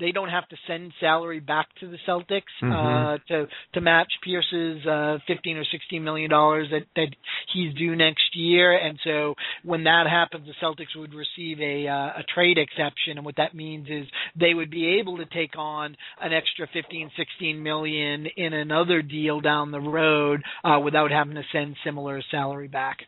they 0.00 0.12
don't 0.12 0.28
have 0.28 0.48
to 0.48 0.56
send 0.66 0.92
salary 1.00 1.40
back 1.40 1.66
to 1.80 1.90
the 1.90 1.96
Celtics 2.06 2.42
mm-hmm. 2.62 2.72
uh, 2.72 3.18
to 3.28 3.48
to 3.74 3.80
match 3.80 4.12
Pierce's 4.22 4.86
uh, 4.86 5.18
fifteen 5.26 5.56
or 5.56 5.64
sixteen 5.72 6.04
million 6.04 6.30
dollars 6.30 6.68
that 6.70 6.86
that 6.94 7.08
he's 7.52 7.74
due 7.74 7.96
next 7.96 8.34
year. 8.34 8.78
And 8.78 8.98
so 9.02 9.34
when 9.64 9.84
that 9.84 10.04
happens, 10.08 10.46
the 10.46 10.54
Celtics 10.64 10.96
would 10.96 11.14
receive 11.14 11.60
a 11.60 11.88
uh, 11.88 12.20
a 12.20 12.22
trade 12.32 12.58
exception, 12.58 13.16
and 13.16 13.24
what 13.24 13.36
that 13.36 13.54
means 13.54 13.88
is 13.88 14.06
they 14.38 14.54
would 14.54 14.70
be 14.70 14.98
able 15.00 15.16
to 15.16 15.26
take 15.26 15.58
on 15.58 15.96
an 16.20 16.32
extra 16.32 16.68
fifteen, 16.72 17.10
sixteen 17.16 17.62
million 17.62 18.26
in 18.36 18.52
another 18.52 19.02
deal 19.02 19.40
down 19.40 19.72
the 19.72 19.80
road 19.80 20.42
uh, 20.64 20.78
without 20.78 21.10
having 21.10 21.34
to 21.34 21.42
send 21.50 21.76
similar 21.84 22.22
salary 22.30 22.68
back. 22.68 22.98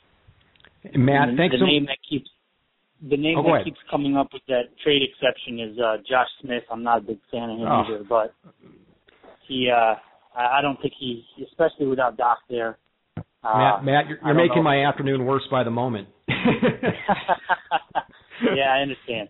Matt, 0.95 1.31
the, 1.31 1.37
thanks 1.37 1.55
the 1.55 1.61
so 1.61 1.67
name 1.67 1.87
that 1.87 1.99
keeps 2.09 2.31
the 3.09 3.17
name 3.17 3.39
Oh, 3.39 3.43
that 3.45 3.53
ahead. 3.55 3.65
keeps 3.65 3.79
coming 3.91 4.17
up 4.17 4.29
with 4.33 4.43
that 4.49 4.77
trade 4.83 5.03
exception 5.03 5.59
is 5.61 5.79
uh, 5.79 5.97
Josh 6.09 6.29
Smith. 6.43 6.63
I'm 6.71 6.83
not 6.83 6.99
a 6.99 7.03
big 7.03 7.19
fan 7.31 7.51
of 7.51 7.59
him 7.59 7.67
Oh. 7.67 7.83
either, 7.87 8.05
but 8.09 8.35
he, 9.49 9.71
uh, 9.71 9.95
I 10.37 10.59
I 10.59 10.63
don't 10.63 10.81
think 10.81 10.95
he, 10.99 11.25
especially 11.47 11.87
without 11.87 12.17
Doc 12.17 12.39
there. 12.49 12.79
Uh, 13.43 13.57
Matt, 13.57 13.85
Matt, 13.85 14.09
you're, 14.09 14.19
you're 14.25 14.35
making 14.35 14.57
know. 14.57 14.63
my 14.65 14.85
afternoon 14.85 15.25
worse 15.25 15.47
by 15.51 15.65
the 15.65 15.71
moment. 15.71 16.09
yeah, 16.29 16.35
I 18.71 18.81
understand. 18.83 19.29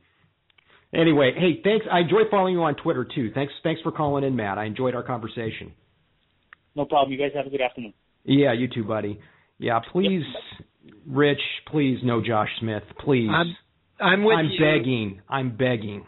Anyway, 0.92 1.32
hey, 1.36 1.60
thanks. 1.62 1.86
I 1.90 2.00
enjoy 2.00 2.22
following 2.30 2.54
you 2.54 2.62
on 2.62 2.74
Twitter 2.74 3.04
too. 3.04 3.30
Thanks, 3.32 3.52
thanks 3.62 3.80
for 3.82 3.92
calling 3.92 4.24
in, 4.24 4.34
Matt. 4.34 4.58
I 4.58 4.64
enjoyed 4.64 4.94
our 4.96 5.04
conversation. 5.04 5.72
No 6.74 6.84
problem. 6.84 7.12
You 7.12 7.18
guys 7.18 7.30
have 7.36 7.46
a 7.46 7.50
good 7.50 7.60
afternoon. 7.60 7.94
Yeah, 8.24 8.52
you 8.52 8.66
too, 8.68 8.84
buddy. 8.84 9.20
Yeah, 9.58 9.78
please, 9.92 10.22
Rich, 11.06 11.40
please, 11.70 11.98
no 12.02 12.22
Josh 12.22 12.48
Smith, 12.60 12.84
please. 12.98 13.30
I'm 13.30 13.56
I'm 14.00 14.24
with 14.24 14.34
you. 14.34 14.38
I'm 14.38 14.50
you. 14.50 14.58
begging. 14.58 15.22
I'm 15.28 15.56
begging. 15.56 16.06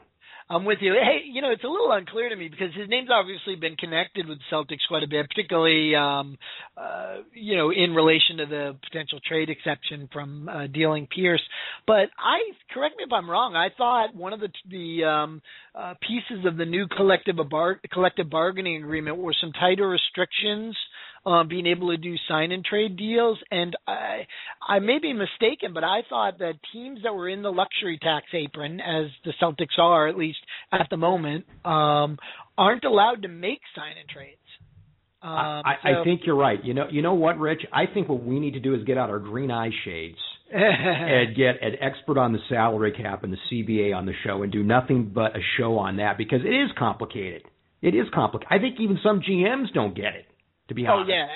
I'm 0.52 0.66
with 0.66 0.78
you. 0.82 0.92
Hey, 0.92 1.20
you 1.32 1.40
know, 1.40 1.50
it's 1.50 1.64
a 1.64 1.68
little 1.68 1.90
unclear 1.92 2.28
to 2.28 2.36
me 2.36 2.48
because 2.48 2.74
his 2.74 2.88
name's 2.88 3.08
obviously 3.10 3.56
been 3.56 3.74
connected 3.76 4.28
with 4.28 4.38
Celtics 4.52 4.86
quite 4.86 5.02
a 5.02 5.08
bit, 5.08 5.26
particularly, 5.28 5.94
um, 5.94 6.36
uh, 6.76 7.18
you 7.32 7.56
know, 7.56 7.70
in 7.70 7.94
relation 7.94 8.36
to 8.36 8.46
the 8.46 8.76
potential 8.82 9.18
trade 9.26 9.48
exception 9.48 10.10
from 10.12 10.50
uh, 10.50 10.66
dealing 10.66 11.06
Pierce. 11.06 11.42
But 11.86 12.10
I, 12.18 12.38
correct 12.74 12.96
me 12.98 13.04
if 13.04 13.12
I'm 13.12 13.30
wrong, 13.30 13.56
I 13.56 13.68
thought 13.76 14.14
one 14.14 14.34
of 14.34 14.40
the 14.40 14.48
the 14.68 15.04
um, 15.04 15.42
uh, 15.74 15.94
pieces 16.06 16.44
of 16.44 16.58
the 16.58 16.66
new 16.66 16.86
collective 16.86 17.36
bar- 17.48 17.80
collective 17.90 18.28
bargaining 18.28 18.76
agreement 18.76 19.16
were 19.16 19.34
some 19.40 19.52
tighter 19.52 19.88
restrictions 19.88 20.76
um, 21.24 21.48
being 21.48 21.66
able 21.66 21.90
to 21.90 21.96
do 21.96 22.14
sign 22.28 22.52
and 22.52 22.64
trade 22.64 22.96
deals. 22.96 23.38
And 23.50 23.76
I, 23.86 24.26
I 24.66 24.78
may 24.80 24.98
be 24.98 25.12
mistaken, 25.12 25.72
but 25.72 25.84
I 25.84 26.00
thought 26.08 26.38
that 26.38 26.54
teams 26.72 27.00
that 27.04 27.14
were 27.14 27.28
in 27.28 27.42
the 27.42 27.50
luxury 27.52 27.98
tax 28.02 28.26
apron, 28.34 28.80
as 28.80 29.06
the 29.24 29.32
Celtics 29.40 29.78
are 29.78 30.08
at 30.08 30.16
least 30.16 30.38
at 30.72 30.88
the 30.90 30.96
moment, 30.96 31.44
um, 31.64 32.18
aren't 32.58 32.84
allowed 32.84 33.22
to 33.22 33.28
make 33.28 33.60
sign 33.74 33.94
and 33.98 34.08
trades. 34.08 34.38
Um, 35.22 35.30
I, 35.64 35.74
so- 35.82 36.00
I 36.00 36.04
think 36.04 36.22
you're 36.26 36.36
right. 36.36 36.62
You 36.64 36.74
know, 36.74 36.86
you 36.90 37.02
know 37.02 37.14
what, 37.14 37.38
Rich? 37.38 37.62
I 37.72 37.84
think 37.86 38.08
what 38.08 38.24
we 38.24 38.40
need 38.40 38.54
to 38.54 38.60
do 38.60 38.74
is 38.74 38.82
get 38.84 38.98
out 38.98 39.08
our 39.08 39.20
green 39.20 39.52
eye 39.52 39.70
shades 39.84 40.18
and 40.52 41.36
get 41.36 41.62
an 41.62 41.76
expert 41.80 42.18
on 42.18 42.32
the 42.32 42.40
salary 42.48 42.92
cap 42.92 43.22
and 43.22 43.32
the 43.32 43.38
CBA 43.50 43.96
on 43.96 44.04
the 44.06 44.12
show 44.26 44.42
and 44.42 44.50
do 44.50 44.64
nothing 44.64 45.12
but 45.14 45.36
a 45.36 45.40
show 45.58 45.78
on 45.78 45.98
that 45.98 46.18
because 46.18 46.40
it 46.44 46.48
is 46.52 46.70
complicated. 46.76 47.42
It 47.80 47.94
is 47.94 48.06
complicated. 48.12 48.48
I 48.50 48.58
think 48.58 48.80
even 48.80 48.98
some 49.02 49.20
GMs 49.20 49.72
don't 49.72 49.94
get 49.94 50.14
it. 50.14 50.26
To 50.72 50.74
be 50.74 50.86
Oh 50.88 51.04
yeah, 51.06 51.26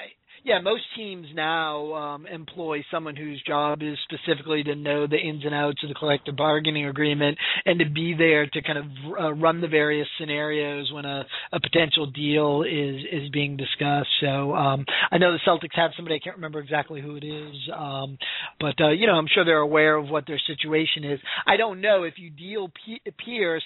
yeah. 0.44 0.60
Most 0.62 0.84
teams 0.96 1.26
now 1.34 1.92
um, 1.92 2.26
employ 2.26 2.82
someone 2.90 3.16
whose 3.16 3.42
job 3.46 3.82
is 3.82 3.98
specifically 4.04 4.62
to 4.62 4.74
know 4.74 5.06
the 5.06 5.18
ins 5.18 5.44
and 5.44 5.54
outs 5.54 5.82
of 5.82 5.90
the 5.90 5.94
collective 5.94 6.36
bargaining 6.36 6.86
agreement 6.86 7.36
and 7.66 7.78
to 7.80 7.84
be 7.84 8.14
there 8.16 8.46
to 8.46 8.62
kind 8.62 8.78
of 8.78 8.84
uh, 9.20 9.32
run 9.34 9.60
the 9.60 9.68
various 9.68 10.08
scenarios 10.18 10.90
when 10.90 11.04
a, 11.04 11.26
a 11.52 11.60
potential 11.60 12.06
deal 12.06 12.62
is 12.62 13.02
is 13.12 13.28
being 13.30 13.58
discussed. 13.58 14.08
So 14.22 14.54
um, 14.54 14.86
I 15.10 15.18
know 15.18 15.32
the 15.32 15.40
Celtics 15.46 15.76
have 15.76 15.90
somebody. 15.96 16.14
I 16.14 16.20
can't 16.24 16.36
remember 16.36 16.60
exactly 16.60 17.02
who 17.02 17.16
it 17.16 17.24
is, 17.24 17.54
um, 17.76 18.16
but 18.58 18.80
uh, 18.80 18.90
you 18.90 19.06
know 19.06 19.14
I'm 19.14 19.28
sure 19.34 19.44
they're 19.44 19.58
aware 19.58 19.96
of 19.96 20.08
what 20.08 20.26
their 20.26 20.40
situation 20.46 21.04
is. 21.04 21.20
I 21.46 21.58
don't 21.58 21.82
know 21.82 22.04
if 22.04 22.14
you 22.16 22.30
deal 22.30 22.70
P- 22.86 23.02
Pierce 23.22 23.64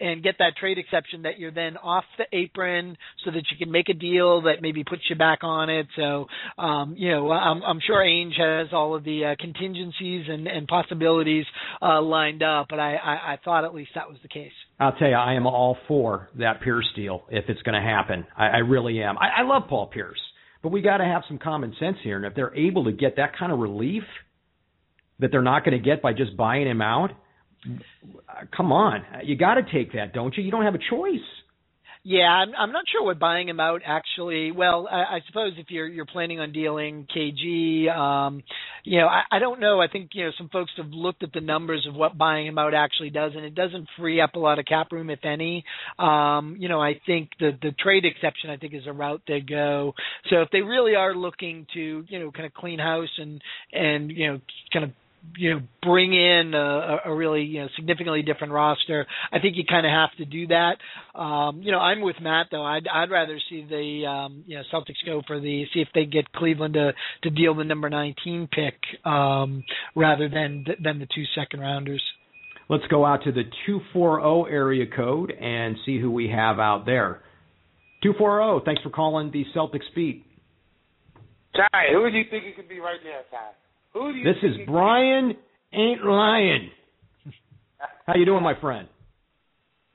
and 0.00 0.22
get 0.22 0.36
that 0.38 0.56
trade 0.56 0.78
exception 0.78 1.22
that 1.22 1.38
you're 1.38 1.50
then 1.50 1.76
off 1.76 2.04
the 2.16 2.24
apron 2.32 2.96
so 3.24 3.30
that 3.30 3.42
you 3.50 3.56
can 3.58 3.70
make 3.70 3.88
a 3.88 3.94
deal 3.94 4.42
that 4.42 4.62
maybe 4.62 4.84
puts 4.84 5.02
you 5.08 5.16
back 5.16 5.40
on 5.42 5.70
it. 5.70 5.86
So, 5.96 6.26
um, 6.58 6.94
you 6.96 7.10
know, 7.10 7.30
I'm, 7.30 7.62
I'm 7.62 7.80
sure 7.86 7.96
Ainge 7.96 8.38
has 8.38 8.68
all 8.72 8.94
of 8.94 9.04
the 9.04 9.24
uh, 9.24 9.34
contingencies 9.40 10.26
and, 10.28 10.46
and 10.46 10.66
possibilities 10.66 11.44
uh, 11.82 12.00
lined 12.00 12.42
up, 12.42 12.66
but 12.70 12.78
I, 12.78 12.94
I, 12.96 13.32
I 13.32 13.38
thought 13.44 13.64
at 13.64 13.74
least 13.74 13.90
that 13.94 14.08
was 14.08 14.18
the 14.22 14.28
case. 14.28 14.52
I'll 14.80 14.92
tell 14.92 15.08
you, 15.08 15.14
I 15.14 15.34
am 15.34 15.46
all 15.46 15.76
for 15.88 16.28
that 16.38 16.60
Pierce 16.62 16.88
deal 16.94 17.22
if 17.30 17.44
it's 17.48 17.62
going 17.62 17.80
to 17.80 17.86
happen. 17.86 18.26
I, 18.36 18.46
I 18.46 18.58
really 18.58 19.02
am. 19.02 19.18
I, 19.18 19.40
I 19.40 19.42
love 19.42 19.64
Paul 19.68 19.86
Pierce, 19.86 20.20
but 20.62 20.70
we 20.70 20.82
got 20.82 20.98
to 20.98 21.04
have 21.04 21.22
some 21.28 21.38
common 21.38 21.74
sense 21.80 21.96
here. 22.02 22.16
And 22.16 22.26
if 22.26 22.34
they're 22.34 22.54
able 22.54 22.84
to 22.84 22.92
get 22.92 23.16
that 23.16 23.36
kind 23.38 23.52
of 23.52 23.58
relief 23.58 24.04
that 25.20 25.32
they're 25.32 25.42
not 25.42 25.64
going 25.64 25.76
to 25.76 25.84
get 25.84 26.00
by 26.00 26.12
just 26.12 26.36
buying 26.36 26.66
him 26.66 26.80
out, 26.80 27.10
come 28.56 28.72
on, 28.72 29.04
you 29.24 29.36
got 29.36 29.54
to 29.54 29.62
take 29.72 29.92
that, 29.92 30.12
don't 30.12 30.36
you? 30.36 30.42
You 30.42 30.50
don't 30.50 30.64
have 30.64 30.74
a 30.74 30.90
choice. 30.90 31.20
Yeah, 32.04 32.28
I'm, 32.28 32.54
I'm 32.56 32.72
not 32.72 32.84
sure 32.90 33.04
what 33.04 33.18
buying 33.18 33.48
him 33.48 33.60
out 33.60 33.82
actually. 33.84 34.52
Well, 34.52 34.88
I, 34.90 35.16
I 35.16 35.20
suppose 35.26 35.52
if 35.58 35.66
you're 35.68 35.86
you're 35.86 36.06
planning 36.06 36.40
on 36.40 36.52
dealing 36.52 37.06
KG, 37.14 37.94
um, 37.94 38.42
you 38.84 39.00
know, 39.00 39.08
I, 39.08 39.22
I 39.30 39.38
don't 39.38 39.60
know. 39.60 39.80
I 39.80 39.88
think 39.88 40.10
you 40.14 40.24
know 40.24 40.30
some 40.38 40.48
folks 40.48 40.70
have 40.76 40.88
looked 40.90 41.22
at 41.22 41.32
the 41.32 41.40
numbers 41.40 41.86
of 41.88 41.94
what 41.94 42.16
buying 42.16 42.46
him 42.46 42.56
out 42.56 42.72
actually 42.72 43.10
does, 43.10 43.32
and 43.34 43.44
it 43.44 43.54
doesn't 43.54 43.88
free 43.98 44.20
up 44.20 44.36
a 44.36 44.38
lot 44.38 44.58
of 44.58 44.64
cap 44.64 44.92
room, 44.92 45.10
if 45.10 45.24
any. 45.24 45.64
Um, 45.98 46.56
you 46.58 46.68
know, 46.68 46.80
I 46.80 47.00
think 47.04 47.30
the 47.40 47.50
the 47.60 47.72
trade 47.72 48.04
exception 48.04 48.48
I 48.48 48.56
think 48.56 48.74
is 48.74 48.86
a 48.86 48.92
route 48.92 49.22
they 49.26 49.40
go. 49.40 49.92
So 50.30 50.40
if 50.42 50.48
they 50.50 50.62
really 50.62 50.94
are 50.94 51.14
looking 51.14 51.66
to 51.74 52.04
you 52.08 52.20
know 52.20 52.30
kind 52.30 52.46
of 52.46 52.54
clean 52.54 52.78
house 52.78 53.12
and 53.18 53.42
and 53.72 54.10
you 54.10 54.28
know 54.28 54.40
kind 54.72 54.84
of 54.84 54.92
you 55.36 55.54
know 55.54 55.60
bring 55.82 56.12
in 56.12 56.54
a, 56.54 56.98
a 57.06 57.14
really 57.14 57.42
you 57.42 57.60
know 57.60 57.68
significantly 57.76 58.22
different 58.22 58.52
roster. 58.52 59.06
I 59.32 59.38
think 59.40 59.56
you 59.56 59.64
kind 59.68 59.86
of 59.86 59.90
have 59.90 60.10
to 60.18 60.24
do 60.24 60.46
that. 60.48 60.76
Um, 61.18 61.62
you 61.62 61.72
know, 61.72 61.78
I'm 61.78 62.00
with 62.00 62.16
Matt 62.20 62.46
though. 62.50 62.64
I'd 62.64 62.86
I'd 62.88 63.10
rather 63.10 63.38
see 63.50 63.66
the 63.68 64.06
um, 64.06 64.44
you 64.46 64.56
know 64.56 64.62
Celtics 64.72 65.04
go 65.04 65.22
for 65.26 65.40
the 65.40 65.64
see 65.74 65.80
if 65.80 65.88
they 65.94 66.04
get 66.04 66.32
Cleveland 66.32 66.74
to 66.74 66.92
to 67.24 67.30
deal 67.30 67.54
the 67.54 67.64
number 67.64 67.90
19 67.90 68.48
pick 68.50 68.74
um, 69.04 69.64
rather 69.94 70.28
than 70.28 70.64
than 70.82 70.98
the 70.98 71.08
two 71.14 71.24
second 71.34 71.60
rounders. 71.60 72.02
Let's 72.68 72.84
go 72.90 73.06
out 73.06 73.24
to 73.24 73.32
the 73.32 73.44
240 73.66 74.50
area 74.52 74.84
code 74.94 75.30
and 75.30 75.76
see 75.86 75.98
who 75.98 76.10
we 76.10 76.28
have 76.28 76.58
out 76.58 76.84
there. 76.84 77.22
240, 78.02 78.64
thanks 78.64 78.82
for 78.82 78.90
calling 78.90 79.30
the 79.32 79.44
Celtics 79.56 79.88
beat. 79.94 80.24
Ty, 81.56 81.86
who 81.92 82.10
do 82.10 82.16
you 82.16 82.24
think 82.30 82.44
it 82.44 82.56
could 82.56 82.68
be 82.68 82.78
right 82.78 83.00
now, 83.02 83.20
Ty? 83.30 83.50
Who 83.98 84.12
do 84.12 84.18
you 84.18 84.24
This 84.24 84.36
is 84.44 84.56
Brian 84.66 85.34
Ain't 85.72 86.04
Lying. 86.04 86.70
How 88.06 88.14
you 88.14 88.24
doing, 88.24 88.44
my 88.44 88.58
friend? 88.60 88.86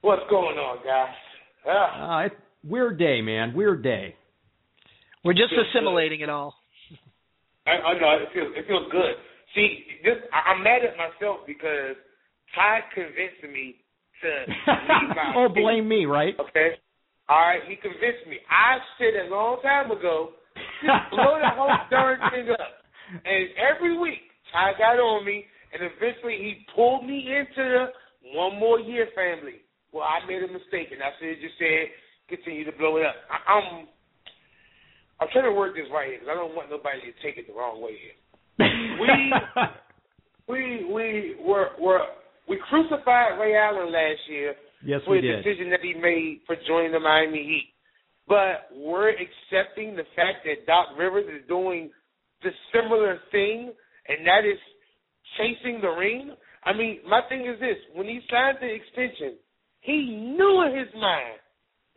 What's 0.02 0.24
going 0.30 0.58
on, 0.58 0.84
guys? 0.84 1.16
Ah, 1.66 2.20
Uh, 2.20 2.26
it's 2.26 2.36
weird 2.66 3.00
day, 3.00 3.22
man. 3.22 3.54
Weird 3.54 3.82
day. 3.82 4.16
We're 5.24 5.34
just 5.34 5.52
Feels 5.52 5.68
assimilating 5.72 6.20
it 6.20 6.30
all. 6.30 6.54
I, 7.66 7.72
I 7.72 7.94
know 8.00 8.12
it 8.22 8.28
feels 8.34 8.52
it 8.58 8.68
feels 8.68 8.92
good. 8.92 9.16
See, 9.56 9.86
this 10.04 10.20
I, 10.34 10.52
I'm 10.52 10.64
mad 10.64 10.82
at 10.84 10.98
myself 10.98 11.48
because 11.48 11.96
Ty 12.54 12.82
convinced 12.94 13.40
me 13.48 13.80
to 14.20 14.30
leave 14.52 15.16
my 15.16 15.34
oh, 15.38 15.48
blame 15.48 15.88
me, 15.88 16.06
right? 16.06 16.36
Okay. 16.38 16.76
All 17.30 17.40
right, 17.40 17.62
he 17.70 17.78
convinced 17.78 18.28
me. 18.28 18.36
I 18.52 18.80
said 19.00 19.28
a 19.28 19.32
long 19.32 19.62
time 19.62 19.92
ago, 19.92 20.32
just 20.84 21.10
blow 21.12 21.40
the 21.40 21.56
whole 21.56 21.72
darn 21.90 22.20
thing 22.32 22.50
up. 22.52 22.83
And 23.12 23.50
every 23.60 23.98
week, 23.98 24.32
Ty 24.52 24.74
got 24.78 25.00
on 25.00 25.26
me, 25.26 25.46
and 25.74 25.82
eventually 25.84 26.38
he 26.38 26.66
pulled 26.76 27.06
me 27.06 27.26
into 27.28 27.64
the 27.64 27.86
one 28.38 28.60
more 28.60 28.80
year 28.80 29.08
family. 29.16 29.62
Well, 29.92 30.06
I 30.06 30.26
made 30.26 30.42
a 30.42 30.52
mistake, 30.52 30.90
and 30.92 31.02
I 31.02 31.14
should 31.20 31.38
have 31.38 31.44
just 31.44 31.58
said, 31.58 31.92
continue 32.30 32.66
to 32.66 32.76
blow 32.78 32.98
it 32.98 33.06
up. 33.06 33.16
I, 33.30 33.38
I'm, 33.52 33.88
I'm 35.22 35.28
trying 35.32 35.50
to 35.50 35.58
work 35.58 35.76
this 35.76 35.90
right 35.94 36.10
here 36.10 36.20
because 36.20 36.32
I 36.32 36.36
don't 36.36 36.56
want 36.56 36.70
nobody 36.70 37.02
to 37.02 37.14
take 37.22 37.38
it 37.38 37.46
the 37.48 37.54
wrong 37.54 37.82
way 37.82 37.98
here. 37.98 38.18
we, 38.98 39.10
we, 40.50 40.62
we 40.94 41.36
were, 41.42 41.78
were, 41.80 42.06
we 42.50 42.58
crucified 42.70 43.40
Ray 43.40 43.56
Allen 43.56 43.92
last 43.92 44.22
year 44.30 44.56
Yes, 44.86 45.02
for 45.06 45.16
the 45.16 45.22
decision 45.22 45.70
that 45.72 45.80
he 45.82 45.94
made 45.94 46.42
for 46.46 46.56
joining 46.68 46.92
the 46.92 47.00
Miami 47.00 47.44
Heat. 47.44 47.70
But 48.28 48.72
we're 48.76 49.12
accepting 49.12 49.96
the 49.96 50.04
fact 50.16 50.46
that 50.46 50.66
Doc 50.66 50.98
Rivers 50.98 51.26
is 51.28 51.48
doing 51.48 51.92
the 52.44 52.52
similar 52.74 53.20
thing, 53.32 53.74
and 54.08 54.28
that 54.28 54.46
is 54.46 54.60
chasing 55.38 55.82
the 55.82 55.90
ring. 55.90 56.36
I 56.64 56.74
mean, 56.74 57.00
my 57.08 57.22
thing 57.30 57.48
is 57.48 57.60
this: 57.60 57.78
when 57.94 58.08
he 58.08 58.22
signed 58.30 58.58
the 58.62 58.72
extension, 58.72 59.38
he 59.82 60.34
knew 60.38 60.64
in 60.64 60.78
his 60.78 60.94
mind 60.96 61.40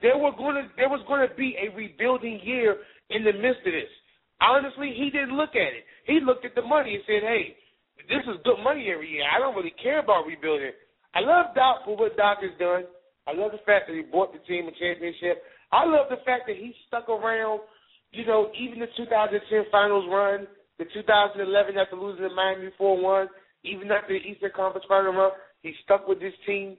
there 0.03 0.19
were 0.19 0.33
going 0.33 0.57
to 0.57 0.69
there 0.77 0.89
was 0.89 1.05
going 1.07 1.27
to 1.27 1.35
be 1.35 1.57
a 1.59 1.75
rebuilding 1.75 2.41
year 2.43 2.79
in 3.11 3.25
the 3.25 3.33
midst 3.33 3.67
of 3.67 3.73
this. 3.73 3.91
Honestly, 4.41 4.93
he 4.97 5.11
didn't 5.11 5.37
look 5.37 5.57
at 5.57 5.73
it. 5.73 5.85
He 6.07 6.21
looked 6.21 6.45
at 6.45 6.55
the 6.55 6.63
money 6.63 6.95
and 6.95 7.05
said, 7.07 7.23
"Hey, 7.23 7.57
this 8.09 8.23
is 8.27 8.43
good 8.45 8.63
money 8.63 8.91
every 8.93 9.09
year. 9.11 9.25
I 9.25 9.39
don't 9.39 9.55
really 9.55 9.75
care 9.83 10.01
about 10.01 10.27
rebuilding." 10.27 10.73
I 11.15 11.21
love 11.21 11.55
Doc 11.55 11.85
for 11.85 11.97
what 11.97 12.17
Doc 12.17 12.39
has 12.43 12.53
done. 12.59 12.85
I 13.27 13.33
love 13.33 13.53
the 13.53 13.65
fact 13.65 13.89
that 13.89 13.97
he 13.97 14.03
brought 14.03 14.33
the 14.33 14.39
team 14.45 14.69
a 14.69 14.73
championship. 14.73 15.43
I 15.73 15.85
love 15.87 16.07
the 16.11 16.23
fact 16.29 16.47
that 16.47 16.57
he 16.57 16.75
stuck 16.87 17.09
around, 17.09 17.61
you 18.17 18.27
know, 18.27 18.51
even 18.59 18.81
the 18.81 18.89
2010 18.97 19.65
finals 19.71 20.07
run, 20.11 20.47
the 20.79 20.85
2011 20.93 21.77
after 21.77 21.97
losing 21.97 22.29
to 22.29 22.35
Miami 22.35 22.71
4-1, 22.81 23.27
even 23.65 23.91
after 23.91 24.19
the 24.19 24.25
Eastern 24.25 24.51
Conference 24.55 24.87
final 24.89 25.13
run, 25.13 25.31
he 25.63 25.73
stuck 25.85 26.07
with 26.07 26.21
this 26.21 26.35
team. 26.47 26.77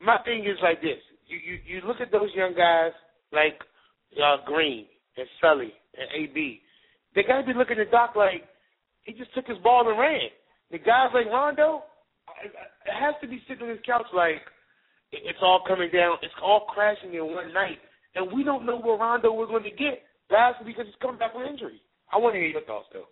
My 0.00 0.18
thing 0.24 0.40
is 0.40 0.58
like 0.62 0.82
this: 0.82 0.98
you 1.26 1.38
you, 1.38 1.58
you 1.66 1.86
look 1.86 2.00
at 2.00 2.12
those 2.12 2.30
young 2.34 2.54
guys 2.54 2.92
like 3.32 3.58
uh, 4.22 4.44
Green 4.44 4.86
and 5.16 5.26
Sully 5.40 5.72
and 5.96 6.08
AB. 6.14 6.60
They 7.14 7.22
got 7.22 7.40
to 7.40 7.46
be 7.46 7.54
looking 7.54 7.78
at 7.78 7.90
Doc 7.90 8.14
like 8.14 8.44
he 9.04 9.12
just 9.12 9.32
took 9.34 9.46
his 9.46 9.58
ball 9.58 9.88
and 9.88 9.98
ran. 9.98 10.28
The 10.70 10.78
guys 10.78 11.08
like 11.14 11.26
Rondo, 11.26 11.84
it 12.44 12.52
has 12.92 13.14
to 13.22 13.28
be 13.28 13.40
sitting 13.48 13.64
on 13.64 13.70
his 13.70 13.78
couch 13.86 14.06
like 14.14 14.42
it's 15.12 15.38
all 15.40 15.62
coming 15.66 15.90
down. 15.92 16.18
It's 16.22 16.34
all 16.42 16.66
crashing 16.68 17.14
in 17.14 17.24
one 17.24 17.54
night, 17.54 17.78
and 18.14 18.32
we 18.32 18.44
don't 18.44 18.66
know 18.66 18.78
where 18.78 18.98
Rondo 18.98 19.32
we're 19.32 19.46
going 19.46 19.62
to 19.62 19.70
get. 19.70 20.02
That's 20.30 20.58
because 20.64 20.86
he's 20.86 20.94
coming 21.00 21.18
back 21.18 21.32
from 21.32 21.42
injury. 21.42 21.80
I 22.12 22.18
want 22.18 22.34
to 22.34 22.40
hear 22.40 22.48
your 22.48 22.62
thoughts 22.62 22.86
though. 22.92 23.06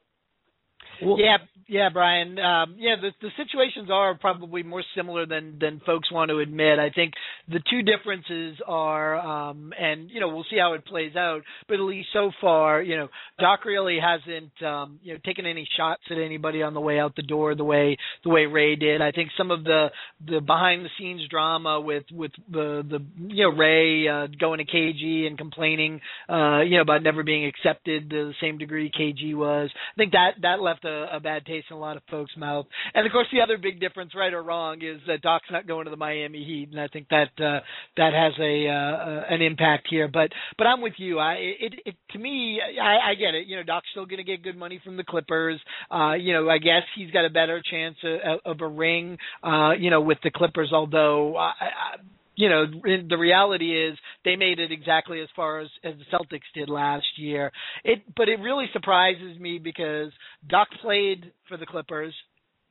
Well, 1.02 1.18
yeah, 1.18 1.38
yeah, 1.66 1.88
Brian. 1.92 2.38
Um, 2.38 2.76
yeah, 2.78 2.96
the 3.00 3.10
the 3.20 3.30
situations 3.36 3.88
are 3.90 4.14
probably 4.14 4.62
more 4.62 4.82
similar 4.96 5.26
than 5.26 5.58
than 5.60 5.80
folks 5.84 6.10
want 6.12 6.30
to 6.30 6.38
admit. 6.38 6.78
I 6.78 6.90
think 6.90 7.14
the 7.48 7.60
two 7.70 7.82
differences 7.82 8.58
are, 8.66 9.16
um, 9.18 9.72
and 9.78 10.10
you 10.10 10.20
know, 10.20 10.28
we'll 10.28 10.44
see 10.50 10.58
how 10.58 10.74
it 10.74 10.84
plays 10.84 11.16
out. 11.16 11.42
But 11.68 11.74
at 11.74 11.80
least 11.80 12.08
so 12.12 12.30
far, 12.40 12.82
you 12.82 12.96
know, 12.96 13.08
Doc 13.38 13.64
really 13.64 13.98
hasn't, 13.98 14.52
um, 14.62 14.98
you 15.02 15.14
know, 15.14 15.20
taken 15.24 15.46
any 15.46 15.66
shots 15.76 16.02
at 16.10 16.18
anybody 16.18 16.62
on 16.62 16.74
the 16.74 16.80
way 16.80 16.98
out 16.98 17.16
the 17.16 17.22
door 17.22 17.54
the 17.54 17.64
way 17.64 17.96
the 18.24 18.30
way 18.30 18.46
Ray 18.46 18.76
did. 18.76 19.00
I 19.00 19.10
think 19.12 19.30
some 19.36 19.50
of 19.50 19.64
the 19.64 19.88
the 20.26 20.40
behind 20.40 20.84
the 20.84 20.90
scenes 20.98 21.22
drama 21.30 21.80
with 21.80 22.04
with 22.12 22.32
the 22.50 22.84
the 22.88 23.00
you 23.34 23.44
know 23.48 23.56
Ray 23.56 24.06
uh, 24.06 24.26
going 24.38 24.58
to 24.58 24.64
KG 24.64 25.26
and 25.26 25.38
complaining, 25.38 26.00
uh, 26.28 26.60
you 26.60 26.76
know, 26.76 26.82
about 26.82 27.02
never 27.02 27.22
being 27.22 27.46
accepted 27.46 28.10
to 28.10 28.16
the 28.26 28.34
same 28.40 28.58
degree 28.58 28.90
KG 28.90 29.34
was. 29.34 29.70
I 29.74 29.96
think 29.96 30.12
that 30.12 30.32
that 30.42 30.60
left 30.64 30.84
a, 30.84 31.16
a 31.16 31.20
bad 31.20 31.46
taste 31.46 31.66
in 31.70 31.76
a 31.76 31.80
lot 31.80 31.96
of 31.96 32.02
folks' 32.10 32.36
mouth. 32.36 32.66
And 32.94 33.06
of 33.06 33.12
course, 33.12 33.26
the 33.32 33.40
other 33.40 33.58
big 33.58 33.80
difference, 33.80 34.12
right 34.14 34.32
or 34.32 34.42
wrong, 34.42 34.82
is 34.82 35.00
that 35.06 35.22
Doc's 35.22 35.46
not 35.50 35.66
going 35.66 35.84
to 35.84 35.90
the 35.90 35.96
Miami 35.96 36.44
Heat, 36.44 36.70
and 36.70 36.80
I 36.80 36.88
think 36.88 37.08
that 37.10 37.30
uh, 37.38 37.60
that 37.96 38.12
has 38.12 38.32
a 38.40 38.68
uh, 38.68 39.34
an 39.34 39.42
impact 39.42 39.86
here. 39.88 40.08
But 40.08 40.30
but 40.58 40.66
I'm 40.66 40.80
with 40.80 40.94
you. 40.96 41.18
I 41.18 41.34
it, 41.34 41.74
it 41.84 41.94
to 42.10 42.18
me, 42.18 42.60
I, 42.60 43.10
I 43.10 43.14
get 43.14 43.34
it. 43.34 43.46
You 43.46 43.56
know, 43.56 43.62
Doc's 43.62 43.86
still 43.92 44.06
going 44.06 44.18
to 44.18 44.24
get 44.24 44.42
good 44.42 44.56
money 44.56 44.80
from 44.84 44.96
the 44.96 45.04
Clippers. 45.04 45.60
Uh, 45.90 46.14
you 46.14 46.32
know, 46.32 46.48
I 46.48 46.58
guess 46.58 46.82
he's 46.96 47.10
got 47.10 47.24
a 47.24 47.30
better 47.30 47.62
chance 47.70 47.96
of, 48.02 48.40
of 48.44 48.60
a 48.60 48.68
ring. 48.68 49.18
Uh, 49.42 49.72
you 49.78 49.90
know, 49.90 50.00
with 50.00 50.18
the 50.24 50.30
Clippers, 50.30 50.70
although. 50.72 51.36
I, 51.36 51.52
I, 51.60 51.96
you 52.36 52.48
know, 52.48 52.64
the 52.66 53.16
reality 53.16 53.86
is 53.86 53.96
they 54.24 54.36
made 54.36 54.58
it 54.58 54.72
exactly 54.72 55.20
as 55.20 55.28
far 55.36 55.60
as, 55.60 55.68
as 55.82 55.94
the 55.98 56.16
Celtics 56.16 56.40
did 56.54 56.68
last 56.68 57.06
year. 57.16 57.52
It, 57.84 58.02
but 58.16 58.28
it 58.28 58.40
really 58.40 58.66
surprises 58.72 59.38
me 59.38 59.58
because 59.58 60.10
Doc 60.48 60.68
played 60.82 61.32
for 61.48 61.56
the 61.56 61.66
Clippers 61.66 62.14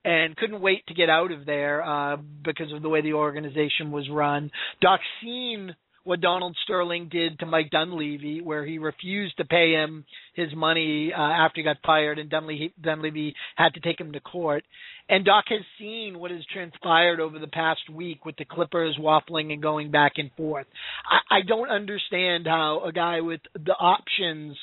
and 0.05 0.35
couldn't 0.35 0.61
wait 0.61 0.85
to 0.87 0.93
get 0.93 1.09
out 1.09 1.31
of 1.31 1.45
there 1.45 1.83
uh, 1.83 2.17
because 2.43 2.71
of 2.73 2.81
the 2.81 2.89
way 2.89 3.01
the 3.01 3.13
organization 3.13 3.91
was 3.91 4.09
run. 4.09 4.51
Doc's 4.81 5.03
seen 5.21 5.75
what 6.03 6.21
Donald 6.21 6.55
Sterling 6.63 7.09
did 7.09 7.39
to 7.39 7.45
Mike 7.45 7.69
Dunleavy, 7.71 8.41
where 8.41 8.65
he 8.65 8.77
refused 8.77 9.37
to 9.37 9.45
pay 9.45 9.71
him 9.71 10.05
his 10.35 10.49
money 10.55 11.13
uh, 11.15 11.21
after 11.21 11.61
he 11.61 11.63
got 11.63 11.77
fired, 11.85 12.19
and 12.19 12.29
Dunleavy, 12.29 13.35
had 13.55 13.73
to 13.73 13.79
take 13.79 13.99
him 13.99 14.11
to 14.11 14.19
court. 14.19 14.63
And 15.09 15.25
Doc 15.25 15.45
has 15.49 15.61
seen 15.79 16.19
what 16.19 16.31
has 16.31 16.45
transpired 16.51 17.19
over 17.19 17.39
the 17.39 17.47
past 17.47 17.89
week 17.91 18.25
with 18.25 18.35
the 18.37 18.45
Clippers 18.45 18.97
waffling 18.99 19.53
and 19.53 19.61
going 19.61 19.91
back 19.91 20.13
and 20.17 20.31
forth. 20.35 20.67
I, 21.09 21.37
I 21.37 21.41
don't 21.47 21.69
understand 21.69 22.47
how 22.47 22.83
a 22.85 22.91
guy 22.91 23.21
with 23.21 23.41
the 23.53 23.73
options 23.73 24.57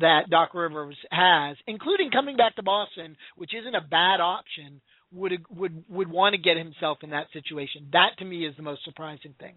that 0.00 0.30
Doc 0.30 0.54
Rivers 0.54 0.96
has, 1.10 1.56
including 1.66 2.10
coming 2.10 2.36
back 2.36 2.56
to 2.56 2.62
Boston, 2.62 3.16
which 3.36 3.54
isn't 3.54 3.74
a 3.74 3.80
bad 3.80 4.20
option, 4.20 4.80
would 5.12 5.32
would 5.50 5.84
would 5.88 6.10
want 6.10 6.34
to 6.34 6.40
get 6.40 6.56
himself 6.56 6.98
in 7.02 7.10
that 7.10 7.26
situation. 7.32 7.88
That 7.92 8.18
to 8.18 8.24
me 8.24 8.46
is 8.46 8.56
the 8.56 8.62
most 8.62 8.84
surprising 8.84 9.34
thing. 9.38 9.54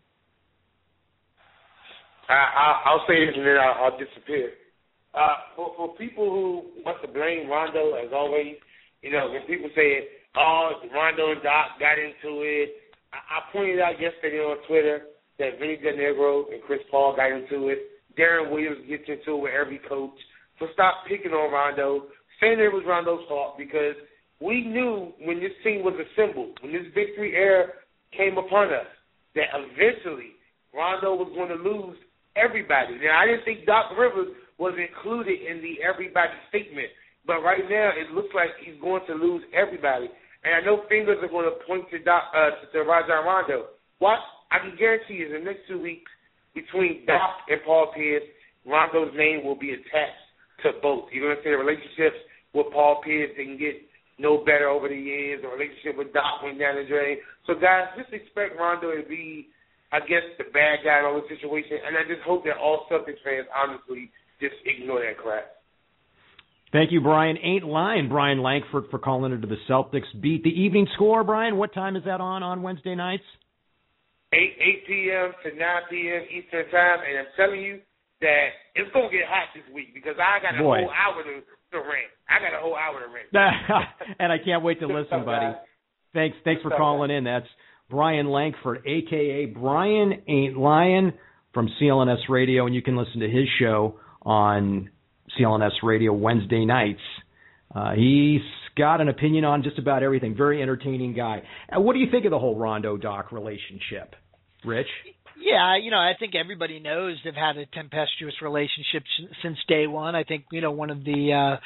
I, 2.30 2.92
will 2.94 3.06
say 3.08 3.26
this 3.26 3.36
and 3.36 3.46
then 3.46 3.58
I'll, 3.58 3.86
I'll 3.86 3.98
disappear. 3.98 4.52
Uh, 5.14 5.56
for, 5.56 5.74
for 5.78 5.96
people 5.96 6.30
who 6.30 6.84
want 6.84 7.02
to 7.02 7.08
blame 7.08 7.50
Rondo, 7.50 7.96
as 7.96 8.12
always, 8.14 8.56
you 9.02 9.12
know, 9.12 9.32
when 9.32 9.48
people 9.48 9.70
say, 9.76 10.08
oh, 10.36 10.72
Rondo 10.94 11.32
and 11.32 11.42
Doc 11.42 11.80
got 11.80 11.98
into 11.98 12.44
it, 12.44 12.94
I, 13.14 13.18
I 13.18 13.52
pointed 13.52 13.80
out 13.80 14.00
yesterday 14.00 14.38
on 14.40 14.58
Twitter 14.68 15.08
that 15.40 15.60
Vinny 15.60 15.78
Del 15.78 15.94
Negro 15.94 16.52
and 16.52 16.62
Chris 16.64 16.82
Paul 16.92 17.16
got 17.16 17.32
into 17.32 17.70
it. 17.70 17.80
Deron 18.18 18.52
Williams 18.52 18.86
gets 18.90 19.04
into 19.08 19.38
it 19.38 19.42
with 19.42 19.54
every 19.54 19.80
coach. 19.88 20.18
So 20.60 20.66
stop 20.74 21.06
picking 21.08 21.32
on 21.32 21.54
Rondo, 21.54 22.08
saying 22.42 22.60
it 22.60 22.74
was 22.74 22.84
Rondo's 22.86 23.26
fault 23.28 23.58
because 23.58 23.96
we 24.42 24.66
knew 24.66 25.14
when 25.22 25.40
this 25.40 25.54
team 25.64 25.84
was 25.84 25.94
assembled, 25.94 26.58
when 26.62 26.74
this 26.74 26.86
victory 26.94 27.34
era 27.36 27.68
came 28.16 28.38
upon 28.38 28.74
us, 28.74 28.90
that 29.36 29.54
eventually 29.54 30.34
Rondo 30.74 31.14
was 31.14 31.32
going 31.36 31.50
to 31.50 31.62
lose 31.62 31.98
everybody. 32.38 33.02
Now, 33.02 33.20
I 33.20 33.26
didn't 33.26 33.44
think 33.44 33.66
Doc 33.66 33.98
Rivers 33.98 34.32
was 34.58 34.78
included 34.78 35.42
in 35.42 35.62
the 35.62 35.82
everybody 35.82 36.34
statement, 36.50 36.88
but 37.26 37.42
right 37.42 37.66
now 37.70 37.92
it 37.98 38.14
looks 38.14 38.34
like 38.34 38.54
he's 38.64 38.80
going 38.80 39.02
to 39.08 39.14
lose 39.14 39.44
everybody. 39.54 40.08
And 40.46 40.54
I 40.56 40.62
know 40.62 40.86
fingers 40.88 41.18
are 41.22 41.28
going 41.28 41.50
to 41.50 41.58
point 41.66 41.90
to 41.92 42.00
Doc, 42.00 42.30
uh, 42.32 42.70
to 42.72 42.80
Rajon 42.86 43.26
Rondo. 43.26 43.74
What 44.00 44.20
I 44.52 44.60
can 44.60 44.78
guarantee 44.78 45.26
is 45.26 45.34
in 45.34 45.44
the 45.44 45.50
next 45.52 45.68
two 45.68 45.82
weeks, 45.82 46.10
between 46.54 47.06
Doc 47.06 47.46
and 47.50 47.62
Paul 47.66 47.92
Pierce, 47.94 48.24
Rondo's 48.66 49.14
name 49.16 49.46
will 49.46 49.58
be 49.58 49.72
attached 49.72 50.26
to 50.64 50.72
both. 50.82 51.06
You're 51.12 51.30
going 51.30 51.38
to 51.38 51.44
see 51.44 51.54
the 51.54 51.62
relationships 51.62 52.18
with 52.54 52.74
Paul 52.74 53.02
Pierce 53.06 53.32
and 53.38 53.60
get 53.60 53.78
no 54.18 54.42
better 54.42 54.68
over 54.68 54.90
the 54.90 54.98
years. 54.98 55.42
The 55.42 55.48
relationship 55.48 55.98
with 55.98 56.14
Doc 56.14 56.42
went 56.44 56.58
down 56.58 56.76
the 56.76 56.88
drain. 56.90 57.18
So 57.46 57.54
guys, 57.54 57.94
just 57.98 58.12
expect 58.12 58.58
Rondo 58.58 58.90
to 58.90 59.08
be 59.08 59.50
I 59.92 60.00
guess, 60.00 60.24
the 60.38 60.46
bad 60.52 60.84
guy 60.84 61.00
in 61.00 61.06
all 61.06 61.22
the 61.22 61.28
situation. 61.34 61.80
And 61.86 61.96
I 61.96 62.04
just 62.04 62.22
hope 62.26 62.44
that 62.44 62.58
all 62.58 62.86
Celtics 62.92 63.24
fans 63.24 63.48
honestly 63.56 64.12
just 64.42 64.56
ignore 64.66 65.00
that 65.00 65.18
crap. 65.18 65.58
Thank 66.74 66.92
you, 66.92 67.00
Brian. 67.00 67.38
Ain't 67.38 67.64
lying, 67.64 68.10
Brian 68.10 68.44
Lankford, 68.44 68.86
for 68.92 69.00
calling 69.00 69.32
into 69.32 69.48
the 69.48 69.56
Celtics 69.70 70.12
beat. 70.20 70.44
The 70.44 70.50
evening 70.50 70.88
score, 70.96 71.24
Brian, 71.24 71.56
what 71.56 71.74
time 71.74 71.96
is 71.96 72.04
that 72.04 72.20
on 72.20 72.44
on 72.44 72.62
Wednesday 72.62 72.96
nights? 72.96 73.24
8, 74.34 74.40
8 74.60 74.88
p.m. 74.88 75.32
to 75.44 75.58
9 75.58 75.82
p.m. 75.90 76.22
Eastern 76.28 76.70
Time. 76.70 77.00
And 77.08 77.20
I'm 77.20 77.32
telling 77.38 77.62
you 77.62 77.80
that 78.20 78.48
it's 78.76 78.92
going 78.92 79.10
to 79.10 79.16
get 79.16 79.26
hot 79.28 79.48
this 79.56 79.64
week 79.74 79.94
because 79.94 80.20
I 80.20 80.44
got 80.44 80.60
a 80.60 80.64
Boy. 80.64 80.84
whole 80.84 80.92
hour 80.92 81.24
to, 81.24 81.40
to 81.40 81.78
rant. 81.80 82.12
I 82.28 82.44
got 82.44 82.52
a 82.52 82.60
whole 82.60 82.76
hour 82.76 83.00
to 83.00 83.08
rant. 83.08 83.32
and 84.20 84.32
I 84.34 84.38
can't 84.44 84.64
wait 84.64 84.82
to 84.82 84.88
listen, 84.88 85.24
buddy. 85.26 85.56
Thanks, 86.14 86.36
thanks 86.44 86.62
for 86.62 86.72
calling 86.72 87.12
in. 87.12 87.24
That's 87.24 87.48
Brian 87.90 88.30
Lankford, 88.30 88.84
aka 88.86 89.46
Brian 89.46 90.22
Ain't 90.28 90.58
Lying 90.58 91.14
from 91.54 91.70
CLNS 91.82 92.30
Radio, 92.30 92.66
and 92.66 92.76
you 92.76 92.82
can 92.82 92.98
listen 92.98 93.22
to 93.22 93.30
his 93.30 93.48
show 93.60 94.00
on 94.22 94.90
CLNS 95.40 95.84
Radio 95.84 96.14
Wednesday 96.14 96.66
nights. 96.66 97.00
Uh, 97.74 97.94
he's 97.94 98.42
got 98.78 99.02
an 99.02 99.10
opinion 99.10 99.46
on 99.46 99.64
just 99.64 99.80
about 99.80 100.04
everything. 100.04 100.36
Very 100.36 100.62
entertaining 100.62 101.14
guy. 101.14 101.44
Uh, 101.76 101.80
what 101.80 101.94
do 101.94 102.00
you 102.00 102.12
think 102.12 102.26
of 102.26 102.32
the 102.32 102.40
whole 102.40 102.58
Rondo 102.58 102.98
Doc 102.98 103.32
relationship, 103.32 104.16
Rich? 104.66 104.88
Yeah, 105.40 105.78
you 105.78 105.92
know, 105.92 105.98
I 105.98 106.14
think 106.20 106.34
everybody 106.36 106.80
knows 106.80 107.18
they've 107.24 107.34
had 107.34 107.58
a 107.58 107.66
tempestuous 107.68 108.42
relationship 108.42 109.04
since 109.42 109.58
day 109.68 109.86
one. 109.88 110.16
I 110.16 110.24
think 110.24 110.46
you 110.52 110.62
know 110.62 110.72
one 110.72 110.90
of 110.90 111.04
the 111.04 111.32
uh, 111.34 111.58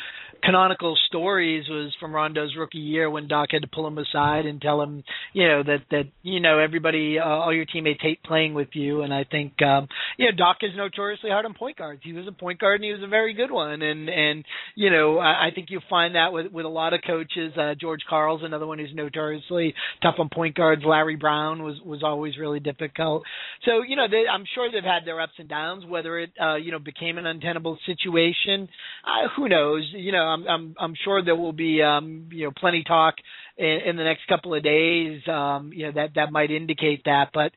canonical 0.43 0.97
stories 1.07 1.67
was 1.69 1.95
from 1.99 2.13
Rondo's 2.13 2.55
rookie 2.57 2.79
year 2.79 3.09
when 3.09 3.27
Doc 3.27 3.49
had 3.51 3.61
to 3.61 3.67
pull 3.67 3.87
him 3.87 3.97
aside 3.97 4.45
and 4.45 4.61
tell 4.61 4.81
him, 4.81 5.03
you 5.33 5.47
know, 5.47 5.63
that 5.63 5.79
that 5.91 6.03
you 6.21 6.39
know 6.39 6.59
everybody, 6.59 7.17
uh, 7.19 7.23
all 7.25 7.53
your 7.53 7.65
teammates 7.65 8.01
hate 8.01 8.21
playing 8.23 8.53
with 8.53 8.69
you. 8.73 9.03
And 9.03 9.13
I 9.13 9.23
think, 9.23 9.61
um, 9.61 9.87
you 10.17 10.25
know, 10.25 10.35
Doc 10.35 10.57
is 10.61 10.71
notoriously 10.75 11.29
hard 11.29 11.45
on 11.45 11.53
point 11.53 11.77
guards. 11.77 12.01
He 12.03 12.13
was 12.13 12.27
a 12.27 12.31
point 12.31 12.59
guard 12.59 12.75
and 12.81 12.85
he 12.85 12.91
was 12.91 13.03
a 13.03 13.07
very 13.07 13.33
good 13.33 13.51
one. 13.51 13.81
And 13.81 14.09
and 14.09 14.43
you 14.75 14.89
know, 14.89 15.17
I, 15.17 15.47
I 15.47 15.51
think 15.53 15.69
you 15.69 15.79
find 15.89 16.15
that 16.15 16.33
with 16.33 16.51
with 16.51 16.65
a 16.65 16.69
lot 16.69 16.93
of 16.93 17.01
coaches. 17.05 17.53
Uh, 17.57 17.75
George 17.79 18.01
Karl's 18.09 18.41
another 18.43 18.67
one 18.67 18.79
who's 18.79 18.93
notoriously 18.93 19.73
tough 20.01 20.15
on 20.19 20.29
point 20.29 20.55
guards. 20.55 20.83
Larry 20.85 21.15
Brown 21.15 21.63
was 21.63 21.79
was 21.85 22.03
always 22.03 22.37
really 22.37 22.59
difficult. 22.59 23.23
So 23.65 23.83
you 23.87 23.95
know, 23.95 24.07
they, 24.09 24.23
I'm 24.31 24.45
sure 24.55 24.71
they've 24.71 24.83
had 24.83 25.05
their 25.05 25.21
ups 25.21 25.33
and 25.37 25.47
downs. 25.47 25.85
Whether 25.85 26.19
it 26.19 26.31
uh, 26.41 26.55
you 26.55 26.71
know 26.71 26.79
became 26.79 27.17
an 27.17 27.25
untenable 27.25 27.77
situation, 27.85 28.67
uh, 29.05 29.29
who 29.35 29.47
knows? 29.47 29.89
You 29.93 30.11
know, 30.11 30.23
I'm 30.23 30.47
I'm 30.47 30.75
I'm 30.79 30.93
sure 31.03 31.23
there 31.23 31.35
will 31.35 31.53
be 31.53 31.81
um, 31.81 32.29
you 32.31 32.45
know 32.45 32.51
plenty 32.57 32.83
talk 32.83 33.15
in, 33.57 33.79
in 33.85 33.95
the 33.97 34.03
next 34.03 34.21
couple 34.27 34.55
of 34.55 34.63
days. 34.63 35.21
Um, 35.27 35.71
you 35.73 35.85
know 35.85 35.91
that 35.93 36.15
that 36.15 36.31
might 36.31 36.49
indicate 36.49 37.03
that, 37.05 37.29
but 37.33 37.51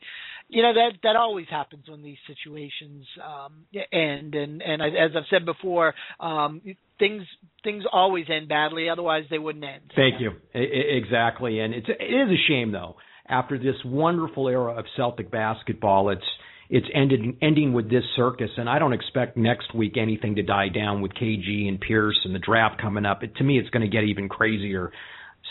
you 0.48 0.62
know 0.62 0.74
that 0.74 0.98
that 1.04 1.16
always 1.16 1.46
happens 1.50 1.88
when 1.88 2.02
these 2.02 2.18
situations 2.26 3.06
um, 3.24 3.64
end. 3.92 4.34
And 4.34 4.60
and 4.60 4.82
as 4.82 5.12
I've 5.16 5.24
said 5.30 5.46
before, 5.46 5.94
um, 6.20 6.60
things 6.98 7.22
things 7.62 7.84
always 7.90 8.26
end 8.28 8.48
badly. 8.48 8.90
Otherwise, 8.90 9.24
they 9.30 9.38
wouldn't 9.38 9.64
end. 9.64 9.92
Thank 9.96 10.20
you. 10.20 10.32
I, 10.54 10.58
exactly, 10.58 11.60
and 11.60 11.72
it's 11.72 11.88
it 11.88 12.04
is 12.04 12.28
a 12.28 12.40
shame 12.46 12.72
though 12.72 12.96
after 13.28 13.58
this 13.58 13.76
wonderful 13.84 14.48
era 14.48 14.74
of 14.74 14.84
Celtic 14.96 15.30
basketball, 15.30 16.10
it's 16.10 16.24
it's 16.70 16.86
ended 16.94 17.20
ending 17.42 17.72
with 17.72 17.90
this 17.90 18.04
circus, 18.16 18.50
and 18.56 18.68
I 18.68 18.78
don't 18.78 18.94
expect 18.94 19.36
next 19.36 19.74
week 19.74 19.96
anything 19.96 20.36
to 20.36 20.42
die 20.42 20.68
down 20.68 21.02
with 21.02 21.12
KG 21.12 21.68
and 21.68 21.80
Pierce 21.80 22.18
and 22.24 22.34
the 22.34 22.38
draft 22.38 22.80
coming 22.80 23.04
up. 23.04 23.22
It, 23.22 23.36
to 23.36 23.44
me, 23.44 23.58
it's 23.58 23.70
going 23.70 23.82
to 23.82 23.88
get 23.88 24.04
even 24.04 24.28
crazier. 24.28 24.90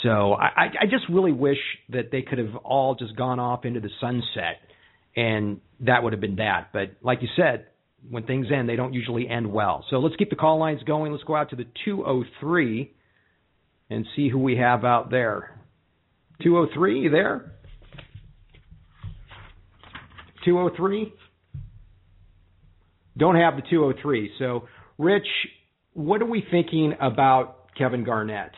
So 0.02 0.34
I, 0.34 0.72
I 0.82 0.86
just 0.90 1.06
really 1.10 1.32
wish 1.32 1.60
that 1.90 2.12
they 2.12 2.24
could 2.24 2.40
have 2.40 2.56
all 2.64 2.96
just 2.96 3.16
gone 3.16 3.40
off 3.40 3.64
into 3.64 3.80
the 3.80 3.92
sunset, 4.02 4.60
and 5.16 5.62
that 5.82 6.04
would 6.04 6.14
have 6.14 6.20
been 6.20 6.38
that. 6.38 6.70
But 6.74 6.94
like 7.02 7.22
you 7.22 7.30
said, 7.36 7.68
when 8.10 8.24
things 8.24 8.48
end, 8.54 8.68
they 8.68 8.76
don't 8.76 8.94
usually 8.94 9.30
end 9.30 9.52
well. 9.52 9.86
So 9.90 10.00
let's 10.00 10.16
keep 10.16 10.30
the 10.30 10.36
call 10.36 10.60
lines 10.60 10.82
going. 10.84 11.12
Let's 11.12 11.24
go 11.24 11.36
out 11.36 11.52
to 11.52 11.56
the 11.56 11.68
203 11.86 12.92
and 13.90 14.06
see 14.16 14.30
who 14.30 14.40
we 14.40 14.58
have 14.58 14.84
out 14.84 15.12
there. 15.12 15.58
203, 16.42 17.00
you 17.00 17.10
there? 17.10 17.54
203? 20.46 21.14
Don't 23.18 23.36
have 23.36 23.56
the 23.56 23.62
203. 23.70 24.32
So, 24.40 24.68
Rich, 24.98 25.28
what 25.94 26.22
are 26.22 26.26
we 26.26 26.44
thinking 26.50 26.94
about 27.00 27.76
Kevin 27.78 28.04
Garnett? 28.04 28.52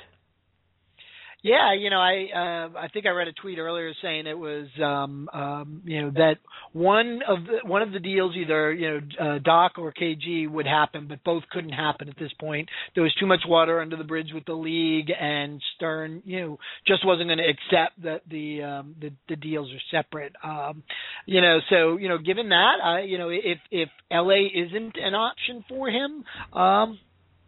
Yeah, 1.46 1.76
you 1.78 1.92
know, 1.92 2.00
I 2.00 2.26
uh, 2.36 2.70
I 2.76 2.88
think 2.88 3.06
I 3.06 3.10
read 3.10 3.28
a 3.28 3.34
tweet 3.34 3.60
earlier 3.60 3.94
saying 4.02 4.26
it 4.26 4.36
was 4.36 4.66
um, 4.84 5.30
um, 5.32 5.84
you 5.86 6.02
know 6.02 6.10
that 6.16 6.38
one 6.74 7.20
of 7.28 7.44
the 7.46 7.70
one 7.70 7.84
of 7.84 7.92
the 7.92 8.00
deals 8.00 8.36
either 8.36 8.74
you 8.74 8.90
know 8.90 9.00
uh, 9.22 9.38
Doc 9.44 9.74
or 9.78 9.94
KG 9.94 10.50
would 10.50 10.66
happen, 10.66 11.06
but 11.08 11.24
both 11.24 11.44
couldn't 11.52 11.70
happen 11.70 12.10
at 12.10 12.18
this 12.18 12.32
point. 12.40 12.68
There 12.96 13.04
was 13.04 13.14
too 13.20 13.28
much 13.28 13.42
water 13.48 13.80
under 13.80 13.96
the 13.96 14.04
bridge 14.04 14.30
with 14.34 14.46
the 14.46 14.56
league, 14.56 15.12
and 15.12 15.62
Stern 15.76 16.24
you 16.26 16.42
know 16.42 16.60
just 16.88 17.06
wasn't 17.06 17.28
going 17.28 17.38
to 17.38 17.44
accept 17.44 18.02
that 18.02 18.22
the 18.28 18.64
um, 18.64 18.96
the 19.00 19.12
the 19.30 19.36
deals 19.36 19.70
are 19.72 19.96
separate. 19.96 20.34
Um, 20.44 20.82
you 21.28 21.42
know, 21.42 21.60
so 21.70 21.98
you 21.98 22.10
know, 22.10 22.18
given 22.18 22.50
that, 22.50 22.78
uh, 22.84 23.02
you 23.04 23.20
know, 23.20 23.30
if 23.30 23.60
if 23.70 23.90
LA 24.12 24.48
isn't 24.52 24.96
an 24.98 25.14
option 25.14 25.64
for 25.70 25.90
him, 25.90 26.24
um, 26.60 26.98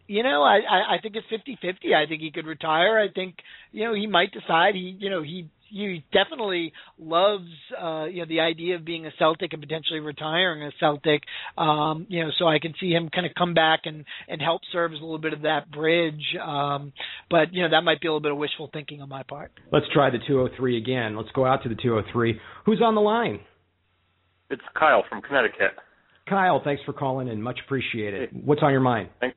you 0.07 0.23
know, 0.23 0.43
I, 0.43 0.59
I, 0.59 0.95
I 0.95 0.97
think 1.01 1.15
it's 1.15 1.27
fifty 1.29 1.57
fifty. 1.61 1.93
I 1.93 2.07
think 2.07 2.21
he 2.21 2.31
could 2.31 2.45
retire. 2.45 2.97
I 2.97 3.11
think, 3.13 3.35
you 3.71 3.83
know, 3.83 3.93
he 3.93 4.07
might 4.07 4.31
decide 4.31 4.75
he, 4.75 4.97
you 4.99 5.09
know, 5.09 5.21
he 5.21 5.49
he 5.69 6.03
definitely 6.13 6.71
loves 6.97 7.49
uh 7.77 8.05
you 8.05 8.21
know 8.21 8.25
the 8.27 8.39
idea 8.39 8.75
of 8.75 8.85
being 8.85 9.05
a 9.05 9.11
Celtic 9.19 9.53
and 9.53 9.61
potentially 9.61 9.99
retiring 9.99 10.63
a 10.63 10.71
Celtic 10.79 11.23
um 11.57 12.05
you 12.09 12.23
know 12.23 12.29
so 12.39 12.47
I 12.47 12.59
can 12.59 12.73
see 12.79 12.91
him 12.91 13.09
kind 13.09 13.25
of 13.25 13.33
come 13.37 13.53
back 13.53 13.81
and 13.83 14.05
and 14.27 14.41
help 14.41 14.61
serve 14.71 14.93
as 14.93 14.99
a 14.99 15.01
little 15.01 15.17
bit 15.17 15.33
of 15.33 15.41
that 15.41 15.69
bridge 15.69 16.23
um 16.41 16.93
but 17.29 17.53
you 17.53 17.63
know 17.63 17.69
that 17.71 17.81
might 17.81 17.99
be 17.99 18.07
a 18.07 18.11
little 18.11 18.21
bit 18.21 18.31
of 18.31 18.37
wishful 18.37 18.69
thinking 18.71 19.01
on 19.01 19.09
my 19.09 19.23
part. 19.23 19.51
Let's 19.71 19.87
try 19.93 20.09
the 20.09 20.19
203 20.25 20.77
again. 20.77 21.17
Let's 21.17 21.31
go 21.33 21.45
out 21.45 21.63
to 21.63 21.69
the 21.69 21.75
203. 21.75 22.39
Who's 22.65 22.81
on 22.81 22.95
the 22.95 23.01
line? 23.01 23.41
It's 24.49 24.61
Kyle 24.79 25.03
from 25.09 25.21
Connecticut. 25.21 25.75
Kyle, 26.29 26.61
thanks 26.63 26.81
for 26.85 26.93
calling 26.93 27.29
and 27.29 27.43
Much 27.43 27.59
appreciated. 27.65 28.29
What's 28.45 28.61
on 28.63 28.71
your 28.71 28.81
mind? 28.81 29.09
Thanks. 29.19 29.35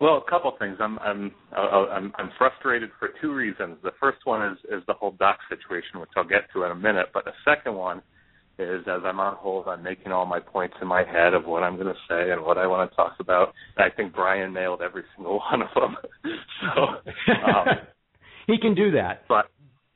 Well, 0.00 0.22
a 0.26 0.30
couple 0.30 0.52
things. 0.58 0.76
I'm 0.80 0.98
I'm 0.98 1.32
uh, 1.56 1.86
I'm 1.90 2.12
I'm 2.18 2.30
frustrated 2.36 2.90
for 2.98 3.10
two 3.20 3.32
reasons. 3.32 3.76
The 3.82 3.92
first 4.00 4.18
one 4.24 4.46
is 4.52 4.58
is 4.64 4.82
the 4.86 4.94
whole 4.94 5.12
doc 5.12 5.38
situation, 5.48 6.00
which 6.00 6.10
I'll 6.16 6.26
get 6.26 6.42
to 6.52 6.64
in 6.64 6.72
a 6.72 6.74
minute. 6.74 7.06
But 7.14 7.24
the 7.24 7.32
second 7.44 7.74
one 7.74 8.02
is 8.58 8.82
as 8.86 9.02
I'm 9.04 9.20
on 9.20 9.36
hold, 9.36 9.66
I'm 9.66 9.82
making 9.82 10.12
all 10.12 10.26
my 10.26 10.40
points 10.40 10.74
in 10.80 10.88
my 10.88 11.04
head 11.04 11.34
of 11.34 11.44
what 11.44 11.62
I'm 11.62 11.74
going 11.74 11.88
to 11.88 12.00
say 12.08 12.30
and 12.30 12.42
what 12.44 12.58
I 12.58 12.66
want 12.66 12.90
to 12.90 12.96
talk 12.96 13.16
about. 13.18 13.52
And 13.76 13.90
I 13.90 13.94
think 13.94 14.14
Brian 14.14 14.52
nailed 14.52 14.80
every 14.82 15.02
single 15.16 15.40
one 15.50 15.62
of 15.62 15.68
them. 15.74 15.96
so 16.60 16.82
um, 17.32 17.66
he 18.46 18.58
can 18.58 18.74
do 18.74 18.90
that. 18.92 19.22
But 19.28 19.46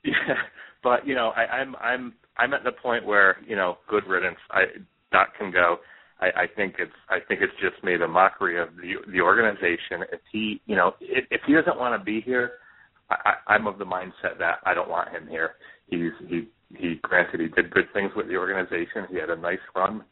yeah, 0.05 0.35
but 0.83 1.07
you 1.07 1.15
know, 1.15 1.33
I, 1.37 1.43
I'm 1.43 1.77
I'm 1.77 2.15
I'm 2.37 2.55
at 2.55 2.65
the 2.65 2.73
point 2.73 3.05
where 3.05 3.37
you 3.47 3.57
know, 3.57 3.79
good 3.89 4.07
riddance. 4.07 4.39
I 4.51 4.63
Doc 5.13 5.29
can 5.39 5.51
go. 5.51 5.79
I, 6.21 6.27
I 6.27 6.47
think 6.57 6.77
it's 6.79 6.93
I 7.09 7.19
think 7.27 7.41
it's 7.43 7.53
just 7.61 7.83
made 7.85 8.03
a 8.03 8.09
mockery 8.09 8.61
of 8.61 8.69
the 8.77 8.95
the 9.13 9.21
organization. 9.21 10.03
If 10.13 10.21
he 10.33 10.61
you 10.67 10.77
know 10.77 10.95
if, 11.01 11.25
if 11.31 11.41
he 11.47 11.55
doesn't 11.55 11.79
want 11.79 11.99
to 11.99 12.05
be 12.05 12.21
here, 12.21 12.53
I, 13.11 13.15
I, 13.25 13.55
I'm 13.55 13.67
of 13.67 13.79
the 13.79 13.85
mindset 13.85 14.39
that 14.39 14.59
I 14.65 14.75
don't 14.75 14.89
want 14.91 15.11
him 15.11 15.29
here. 15.29 15.53
He's 15.87 16.13
he 16.29 16.49
he 16.77 16.97
granted 17.03 17.41
he 17.41 17.49
did 17.49 17.71
good 17.71 17.87
things 17.93 18.11
with 18.17 18.29
the 18.29 18.37
organization. 18.37 19.07
He 19.11 19.17
had 19.17 19.31
a 19.31 19.37
nice 19.37 19.59
run, 19.75 20.05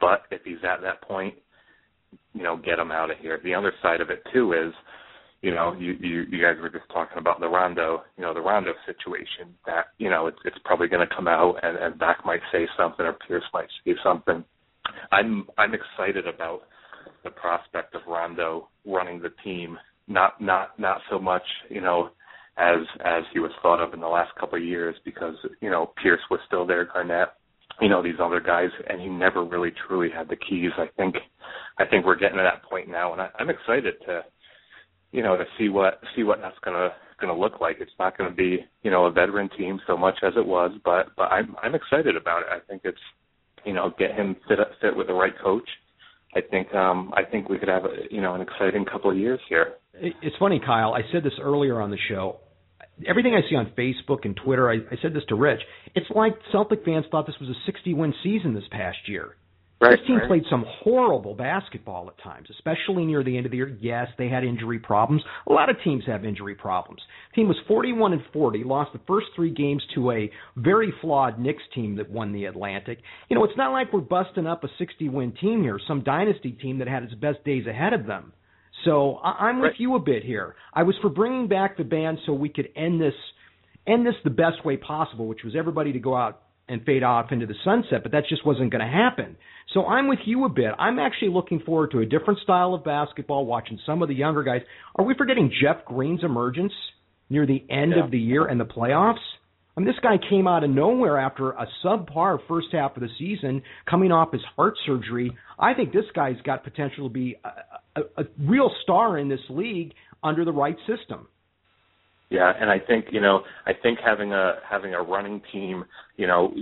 but 0.00 0.22
if 0.30 0.42
he's 0.44 0.62
at 0.64 0.82
that 0.82 1.02
point, 1.02 1.34
you 2.32 2.42
know, 2.42 2.56
get 2.56 2.78
him 2.78 2.90
out 2.90 3.10
of 3.10 3.18
here. 3.18 3.40
The 3.42 3.54
other 3.54 3.72
side 3.80 4.00
of 4.00 4.10
it 4.10 4.22
too 4.32 4.52
is, 4.52 4.74
you 5.40 5.54
know, 5.54 5.74
you 5.78 5.92
you, 6.00 6.24
you 6.30 6.42
guys 6.42 6.60
were 6.60 6.70
just 6.70 6.90
talking 6.92 7.18
about 7.18 7.38
the 7.38 7.48
Rondo, 7.48 8.02
you 8.18 8.24
know, 8.24 8.34
the 8.34 8.40
Rondo 8.40 8.72
situation. 8.86 9.54
That 9.66 9.86
you 9.98 10.10
know, 10.10 10.26
it's 10.26 10.38
it's 10.44 10.58
probably 10.64 10.88
going 10.88 11.06
to 11.06 11.14
come 11.14 11.28
out, 11.28 11.60
and 11.62 11.78
and 11.78 11.96
Doc 12.00 12.18
might 12.24 12.42
say 12.50 12.66
something, 12.76 13.06
or 13.06 13.16
Pierce 13.28 13.44
might 13.54 13.68
say 13.86 13.94
something 14.02 14.44
I'm 15.12 15.46
I'm 15.58 15.72
excited 15.74 16.26
about 16.26 16.62
the 17.24 17.30
prospect 17.30 17.94
of 17.94 18.02
Rondo 18.06 18.68
running 18.86 19.20
the 19.20 19.32
team. 19.42 19.78
Not 20.08 20.40
not 20.40 20.78
not 20.78 21.00
so 21.10 21.18
much, 21.18 21.42
you 21.70 21.80
know, 21.80 22.10
as 22.56 22.80
as 23.04 23.24
he 23.32 23.40
was 23.40 23.50
thought 23.62 23.82
of 23.82 23.94
in 23.94 24.00
the 24.00 24.08
last 24.08 24.34
couple 24.38 24.58
of 24.58 24.64
years 24.64 24.94
because 25.04 25.34
you 25.60 25.70
know 25.70 25.92
Pierce 26.02 26.20
was 26.30 26.40
still 26.46 26.66
there, 26.66 26.84
Garnett, 26.84 27.28
you 27.80 27.88
know 27.88 28.02
these 28.02 28.20
other 28.22 28.40
guys, 28.40 28.70
and 28.88 29.00
he 29.00 29.08
never 29.08 29.44
really 29.44 29.72
truly 29.86 30.08
had 30.14 30.28
the 30.28 30.36
keys. 30.36 30.70
I 30.76 30.86
think 30.96 31.16
I 31.78 31.84
think 31.84 32.04
we're 32.04 32.18
getting 32.18 32.36
to 32.36 32.42
that 32.42 32.68
point 32.68 32.88
now, 32.88 33.12
and 33.12 33.20
I, 33.20 33.28
I'm 33.38 33.50
excited 33.50 33.94
to 34.06 34.22
you 35.12 35.22
know 35.22 35.36
to 35.36 35.44
see 35.58 35.68
what 35.68 36.00
see 36.14 36.22
what 36.22 36.40
that's 36.40 36.58
gonna 36.64 36.90
gonna 37.20 37.36
look 37.36 37.60
like. 37.60 37.78
It's 37.80 37.90
not 37.98 38.16
to 38.18 38.30
be 38.30 38.64
you 38.82 38.90
know 38.90 39.06
a 39.06 39.10
veteran 39.10 39.48
team 39.58 39.80
so 39.86 39.96
much 39.96 40.18
as 40.22 40.34
it 40.36 40.46
was, 40.46 40.70
but 40.84 41.08
but 41.16 41.24
I'm 41.24 41.56
I'm 41.62 41.74
excited 41.74 42.16
about 42.16 42.42
it. 42.42 42.48
I 42.50 42.60
think 42.68 42.82
it's 42.84 42.98
you 43.64 43.72
know, 43.72 43.92
get 43.98 44.12
him 44.14 44.36
fit 44.48 44.58
fit 44.80 44.96
with 44.96 45.06
the 45.06 45.14
right 45.14 45.32
coach. 45.42 45.68
I 46.34 46.40
think 46.40 46.72
um, 46.74 47.12
I 47.16 47.22
think 47.24 47.48
we 47.48 47.58
could 47.58 47.68
have 47.68 47.84
a, 47.84 47.94
you 48.10 48.20
know 48.20 48.34
an 48.34 48.40
exciting 48.40 48.84
couple 48.84 49.10
of 49.10 49.16
years 49.16 49.40
here. 49.48 49.74
It's 49.94 50.36
funny, 50.38 50.60
Kyle. 50.64 50.92
I 50.92 51.02
said 51.12 51.22
this 51.22 51.34
earlier 51.40 51.80
on 51.80 51.90
the 51.90 51.98
show. 52.08 52.40
Everything 53.06 53.34
I 53.34 53.48
see 53.48 53.56
on 53.56 53.72
Facebook 53.76 54.24
and 54.24 54.36
Twitter, 54.36 54.70
I, 54.70 54.74
I 54.74 54.96
said 55.02 55.14
this 55.14 55.22
to 55.28 55.34
Rich. 55.34 55.60
It's 55.94 56.06
like 56.14 56.34
Celtic 56.52 56.84
fans 56.84 57.04
thought 57.10 57.26
this 57.26 57.36
was 57.40 57.48
a 57.48 57.54
60 57.66 57.94
win 57.94 58.14
season 58.22 58.54
this 58.54 58.64
past 58.70 58.98
year. 59.06 59.36
Right, 59.84 59.98
this 59.98 60.06
team 60.06 60.16
right. 60.16 60.28
played 60.28 60.44
some 60.50 60.64
horrible 60.82 61.34
basketball 61.34 62.08
at 62.08 62.22
times, 62.22 62.48
especially 62.50 63.04
near 63.04 63.22
the 63.22 63.36
end 63.36 63.46
of 63.46 63.50
the 63.50 63.58
year. 63.58 63.76
Yes, 63.80 64.08
they 64.18 64.28
had 64.28 64.44
injury 64.44 64.78
problems. 64.78 65.22
A 65.48 65.52
lot 65.52 65.68
of 65.68 65.76
teams 65.84 66.04
have 66.06 66.24
injury 66.24 66.54
problems. 66.54 67.00
The 67.30 67.42
team 67.42 67.48
was 67.48 67.56
41 67.68 68.12
and 68.14 68.22
40, 68.32 68.64
lost 68.64 68.92
the 68.92 69.00
first 69.06 69.26
three 69.36 69.50
games 69.50 69.82
to 69.94 70.10
a 70.10 70.30
very 70.56 70.92
flawed 71.00 71.38
Knicks 71.38 71.62
team 71.74 71.96
that 71.96 72.10
won 72.10 72.32
the 72.32 72.46
Atlantic. 72.46 72.98
You 73.28 73.36
know, 73.36 73.44
it's 73.44 73.56
not 73.56 73.72
like 73.72 73.92
we're 73.92 74.00
busting 74.00 74.46
up 74.46 74.64
a 74.64 74.68
60 74.78 75.08
win 75.08 75.32
team 75.40 75.62
here, 75.62 75.78
some 75.86 76.02
dynasty 76.02 76.52
team 76.52 76.78
that 76.78 76.88
had 76.88 77.02
its 77.02 77.14
best 77.14 77.44
days 77.44 77.66
ahead 77.66 77.92
of 77.92 78.06
them. 78.06 78.32
So 78.84 79.16
I- 79.22 79.48
I'm 79.48 79.60
with 79.60 79.72
Right. 79.72 79.80
you 79.80 79.94
a 79.94 80.00
bit 80.00 80.24
here. 80.24 80.56
I 80.72 80.82
was 80.82 80.96
for 80.98 81.08
bringing 81.08 81.46
back 81.46 81.76
the 81.76 81.84
band 81.84 82.18
so 82.26 82.32
we 82.32 82.48
could 82.48 82.68
end 82.76 83.00
this 83.00 83.14
end 83.86 84.06
this 84.06 84.14
the 84.24 84.30
best 84.30 84.64
way 84.64 84.78
possible, 84.78 85.26
which 85.26 85.44
was 85.44 85.54
everybody 85.54 85.92
to 85.92 85.98
go 85.98 86.14
out 86.14 86.40
and 86.68 86.84
fade 86.84 87.02
off 87.02 87.30
into 87.30 87.46
the 87.46 87.54
sunset, 87.64 88.02
but 88.02 88.12
that 88.12 88.24
just 88.28 88.44
wasn't 88.46 88.70
going 88.70 88.84
to 88.84 88.90
happen. 88.90 89.36
So 89.72 89.86
I'm 89.86 90.08
with 90.08 90.20
you 90.24 90.44
a 90.44 90.48
bit. 90.48 90.72
I'm 90.78 90.98
actually 90.98 91.28
looking 91.30 91.60
forward 91.60 91.90
to 91.92 92.00
a 92.00 92.06
different 92.06 92.40
style 92.40 92.74
of 92.74 92.84
basketball, 92.84 93.46
watching 93.46 93.78
some 93.84 94.02
of 94.02 94.08
the 94.08 94.14
younger 94.14 94.42
guys. 94.42 94.62
Are 94.96 95.04
we 95.04 95.14
forgetting 95.14 95.52
Jeff 95.62 95.84
Green's 95.84 96.24
emergence 96.24 96.72
near 97.28 97.46
the 97.46 97.64
end 97.70 97.92
Yeah. 97.96 98.04
of 98.04 98.10
the 98.10 98.18
year 98.18 98.46
and 98.46 98.58
the 98.60 98.64
playoffs? 98.64 99.18
I 99.76 99.80
mean, 99.80 99.86
this 99.88 99.98
guy 100.02 100.18
came 100.30 100.46
out 100.46 100.62
of 100.62 100.70
nowhere 100.70 101.18
after 101.18 101.50
a 101.50 101.66
subpar 101.84 102.38
first 102.46 102.68
half 102.72 102.96
of 102.96 103.02
the 103.02 103.08
season, 103.18 103.62
coming 103.90 104.12
off 104.12 104.30
his 104.32 104.42
heart 104.56 104.74
surgery. 104.86 105.32
I 105.58 105.74
think 105.74 105.92
this 105.92 106.04
guy's 106.14 106.40
got 106.42 106.62
potential 106.62 107.08
to 107.08 107.12
be 107.12 107.36
a, 107.44 108.00
a, 108.00 108.22
a 108.22 108.24
real 108.38 108.70
star 108.84 109.18
in 109.18 109.28
this 109.28 109.40
league 109.50 109.92
under 110.22 110.44
the 110.44 110.52
right 110.52 110.76
system. 110.86 111.26
Yeah, 112.30 112.52
and 112.58 112.70
I 112.70 112.78
think 112.78 113.06
you 113.12 113.20
know, 113.20 113.42
I 113.66 113.72
think 113.80 113.98
having 114.04 114.32
a 114.32 114.54
having 114.68 114.94
a 114.94 115.02
running 115.02 115.42
team, 115.52 115.84
you 116.16 116.26
know, 116.26 116.52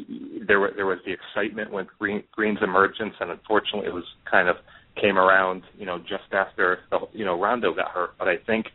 there 0.46 0.70
there 0.74 0.86
was 0.86 0.98
the 1.06 1.12
excitement 1.12 1.72
with 1.72 1.86
Green, 1.98 2.24
Green's 2.32 2.58
emergence, 2.62 3.14
and 3.20 3.30
unfortunately, 3.30 3.86
it 3.86 3.94
was 3.94 4.04
kind 4.30 4.48
of 4.48 4.56
came 5.00 5.16
around, 5.16 5.62
you 5.78 5.86
know, 5.86 5.98
just 5.98 6.32
after 6.32 6.80
the, 6.90 6.98
you 7.12 7.24
know 7.24 7.40
Rondo 7.40 7.74
got 7.74 7.88
hurt. 7.88 8.10
But 8.18 8.28
I 8.28 8.36
think, 8.46 8.66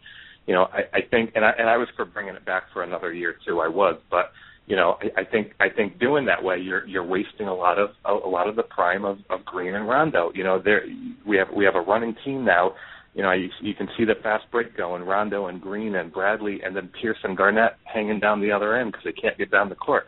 you 0.47 0.53
know, 0.53 0.67
I, 0.73 0.97
I 0.97 1.01
think, 1.11 1.31
and 1.35 1.45
I 1.45 1.51
and 1.59 1.69
I 1.69 1.77
was 1.77 1.87
for 1.95 2.05
bringing 2.05 2.35
it 2.35 2.45
back 2.45 2.63
for 2.73 2.83
another 2.83 3.13
year 3.13 3.35
too. 3.45 3.59
I 3.59 3.67
was, 3.67 3.99
but 4.09 4.31
you 4.65 4.75
know, 4.75 4.97
I, 5.01 5.21
I 5.21 5.23
think 5.25 5.51
I 5.59 5.67
think 5.69 5.99
doing 5.99 6.25
that 6.25 6.41
way, 6.43 6.57
you're 6.57 6.87
you're 6.87 7.05
wasting 7.05 7.47
a 7.47 7.53
lot 7.53 7.77
of 7.77 7.89
a, 8.05 8.13
a 8.13 8.29
lot 8.29 8.47
of 8.47 8.55
the 8.55 8.63
prime 8.63 9.05
of, 9.05 9.19
of 9.29 9.43
Green 9.45 9.75
and 9.75 9.87
Rondo. 9.87 10.31
You 10.33 10.45
know, 10.45 10.61
there 10.63 10.83
we 11.27 11.37
have 11.37 11.47
we 11.55 11.65
have 11.65 11.75
a 11.75 11.81
running 11.81 12.15
team 12.23 12.45
now 12.45 12.73
you 13.13 13.23
know, 13.23 13.31
you, 13.31 13.49
you 13.61 13.73
can 13.73 13.87
see 13.97 14.05
the 14.05 14.15
fast 14.21 14.45
break 14.51 14.77
going, 14.77 15.03
Rondo 15.03 15.47
and 15.47 15.59
Green 15.59 15.95
and 15.95 16.11
Bradley, 16.13 16.59
and 16.63 16.75
then 16.75 16.89
Pierce 17.01 17.17
and 17.23 17.35
Garnett 17.35 17.73
hanging 17.83 18.19
down 18.19 18.41
the 18.41 18.51
other 18.51 18.75
end 18.75 18.91
because 18.91 19.05
they 19.05 19.19
can't 19.19 19.37
get 19.37 19.49
down 19.51 19.69
the 19.69 19.75
court. 19.75 20.05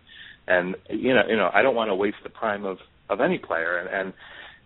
And 0.48 0.76
you 0.90 1.14
know, 1.14 1.22
you 1.28 1.36
know, 1.36 1.50
I 1.54 1.62
don't 1.62 1.76
want 1.76 1.90
to 1.90 1.96
waste 1.96 2.18
the 2.24 2.30
prime 2.30 2.66
of 2.66 2.78
of 3.10 3.22
any 3.22 3.38
player, 3.38 3.80
and, 3.80 3.90
and 3.90 4.14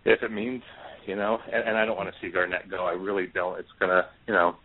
if 0.06 0.22
it 0.24 0.32
means, 0.32 0.62
you 1.06 1.16
know, 1.16 1.38
and, 1.52 1.70
and 1.70 1.78
I 1.78 1.86
don't 1.86 1.98
want 1.98 2.10
to 2.10 2.16
see 2.22 2.32
Garnett 2.32 2.70
go. 2.70 2.86
I 2.86 2.92
really 2.92 3.28
don't. 3.34 3.60
It's 3.60 3.70
gonna, 3.80 4.04
you 4.28 4.34
know, 4.34 4.56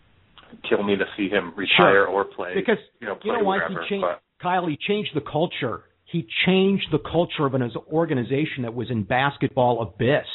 kill 0.69 0.83
me 0.83 0.97
to 0.97 1.05
see 1.16 1.29
him 1.29 1.53
retire 1.57 1.77
Sure. 1.77 2.07
or 2.07 2.25
play. 2.25 2.55
Because 2.55 2.79
you 3.01 3.07
know, 3.07 3.16
you 3.23 3.33
know 3.33 3.39
what? 3.41 3.59
wherever. 3.59 3.83
He 3.83 3.89
changed, 3.91 4.05
but 4.09 4.23
Kyle. 4.43 4.66
He 4.66 4.79
changed 4.87 5.11
the 5.14 5.21
culture. 5.21 5.83
He 6.05 6.27
changed 6.47 6.87
the 6.91 6.99
culture 6.99 7.45
of 7.45 7.55
an 7.55 7.71
organization 7.93 8.62
that 8.62 8.75
was 8.75 8.91
in 8.91 9.03
basketball 9.03 9.83
abyss. 9.83 10.27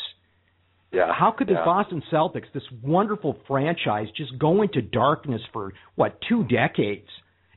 Yeah, 0.93 1.11
How 1.13 1.31
could 1.31 1.47
the 1.47 1.53
yeah. 1.53 1.65
Boston 1.65 2.01
Celtics, 2.11 2.45
this 2.53 2.63
wonderful 2.81 3.37
franchise, 3.47 4.07
just 4.15 4.37
go 4.37 4.61
into 4.61 4.81
darkness 4.81 5.41
for 5.51 5.73
what 5.95 6.19
two 6.29 6.43
decades? 6.45 7.07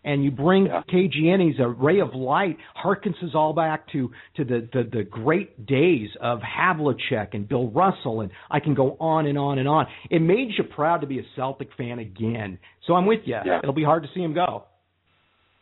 And 0.05 0.23
you 0.23 0.31
bring 0.31 0.67
Yeah. 0.67 0.83
KG 0.89 1.35
in, 1.35 1.41
he's 1.41 1.59
a 1.59 1.67
ray 1.69 1.99
of 2.01 2.15
light, 2.15 2.59
harkens 2.81 3.21
us 3.25 3.31
all 3.35 3.53
back 3.53 3.89
to 3.91 4.13
to 4.37 4.45
the, 4.45 4.69
the 4.73 4.85
the 4.99 5.03
great 5.03 5.67
days 5.67 6.09
of 6.21 6.39
Havlicek 6.41 7.35
and 7.35 7.49
Bill 7.49 7.69
Russell, 7.71 8.21
and 8.21 8.31
I 8.49 8.61
can 8.61 8.75
go 8.75 8.97
on 9.01 9.27
and 9.27 9.37
on 9.37 9.59
and 9.59 9.69
on. 9.69 9.87
It 10.09 10.23
made 10.23 10.51
you 10.57 10.63
proud 10.63 11.01
to 11.01 11.09
be 11.09 11.19
a 11.19 11.25
Celtic 11.35 11.71
fan 11.77 11.99
again. 11.99 12.59
So 12.87 12.95
I'm 12.95 13.05
with 13.05 13.23
you. 13.25 13.37
Yeah. 13.45 13.59
It'll 13.59 13.75
be 13.75 13.83
hard 13.83 14.05
to 14.05 14.09
see 14.15 14.21
him 14.23 14.33
go. 14.33 14.65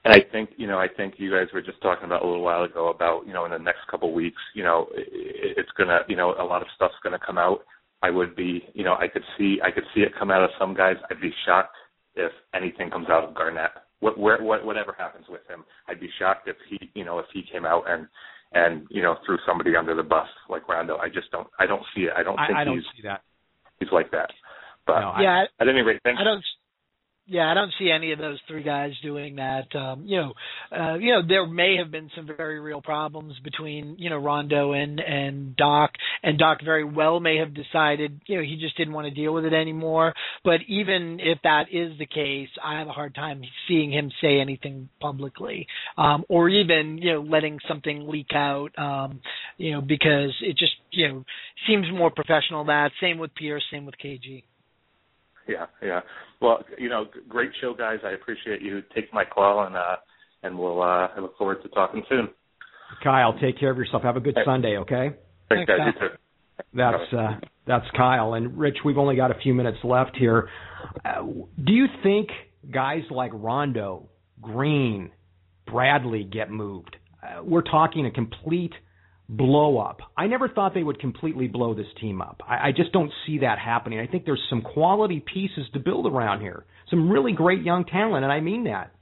And 0.04 0.12
I 0.12 0.20
think 0.32 0.50
you 0.56 0.66
know 0.66 0.78
I 0.78 0.88
think 0.88 1.14
you 1.18 1.30
guys 1.30 1.48
were 1.52 1.62
just 1.62 1.80
talking 1.80 2.04
about 2.04 2.22
a 2.22 2.26
little 2.26 2.42
while 2.42 2.62
ago 2.62 2.88
about 2.88 3.26
you 3.26 3.32
know 3.32 3.44
in 3.44 3.50
the 3.50 3.58
next 3.58 3.80
couple 3.90 4.08
of 4.08 4.14
weeks 4.14 4.40
you 4.54 4.62
know 4.62 4.86
it's 4.94 5.70
gonna 5.78 6.00
you 6.08 6.16
know 6.16 6.34
a 6.38 6.44
lot 6.44 6.62
of 6.62 6.68
stuff's 6.74 6.94
gonna 7.02 7.18
come 7.24 7.38
out. 7.38 7.60
I 8.02 8.10
would 8.10 8.36
be 8.36 8.64
you 8.74 8.84
know 8.84 8.94
I 8.94 9.08
could 9.08 9.24
see 9.38 9.58
I 9.64 9.70
could 9.70 9.84
see 9.94 10.02
it 10.02 10.12
come 10.18 10.30
out 10.30 10.44
of 10.44 10.50
some 10.58 10.74
guys. 10.74 10.96
I'd 11.10 11.20
be 11.20 11.32
shocked 11.46 11.76
if 12.14 12.32
anything 12.54 12.90
comes 12.90 13.08
out 13.08 13.24
of 13.24 13.34
Garnett. 13.34 13.70
What, 14.00 14.18
where, 14.18 14.42
what, 14.42 14.66
whatever 14.66 14.94
happens 14.98 15.24
with 15.30 15.40
him, 15.48 15.64
I'd 15.88 16.00
be 16.00 16.10
shocked 16.18 16.48
if 16.48 16.56
he 16.68 16.90
you 16.94 17.04
know 17.04 17.18
if 17.18 17.26
he 17.32 17.42
came 17.50 17.64
out 17.64 17.84
and 17.88 18.06
and 18.52 18.86
you 18.90 19.02
know 19.02 19.16
threw 19.24 19.38
somebody 19.46 19.74
under 19.76 19.94
the 19.94 20.02
bus 20.02 20.28
like 20.50 20.68
Rondo. 20.68 20.98
I 20.98 21.08
just 21.08 21.30
don't 21.30 21.48
I 21.58 21.66
don't 21.66 21.82
see 21.94 22.02
it. 22.02 22.12
I 22.16 22.22
don't 22.22 22.36
think 22.36 22.56
I, 22.56 22.62
I 22.62 22.64
don't 22.64 22.76
he's 22.76 22.84
see 22.96 23.02
that. 23.08 23.22
he's 23.80 23.90
like 23.92 24.10
that. 24.10 24.30
But 24.86 25.00
no, 25.00 25.14
yeah, 25.20 25.44
at 25.60 25.68
any 25.68 25.80
rate, 25.80 26.00
thanks. 26.04 26.20
I 26.20 26.24
don't. 26.24 26.44
Yeah, 27.26 27.50
I 27.50 27.54
don't 27.54 27.72
see 27.78 27.90
any 27.90 28.12
of 28.12 28.18
those 28.18 28.38
three 28.46 28.62
guys 28.62 28.92
doing 29.02 29.36
that. 29.36 29.74
Um, 29.74 30.04
you 30.04 30.18
know, 30.20 30.32
uh, 30.70 30.94
you 30.96 31.10
know, 31.10 31.22
there 31.26 31.46
may 31.46 31.76
have 31.78 31.90
been 31.90 32.10
some 32.14 32.26
very 32.26 32.60
real 32.60 32.82
problems 32.82 33.34
between 33.42 33.96
you 33.98 34.10
know 34.10 34.18
Rondo 34.18 34.72
and 34.72 35.00
and 35.00 35.56
Doc, 35.56 35.92
and 36.22 36.38
Doc 36.38 36.58
very 36.62 36.84
well 36.84 37.20
may 37.20 37.38
have 37.38 37.54
decided 37.54 38.20
you 38.26 38.36
know 38.36 38.42
he 38.42 38.58
just 38.60 38.76
didn't 38.76 38.92
want 38.92 39.06
to 39.06 39.14
deal 39.14 39.32
with 39.32 39.46
it 39.46 39.54
anymore. 39.54 40.12
But 40.44 40.60
even 40.68 41.18
if 41.18 41.38
that 41.44 41.68
is 41.72 41.96
the 41.98 42.04
case, 42.04 42.50
I 42.62 42.78
have 42.78 42.88
a 42.88 42.92
hard 42.92 43.14
time 43.14 43.40
seeing 43.68 43.90
him 43.90 44.10
say 44.20 44.38
anything 44.38 44.90
publicly, 45.00 45.66
um, 45.96 46.26
or 46.28 46.50
even 46.50 46.98
you 46.98 47.14
know 47.14 47.22
letting 47.22 47.58
something 47.66 48.06
leak 48.06 48.34
out. 48.34 48.68
Um, 48.76 49.22
you 49.56 49.72
know, 49.72 49.80
because 49.80 50.34
it 50.42 50.58
just 50.58 50.74
you 50.90 51.08
know 51.08 51.24
seems 51.66 51.86
more 51.90 52.10
professional. 52.10 52.66
That 52.66 52.90
same 53.00 53.16
with 53.16 53.34
Pierce, 53.34 53.64
same 53.70 53.86
with 53.86 53.94
KG. 53.96 54.42
Yeah, 55.46 55.66
yeah. 55.82 56.00
Well, 56.40 56.64
you 56.78 56.88
know, 56.88 57.06
great 57.28 57.50
show, 57.60 57.74
guys. 57.74 57.98
I 58.04 58.10
appreciate 58.10 58.62
you 58.62 58.82
taking 58.94 59.10
my 59.12 59.24
call, 59.24 59.64
and 59.66 59.76
uh, 59.76 59.96
and 60.42 60.58
we'll 60.58 60.80
uh, 60.82 61.08
I 61.14 61.20
look 61.20 61.36
forward 61.36 61.62
to 61.62 61.68
talking 61.68 62.02
soon. 62.08 62.28
Kyle, 63.02 63.38
take 63.40 63.58
care 63.58 63.70
of 63.70 63.76
yourself. 63.76 64.02
Have 64.02 64.16
a 64.16 64.20
good 64.20 64.36
Sunday, 64.44 64.76
okay? 64.78 65.10
Thanks, 65.48 65.68
guys. 65.68 65.78
You 65.86 66.08
too. 66.08 66.14
That's 66.72 67.12
uh, 67.12 67.46
that's 67.66 67.84
Kyle 67.96 68.34
and 68.34 68.58
Rich. 68.58 68.78
We've 68.84 68.98
only 68.98 69.16
got 69.16 69.30
a 69.30 69.40
few 69.42 69.54
minutes 69.54 69.78
left 69.84 70.16
here. 70.16 70.48
Uh, 71.04 71.22
do 71.22 71.72
you 71.72 71.86
think 72.02 72.28
guys 72.72 73.02
like 73.10 73.30
Rondo, 73.34 74.08
Green, 74.40 75.10
Bradley 75.66 76.24
get 76.24 76.50
moved? 76.50 76.96
Uh, 77.22 77.42
we're 77.42 77.62
talking 77.62 78.06
a 78.06 78.10
complete 78.10 78.72
blow 79.28 79.78
up. 79.78 80.00
I 80.16 80.26
never 80.26 80.48
thought 80.48 80.74
they 80.74 80.82
would 80.82 81.00
completely 81.00 81.48
blow 81.48 81.74
this 81.74 81.86
team 82.00 82.20
up. 82.20 82.42
I, 82.46 82.68
I 82.68 82.72
just 82.76 82.92
don't 82.92 83.12
see 83.26 83.38
that 83.38 83.58
happening. 83.58 83.98
I 83.98 84.06
think 84.06 84.24
there's 84.24 84.42
some 84.50 84.62
quality 84.62 85.20
pieces 85.20 85.66
to 85.72 85.80
build 85.80 86.06
around 86.06 86.40
here. 86.40 86.64
Some 86.90 87.10
really 87.10 87.32
great 87.32 87.62
young 87.62 87.84
talent, 87.84 88.24
and 88.24 88.32
I 88.32 88.40
mean 88.40 88.64
that. 88.64 88.92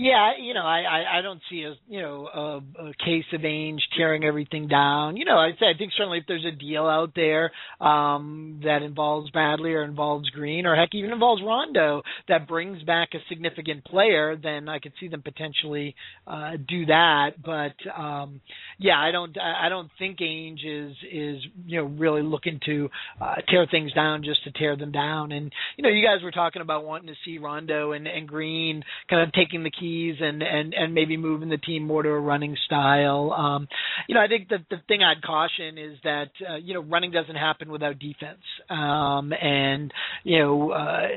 Yeah, 0.00 0.34
you 0.40 0.54
know, 0.54 0.62
I 0.62 0.82
I, 0.82 1.18
I 1.18 1.22
don't 1.22 1.40
see 1.50 1.64
a 1.64 1.74
you 1.88 2.00
know 2.00 2.28
a, 2.32 2.84
a 2.84 2.92
case 3.04 3.24
of 3.32 3.40
Ainge 3.40 3.80
tearing 3.96 4.22
everything 4.22 4.68
down. 4.68 5.16
You 5.16 5.24
know, 5.24 5.36
I 5.36 5.48
I 5.48 5.76
think 5.76 5.90
certainly 5.96 6.18
if 6.18 6.24
there's 6.28 6.44
a 6.44 6.56
deal 6.56 6.86
out 6.86 7.14
there 7.16 7.50
um 7.80 8.60
that 8.62 8.82
involves 8.82 9.28
Bradley 9.32 9.72
or 9.72 9.82
involves 9.82 10.30
Green 10.30 10.66
or 10.66 10.76
heck 10.76 10.90
even 10.94 11.10
involves 11.10 11.42
Rondo 11.44 12.02
that 12.28 12.46
brings 12.46 12.80
back 12.84 13.08
a 13.14 13.18
significant 13.28 13.84
player, 13.86 14.36
then 14.40 14.68
I 14.68 14.78
could 14.78 14.92
see 15.00 15.08
them 15.08 15.20
potentially 15.20 15.96
uh 16.28 16.52
do 16.68 16.86
that. 16.86 17.30
But 17.44 17.74
um 18.00 18.40
yeah, 18.78 19.00
I 19.00 19.10
don't 19.10 19.36
I 19.36 19.68
don't 19.68 19.90
think 19.98 20.20
Ainge 20.20 20.64
is 20.64 20.92
is 21.12 21.42
you 21.66 21.80
know 21.80 21.86
really 21.86 22.22
looking 22.22 22.60
to 22.66 22.88
uh 23.20 23.34
tear 23.48 23.66
things 23.68 23.92
down 23.94 24.22
just 24.22 24.44
to 24.44 24.52
tear 24.52 24.76
them 24.76 24.92
down. 24.92 25.32
And 25.32 25.52
you 25.76 25.82
know, 25.82 25.90
you 25.90 26.06
guys 26.06 26.22
were 26.22 26.30
talking 26.30 26.62
about 26.62 26.84
wanting 26.84 27.08
to 27.08 27.14
see 27.24 27.38
Rondo 27.38 27.90
and 27.90 28.06
and 28.06 28.28
Green 28.28 28.84
kind 29.10 29.22
of 29.26 29.32
taking 29.32 29.64
the 29.64 29.72
key 29.72 29.87
and 30.20 30.42
and 30.42 30.74
and 30.74 30.94
maybe 30.94 31.16
moving 31.16 31.48
the 31.48 31.58
team 31.58 31.84
more 31.84 32.02
to 32.02 32.08
a 32.08 32.20
running 32.20 32.56
style. 32.66 33.32
Um, 33.32 33.68
you 34.08 34.14
know, 34.14 34.20
I 34.20 34.28
think 34.28 34.48
that 34.48 34.60
the 34.70 34.76
thing 34.86 35.02
I'd 35.02 35.22
caution 35.22 35.78
is 35.78 35.98
that 36.04 36.30
uh, 36.48 36.56
you 36.56 36.74
know 36.74 36.82
running 36.82 37.10
doesn't 37.10 37.36
happen 37.36 37.70
without 37.70 37.98
defense, 37.98 38.42
um, 38.70 39.32
and 39.32 39.92
you 40.24 40.38
know 40.38 40.70
uh, 40.70 41.08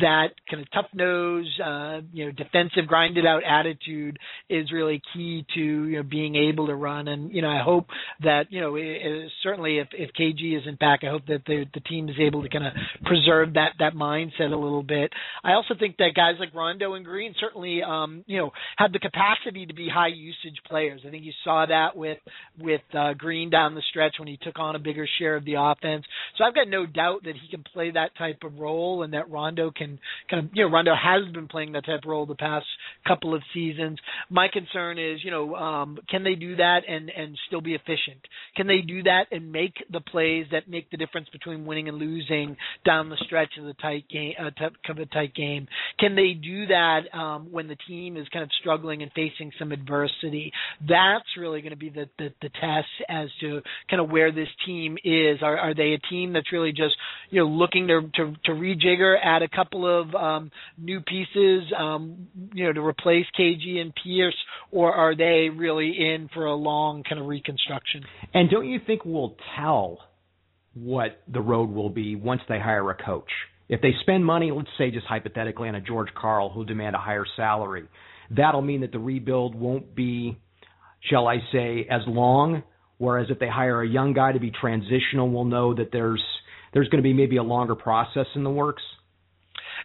that 0.00 0.28
kind 0.50 0.62
of 0.62 0.70
tough 0.72 0.86
nose, 0.94 1.46
uh, 1.64 2.00
you 2.12 2.26
know, 2.26 2.32
defensive 2.32 2.86
grinded 2.86 3.26
out 3.26 3.42
attitude 3.44 4.18
is 4.48 4.72
really 4.72 5.02
key 5.14 5.44
to 5.54 5.60
you 5.60 5.96
know 5.96 6.02
being 6.02 6.36
able 6.36 6.66
to 6.66 6.74
run. 6.74 7.08
And 7.08 7.32
you 7.32 7.42
know, 7.42 7.50
I 7.50 7.62
hope 7.62 7.86
that 8.22 8.44
you 8.50 8.60
know 8.60 8.76
it, 8.76 8.84
it, 8.84 9.32
certainly 9.42 9.78
if 9.78 9.88
if 9.92 10.10
KG 10.18 10.60
isn't 10.60 10.78
back, 10.78 11.00
I 11.02 11.10
hope 11.10 11.26
that 11.26 11.44
the 11.46 11.64
the 11.74 11.80
team 11.80 12.08
is 12.08 12.16
able 12.20 12.42
to 12.42 12.48
kind 12.48 12.66
of 12.66 12.72
preserve 13.04 13.54
that 13.54 13.72
that 13.78 13.94
mindset 13.94 14.52
a 14.52 14.56
little 14.56 14.82
bit. 14.82 15.12
I 15.44 15.52
also 15.52 15.74
think 15.78 15.96
that 15.98 16.10
guys 16.14 16.34
like 16.38 16.54
Rondo 16.54 16.94
and 16.94 17.04
Green 17.04 17.34
certainly 17.38 17.82
um, 17.90 18.24
you 18.26 18.38
know, 18.38 18.50
had 18.76 18.92
the 18.92 18.98
capacity 18.98 19.66
to 19.66 19.74
be 19.74 19.88
high 19.88 20.08
usage 20.08 20.58
players. 20.66 21.02
I 21.06 21.10
think 21.10 21.24
you 21.24 21.32
saw 21.44 21.66
that 21.66 21.96
with 21.96 22.18
with 22.58 22.82
uh, 22.96 23.14
Green 23.14 23.50
down 23.50 23.74
the 23.74 23.82
stretch 23.90 24.14
when 24.18 24.28
he 24.28 24.38
took 24.42 24.58
on 24.58 24.76
a 24.76 24.78
bigger 24.78 25.08
share 25.18 25.36
of 25.36 25.44
the 25.44 25.54
offense. 25.58 26.04
So 26.36 26.44
I've 26.44 26.54
got 26.54 26.68
no 26.68 26.86
doubt 26.86 27.24
that 27.24 27.34
he 27.34 27.48
can 27.50 27.64
play 27.72 27.90
that 27.90 28.16
type 28.16 28.38
of 28.44 28.58
role, 28.58 29.02
and 29.02 29.12
that 29.14 29.30
Rondo 29.30 29.70
can 29.70 29.98
kind 30.30 30.44
of 30.44 30.50
you 30.54 30.64
know 30.64 30.72
Rondo 30.72 30.92
has 30.94 31.32
been 31.32 31.48
playing 31.48 31.72
that 31.72 31.84
type 31.84 32.04
of 32.04 32.08
role 32.08 32.26
the 32.26 32.34
past 32.34 32.66
couple 33.06 33.34
of 33.34 33.42
seasons. 33.52 33.98
My 34.28 34.48
concern 34.52 34.98
is 34.98 35.20
you 35.24 35.30
know 35.30 35.54
um, 35.56 35.98
can 36.08 36.22
they 36.22 36.34
do 36.34 36.56
that 36.56 36.80
and 36.88 37.10
and 37.10 37.36
still 37.48 37.60
be 37.60 37.74
efficient? 37.74 38.20
Can 38.56 38.66
they 38.66 38.80
do 38.80 39.02
that 39.04 39.24
and 39.32 39.50
make 39.50 39.74
the 39.90 40.00
plays 40.00 40.46
that 40.52 40.68
make 40.68 40.90
the 40.90 40.96
difference 40.96 41.28
between 41.30 41.66
winning 41.66 41.88
and 41.88 41.98
losing 41.98 42.56
down 42.84 43.08
the 43.08 43.18
stretch 43.26 43.50
of 43.58 43.64
the 43.64 43.74
tight 43.74 44.04
game, 44.08 44.34
uh, 44.38 44.50
of 44.88 44.98
a 44.98 45.06
tight 45.06 45.34
game? 45.34 45.66
Can 45.98 46.14
they 46.14 46.32
do 46.32 46.66
that 46.66 47.00
um, 47.12 47.48
when 47.50 47.68
the 47.68 47.76
team 47.86 48.16
is 48.16 48.26
kind 48.32 48.42
of 48.42 48.50
struggling 48.60 49.02
and 49.02 49.10
facing 49.12 49.52
some 49.58 49.72
adversity, 49.72 50.52
that's 50.88 51.24
really 51.38 51.60
going 51.60 51.72
to 51.72 51.76
be 51.76 51.90
the, 51.90 52.08
the, 52.18 52.32
the 52.42 52.48
test 52.60 52.88
as 53.08 53.28
to 53.40 53.60
kind 53.88 54.02
of 54.02 54.10
where 54.10 54.32
this 54.32 54.48
team 54.66 54.96
is. 55.04 55.38
Are, 55.42 55.58
are 55.58 55.74
they 55.74 55.94
a 55.94 55.98
team 56.10 56.32
that's 56.32 56.52
really 56.52 56.72
just 56.72 56.94
you 57.30 57.40
know 57.40 57.48
looking 57.48 57.88
to 57.88 58.02
to, 58.16 58.34
to 58.44 58.52
rejigger, 58.52 59.16
add 59.22 59.42
a 59.42 59.48
couple 59.48 59.86
of 59.86 60.14
um, 60.14 60.50
new 60.78 61.00
pieces, 61.00 61.64
um, 61.78 62.28
you 62.52 62.64
know, 62.64 62.72
to 62.72 62.80
replace 62.80 63.26
KG 63.38 63.78
and 63.78 63.92
Pierce, 64.02 64.36
or 64.70 64.92
are 64.92 65.16
they 65.16 65.48
really 65.54 65.94
in 65.98 66.28
for 66.32 66.46
a 66.46 66.54
long 66.54 67.02
kind 67.02 67.20
of 67.20 67.26
reconstruction? 67.26 68.02
And 68.34 68.50
don't 68.50 68.66
you 68.66 68.80
think 68.86 69.04
we'll 69.04 69.36
tell 69.56 69.98
what 70.74 71.20
the 71.32 71.40
road 71.40 71.70
will 71.70 71.90
be 71.90 72.16
once 72.16 72.42
they 72.48 72.58
hire 72.58 72.90
a 72.90 72.94
coach? 72.94 73.30
If 73.70 73.80
they 73.80 73.92
spend 74.00 74.26
money, 74.26 74.50
let's 74.50 74.68
say 74.76 74.90
just 74.90 75.06
hypothetically 75.06 75.68
on 75.68 75.76
a 75.76 75.80
George 75.80 76.08
Karl 76.20 76.50
who'll 76.50 76.64
demand 76.64 76.96
a 76.96 76.98
higher 76.98 77.24
salary, 77.36 77.84
that'll 78.28 78.62
mean 78.62 78.80
that 78.80 78.90
the 78.90 78.98
rebuild 78.98 79.54
won't 79.54 79.94
be, 79.94 80.36
shall 81.08 81.28
I 81.28 81.36
say, 81.52 81.86
as 81.88 82.02
long. 82.08 82.64
Whereas 82.98 83.28
if 83.30 83.38
they 83.38 83.48
hire 83.48 83.80
a 83.80 83.88
young 83.88 84.12
guy 84.12 84.32
to 84.32 84.40
be 84.40 84.50
transitional, 84.50 85.30
we'll 85.30 85.44
know 85.44 85.72
that 85.76 85.90
there's 85.92 86.22
there's 86.74 86.88
going 86.88 86.98
to 86.98 87.08
be 87.08 87.12
maybe 87.12 87.36
a 87.36 87.44
longer 87.44 87.76
process 87.76 88.26
in 88.34 88.42
the 88.42 88.50
works. 88.50 88.82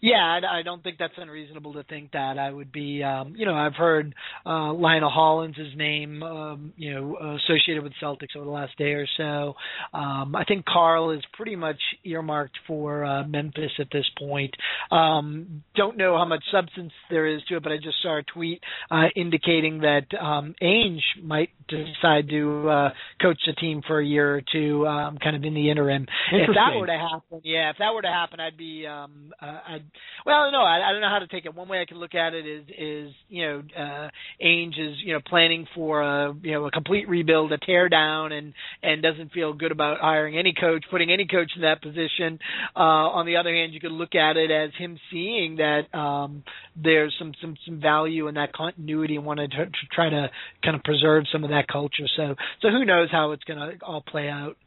Yeah, 0.01 0.15
I, 0.15 0.59
I 0.59 0.61
don't 0.63 0.83
think 0.83 0.97
that's 0.97 1.13
unreasonable 1.17 1.73
to 1.73 1.83
think 1.83 2.11
that. 2.11 2.37
I 2.37 2.51
would 2.51 2.71
be, 2.71 3.03
um, 3.03 3.35
you 3.35 3.45
know, 3.45 3.55
I've 3.55 3.75
heard 3.75 4.13
uh, 4.45 4.73
Lionel 4.73 5.09
Hollins' 5.09 5.57
name, 5.75 6.23
um, 6.23 6.73
you 6.77 6.93
know, 6.93 7.37
associated 7.45 7.83
with 7.83 7.93
Celtics 8.01 8.35
over 8.35 8.45
the 8.45 8.51
last 8.51 8.77
day 8.77 8.93
or 8.93 9.07
so. 9.17 9.55
Um, 9.93 10.35
I 10.35 10.43
think 10.45 10.65
Karl 10.65 11.11
is 11.11 11.21
pretty 11.33 11.55
much 11.55 11.79
earmarked 12.03 12.57
for 12.67 13.05
uh, 13.05 13.23
Memphis 13.27 13.71
at 13.79 13.87
this 13.91 14.05
point. 14.17 14.53
Um, 14.91 15.63
don't 15.75 15.97
know 15.97 16.17
how 16.17 16.25
much 16.25 16.43
substance 16.51 16.91
there 17.09 17.25
is 17.25 17.41
to 17.49 17.57
it, 17.57 17.63
but 17.63 17.71
I 17.71 17.77
just 17.77 18.01
saw 18.01 18.19
a 18.19 18.23
tweet 18.23 18.61
uh, 18.91 19.05
indicating 19.15 19.79
that 19.79 20.05
um, 20.19 20.55
Ainge 20.61 21.01
might 21.21 21.49
decide 21.67 22.29
to 22.29 22.69
uh, 22.69 22.89
coach 23.21 23.39
the 23.47 23.53
team 23.53 23.81
for 23.87 23.99
a 23.99 24.05
year 24.05 24.35
or 24.35 24.41
two, 24.51 24.87
um, 24.87 25.17
kind 25.17 25.35
of 25.35 25.43
in 25.43 25.53
the 25.53 25.69
interim. 25.69 26.05
If 26.31 26.49
that 26.55 26.79
were 26.79 26.87
to 26.87 26.93
happen, 26.93 27.41
yeah, 27.43 27.71
if 27.71 27.77
that 27.79 27.93
were 27.93 28.01
to 28.01 28.07
happen, 28.07 28.39
I'd 28.39 28.57
be, 28.57 28.85
um, 28.87 29.33
uh, 29.41 29.59
I'd 29.67 29.84
well, 30.25 30.51
no, 30.51 30.59
I, 30.59 30.89
I 30.89 30.91
don't 30.91 31.01
know 31.01 31.09
how 31.09 31.19
to 31.19 31.27
take 31.27 31.45
it. 31.45 31.55
One 31.55 31.67
way 31.67 31.81
I 31.81 31.85
can 31.85 31.97
look 31.97 32.15
at 32.15 32.33
it 32.33 32.45
is 32.45 32.65
is 32.69 33.13
you 33.29 33.45
know 33.45 33.63
uh, 33.77 34.09
Ainge 34.43 34.79
is 34.79 34.97
you 35.03 35.13
know 35.13 35.19
planning 35.25 35.67
for 35.75 36.01
a 36.01 36.33
you 36.41 36.53
know 36.53 36.65
a 36.65 36.71
complete 36.71 37.07
rebuild, 37.07 37.51
a 37.51 37.57
tear 37.57 37.89
down, 37.89 38.31
and 38.31 38.53
and 38.81 39.01
doesn't 39.01 39.31
feel 39.31 39.53
good 39.53 39.71
about 39.71 39.99
hiring 39.99 40.37
any 40.37 40.53
coach, 40.53 40.85
putting 40.89 41.11
any 41.11 41.27
coach 41.27 41.51
in 41.55 41.61
that 41.61 41.81
position. 41.81 42.39
Uh, 42.75 42.79
on 42.79 43.25
the 43.25 43.37
other 43.37 43.53
hand, 43.53 43.73
you 43.73 43.79
could 43.79 43.91
look 43.91 44.15
at 44.15 44.37
it 44.37 44.51
as 44.51 44.71
him 44.77 44.99
seeing 45.11 45.57
that 45.57 45.93
um, 45.97 46.43
there's 46.75 47.13
some 47.19 47.33
some 47.41 47.55
some 47.65 47.81
value 47.81 48.27
in 48.27 48.35
that 48.35 48.53
continuity 48.53 49.15
and 49.15 49.25
wanted 49.25 49.51
to, 49.51 49.65
to 49.65 49.71
try 49.93 50.09
to 50.09 50.29
kind 50.63 50.75
of 50.75 50.83
preserve 50.83 51.25
some 51.31 51.43
of 51.43 51.49
that 51.51 51.67
culture. 51.67 52.07
So 52.15 52.35
so 52.61 52.69
who 52.69 52.85
knows 52.85 53.09
how 53.11 53.31
it's 53.31 53.43
going 53.43 53.59
to 53.59 53.85
all 53.85 54.01
play 54.01 54.29
out. 54.29 54.57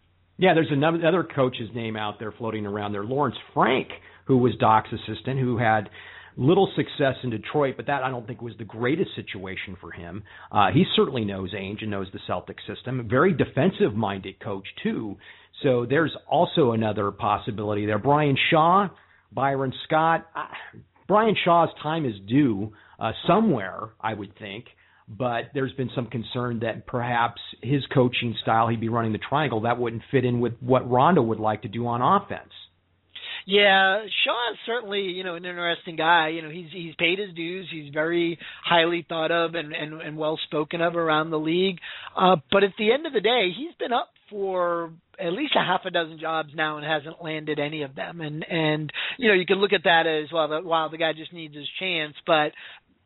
Yeah, 0.41 0.55
there's 0.55 0.71
another 0.71 1.25
coach's 1.25 1.69
name 1.75 1.97
out 1.97 2.21
there 2.21 2.31
floating 2.31 2.65
around 2.65 2.93
there, 2.93 3.03
Lawrence 3.03 3.37
Frank, 3.55 3.89
who 4.29 4.37
was 4.37 4.55
Doc's 4.61 4.91
assistant, 4.93 5.41
who 5.41 5.59
had 5.59 5.91
little 6.37 6.71
success 6.77 7.17
in 7.25 7.31
Detroit, 7.31 7.75
but 7.77 7.87
that 7.87 8.05
I 8.05 8.11
don't 8.11 8.27
think 8.27 8.41
was 8.41 8.57
the 8.59 8.65
greatest 8.65 9.11
situation 9.17 9.77
for 9.81 9.91
him. 9.91 10.23
Uh, 10.53 10.69
he 10.73 10.85
certainly 10.95 11.25
knows 11.25 11.53
Ainge 11.53 11.83
and 11.83 11.91
knows 11.91 12.07
the 12.13 12.21
Celtic 12.29 12.59
system. 12.69 13.09
Very 13.11 13.33
defensive 13.33 13.95
minded 13.97 14.39
coach, 14.39 14.69
too. 14.85 15.17
So 15.65 15.87
there's 15.89 16.15
also 16.31 16.73
another 16.73 17.11
possibility 17.11 17.87
there. 17.87 17.99
Brian 17.99 18.37
Shaw, 18.51 18.89
Byron 19.33 19.73
Scott. 19.85 20.29
Uh, 20.37 20.47
Brian 21.09 21.35
Shaw's 21.45 21.71
time 21.83 22.05
is 22.05 22.15
due. 22.29 22.73
uh, 22.99 23.13
somewhere, 23.27 23.91
I 24.01 24.15
would 24.15 24.37
think. 24.39 24.67
But 25.09 25.51
there's 25.55 25.73
been 25.73 25.91
some 25.95 26.07
concern 26.07 26.61
that 26.61 26.87
perhaps 26.87 27.41
his 27.63 27.83
coaching 27.95 28.37
style, 28.43 28.69
he'd 28.69 28.81
be 28.81 28.91
running 28.91 29.13
the 29.13 29.19
triangle, 29.19 29.63
that 29.63 29.79
wouldn't 29.79 30.03
fit 30.11 30.25
in 30.25 30.41
with 30.41 30.53
what 30.61 30.89
Rondo 30.89 31.23
would 31.23 31.41
like 31.41 31.63
to 31.63 31.69
do 31.69 31.87
on 31.87 32.03
offense. 32.03 32.53
Yeah, 33.51 34.03
Shaw's 34.27 34.59
certainly 34.67 35.01
you 35.01 35.25
know 35.25 35.35
an 35.35 35.47
interesting 35.47 35.97
guy. 35.97 36.29
You 36.29 36.43
know 36.43 36.51
he's 36.51 36.69
he's 36.71 36.95
paid 36.97 37.19
his 37.19 37.33
dues. 37.35 37.67
He's 37.73 37.91
very 37.95 38.39
highly 38.63 39.07
thought 39.09 39.31
of 39.31 39.55
and 39.55 39.73
and, 39.73 40.03
and 40.03 40.19
well 40.19 40.39
spoken 40.45 40.83
of 40.83 40.97
around 40.97 41.31
the 41.31 41.39
league. 41.39 41.79
Uh, 42.15 42.37
but 42.53 42.63
at 42.63 42.75
the 42.79 42.93
end 42.93 43.07
of 43.07 43.15
the 43.15 43.23
day, 43.23 43.49
he's 43.57 43.75
been 43.79 43.95
up 43.95 44.11
for 44.29 44.93
at 45.19 45.33
least 45.33 45.55
a 45.57 45.65
half 45.65 45.81
a 45.87 45.91
dozen 45.91 46.19
jobs 46.21 46.51
now 46.55 46.77
and 46.77 46.87
hasn't 46.87 47.25
landed 47.25 47.59
any 47.59 47.85
of 47.85 47.95
them. 47.95 48.21
And 48.21 48.45
and 48.47 48.93
you 49.17 49.29
know 49.29 49.35
you 49.35 49.47
can 49.47 49.57
look 49.57 49.73
at 49.73 49.85
that 49.85 50.07
as 50.07 50.31
well. 50.31 50.49
That 50.49 50.67
wow, 50.67 50.89
the 50.91 50.99
guy 50.99 51.15
just 51.15 51.33
needs 51.33 51.55
his 51.55 51.69
chance. 51.81 52.17
But 52.27 52.53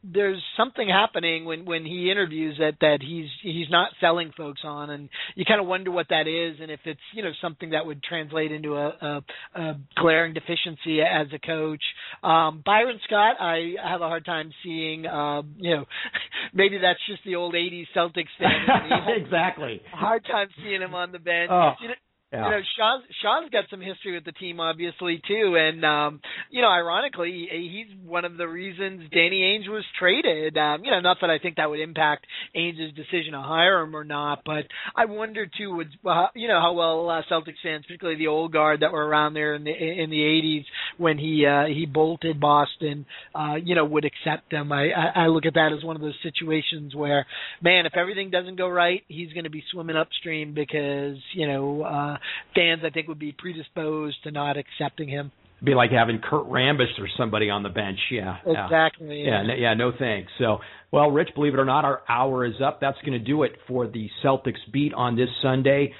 there's 0.04 0.42
something 0.56 0.88
happening 0.88 1.44
when 1.44 1.64
when 1.64 1.84
he 1.84 2.10
interviews 2.10 2.56
that 2.58 2.74
that 2.80 2.98
he's 3.00 3.28
he's 3.42 3.70
not 3.70 3.90
selling 4.00 4.32
folks 4.36 4.62
on 4.64 4.90
and 4.90 5.08
you 5.34 5.44
kind 5.44 5.60
of 5.60 5.66
wonder 5.66 5.90
what 5.90 6.08
that 6.10 6.26
is 6.26 6.58
and 6.60 6.70
if 6.70 6.80
it's 6.84 7.00
you 7.14 7.22
know 7.22 7.30
something 7.40 7.70
that 7.70 7.86
would 7.86 8.02
translate 8.02 8.50
into 8.50 8.74
a, 8.74 8.88
a, 8.88 9.60
a 9.60 9.80
glaring 9.96 10.34
deficiency 10.34 11.00
as 11.00 11.28
a 11.32 11.38
coach. 11.38 11.82
Um 12.22 12.62
Byron 12.64 12.98
Scott 13.04 13.36
I 13.40 13.74
have 13.82 14.00
a 14.00 14.08
hard 14.08 14.24
time 14.24 14.52
seeing 14.64 15.06
um 15.06 15.54
you 15.58 15.76
know 15.76 15.84
maybe 16.52 16.78
that's 16.78 17.00
just 17.08 17.22
the 17.24 17.36
old 17.36 17.54
80s 17.54 17.86
Celtics 17.96 18.26
fan. 18.38 18.50
Exactly. 19.22 19.80
Hard 19.92 20.24
time 20.24 20.48
seeing 20.62 20.80
him 20.80 20.94
on 20.94 21.12
the 21.12 21.18
bench. 21.18 21.50
Oh. 21.50 21.72
you 21.80 21.88
know, 21.88 21.94
yeah. 22.32 22.46
You 22.46 22.50
know, 22.50 22.60
Shaw's 22.78 23.02
Shaw's 23.20 23.50
got 23.50 23.64
some 23.68 23.82
history 23.82 24.14
with 24.14 24.24
the 24.24 24.32
team, 24.32 24.58
obviously 24.58 25.20
too, 25.28 25.56
and 25.58 25.84
um, 25.84 26.20
you 26.50 26.62
know, 26.62 26.68
ironically, 26.70 27.46
he's 27.50 27.94
one 28.06 28.24
of 28.24 28.38
the 28.38 28.48
reasons 28.48 29.02
Danny 29.12 29.42
Ainge 29.42 29.70
was 29.70 29.84
traded. 29.98 30.56
Um, 30.56 30.82
you 30.82 30.90
know, 30.90 31.00
not 31.00 31.18
that 31.20 31.28
I 31.28 31.38
think 31.38 31.56
that 31.56 31.68
would 31.68 31.80
impact 31.80 32.26
Ainge's 32.56 32.94
decision 32.94 33.32
to 33.32 33.42
hire 33.42 33.80
him 33.80 33.94
or 33.94 34.04
not, 34.04 34.44
but 34.46 34.64
I 34.96 35.04
wonder 35.04 35.46
too, 35.46 35.76
would 35.76 35.88
you 36.34 36.48
know 36.48 36.58
how 36.58 36.72
well 36.72 37.10
uh, 37.10 37.20
Celtics 37.30 37.60
fans, 37.62 37.84
particularly 37.86 38.18
the 38.18 38.28
old 38.28 38.50
guard 38.50 38.80
that 38.80 38.92
were 38.92 39.06
around 39.06 39.34
there 39.34 39.54
in 39.54 39.64
the 39.64 39.70
in 39.70 40.08
the 40.08 40.16
'80s 40.16 40.64
when 40.96 41.18
he 41.18 41.44
uh, 41.44 41.66
he 41.66 41.84
bolted 41.84 42.40
Boston, 42.40 43.04
uh, 43.34 43.56
you 43.62 43.74
know, 43.74 43.84
would 43.84 44.06
accept 44.06 44.50
them. 44.50 44.72
I, 44.72 44.88
I 44.90 45.24
I 45.24 45.26
look 45.26 45.44
at 45.44 45.52
that 45.54 45.72
as 45.76 45.84
one 45.84 45.96
of 45.96 46.02
those 46.02 46.16
situations 46.22 46.94
where, 46.94 47.26
man, 47.60 47.84
if 47.84 47.94
everything 47.94 48.30
doesn't 48.30 48.56
go 48.56 48.68
right, 48.68 49.02
he's 49.08 49.34
going 49.34 49.44
to 49.44 49.50
be 49.50 49.62
swimming 49.70 49.96
upstream 49.96 50.54
because 50.54 51.18
you 51.34 51.46
know. 51.46 51.82
uh 51.82 52.16
fans 52.54 52.82
I 52.84 52.90
think 52.90 53.08
would 53.08 53.18
be 53.18 53.32
predisposed 53.32 54.22
to 54.24 54.30
not 54.30 54.56
accepting 54.56 55.08
him. 55.08 55.32
Be 55.64 55.74
like 55.74 55.92
having 55.92 56.18
Kurt 56.18 56.48
Rambis 56.48 56.98
or 56.98 57.08
somebody 57.16 57.48
on 57.48 57.62
the 57.62 57.68
bench. 57.68 57.98
Yeah. 58.10 58.36
Exactly. 58.44 59.22
Yeah. 59.22 59.44
Yeah. 59.46 59.54
yeah 59.56 59.74
no 59.74 59.92
thanks. 59.96 60.32
So, 60.38 60.58
well, 60.90 61.10
Rich, 61.10 61.30
believe 61.34 61.54
it 61.54 61.60
or 61.60 61.64
not, 61.64 61.84
our 61.84 62.02
hour 62.08 62.44
is 62.44 62.54
up. 62.64 62.80
That's 62.80 62.98
going 63.06 63.12
to 63.12 63.24
do 63.24 63.44
it 63.44 63.52
for 63.68 63.86
the 63.86 64.08
Celtics 64.24 64.58
beat 64.72 64.92
on 64.92 65.14
this 65.16 65.28
Sunday. 65.40 65.94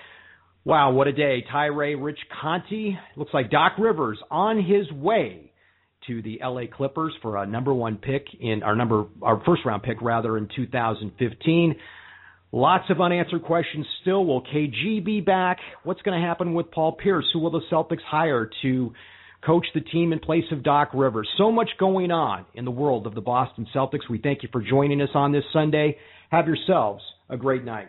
Wow, 0.64 0.92
what 0.92 1.08
a 1.08 1.12
day. 1.12 1.44
Tyree, 1.50 1.96
Rich 1.96 2.20
Conti. 2.40 2.96
Looks 3.16 3.34
like 3.34 3.50
Doc 3.50 3.72
Rivers 3.78 4.18
on 4.30 4.58
his 4.62 4.90
way 4.92 5.52
to 6.06 6.22
the 6.22 6.40
LA 6.42 6.62
Clippers 6.72 7.12
for 7.22 7.36
a 7.36 7.46
number 7.46 7.72
one 7.72 7.96
pick 7.96 8.26
in 8.40 8.62
our 8.62 8.76
number, 8.76 9.06
our 9.22 9.42
first 9.44 9.62
round 9.64 9.82
pick 9.82 10.00
rather 10.02 10.36
in 10.36 10.48
2015. 10.54 11.74
Lots 12.54 12.84
of 12.90 13.00
unanswered 13.00 13.44
questions 13.44 13.86
still. 14.02 14.26
Will 14.26 14.42
KG 14.42 15.02
be 15.02 15.22
back? 15.22 15.56
What's 15.84 16.02
going 16.02 16.20
to 16.20 16.26
happen 16.26 16.52
with 16.52 16.70
Paul 16.70 16.92
Pierce? 16.92 17.24
Who 17.32 17.38
will 17.40 17.50
the 17.50 17.62
Celtics 17.72 18.02
hire 18.06 18.50
to 18.60 18.92
coach 19.44 19.66
the 19.74 19.80
team 19.80 20.12
in 20.12 20.18
place 20.18 20.44
of 20.52 20.62
Doc 20.62 20.90
Rivers? 20.92 21.26
So 21.38 21.50
much 21.50 21.70
going 21.80 22.10
on 22.10 22.44
in 22.52 22.66
the 22.66 22.70
world 22.70 23.06
of 23.06 23.14
the 23.14 23.22
Boston 23.22 23.66
Celtics. 23.74 24.06
We 24.10 24.18
thank 24.18 24.42
you 24.42 24.50
for 24.52 24.60
joining 24.60 25.00
us 25.00 25.08
on 25.14 25.32
this 25.32 25.44
Sunday. 25.50 25.96
Have 26.30 26.46
yourselves 26.46 27.02
a 27.30 27.38
great 27.38 27.64
night. 27.64 27.88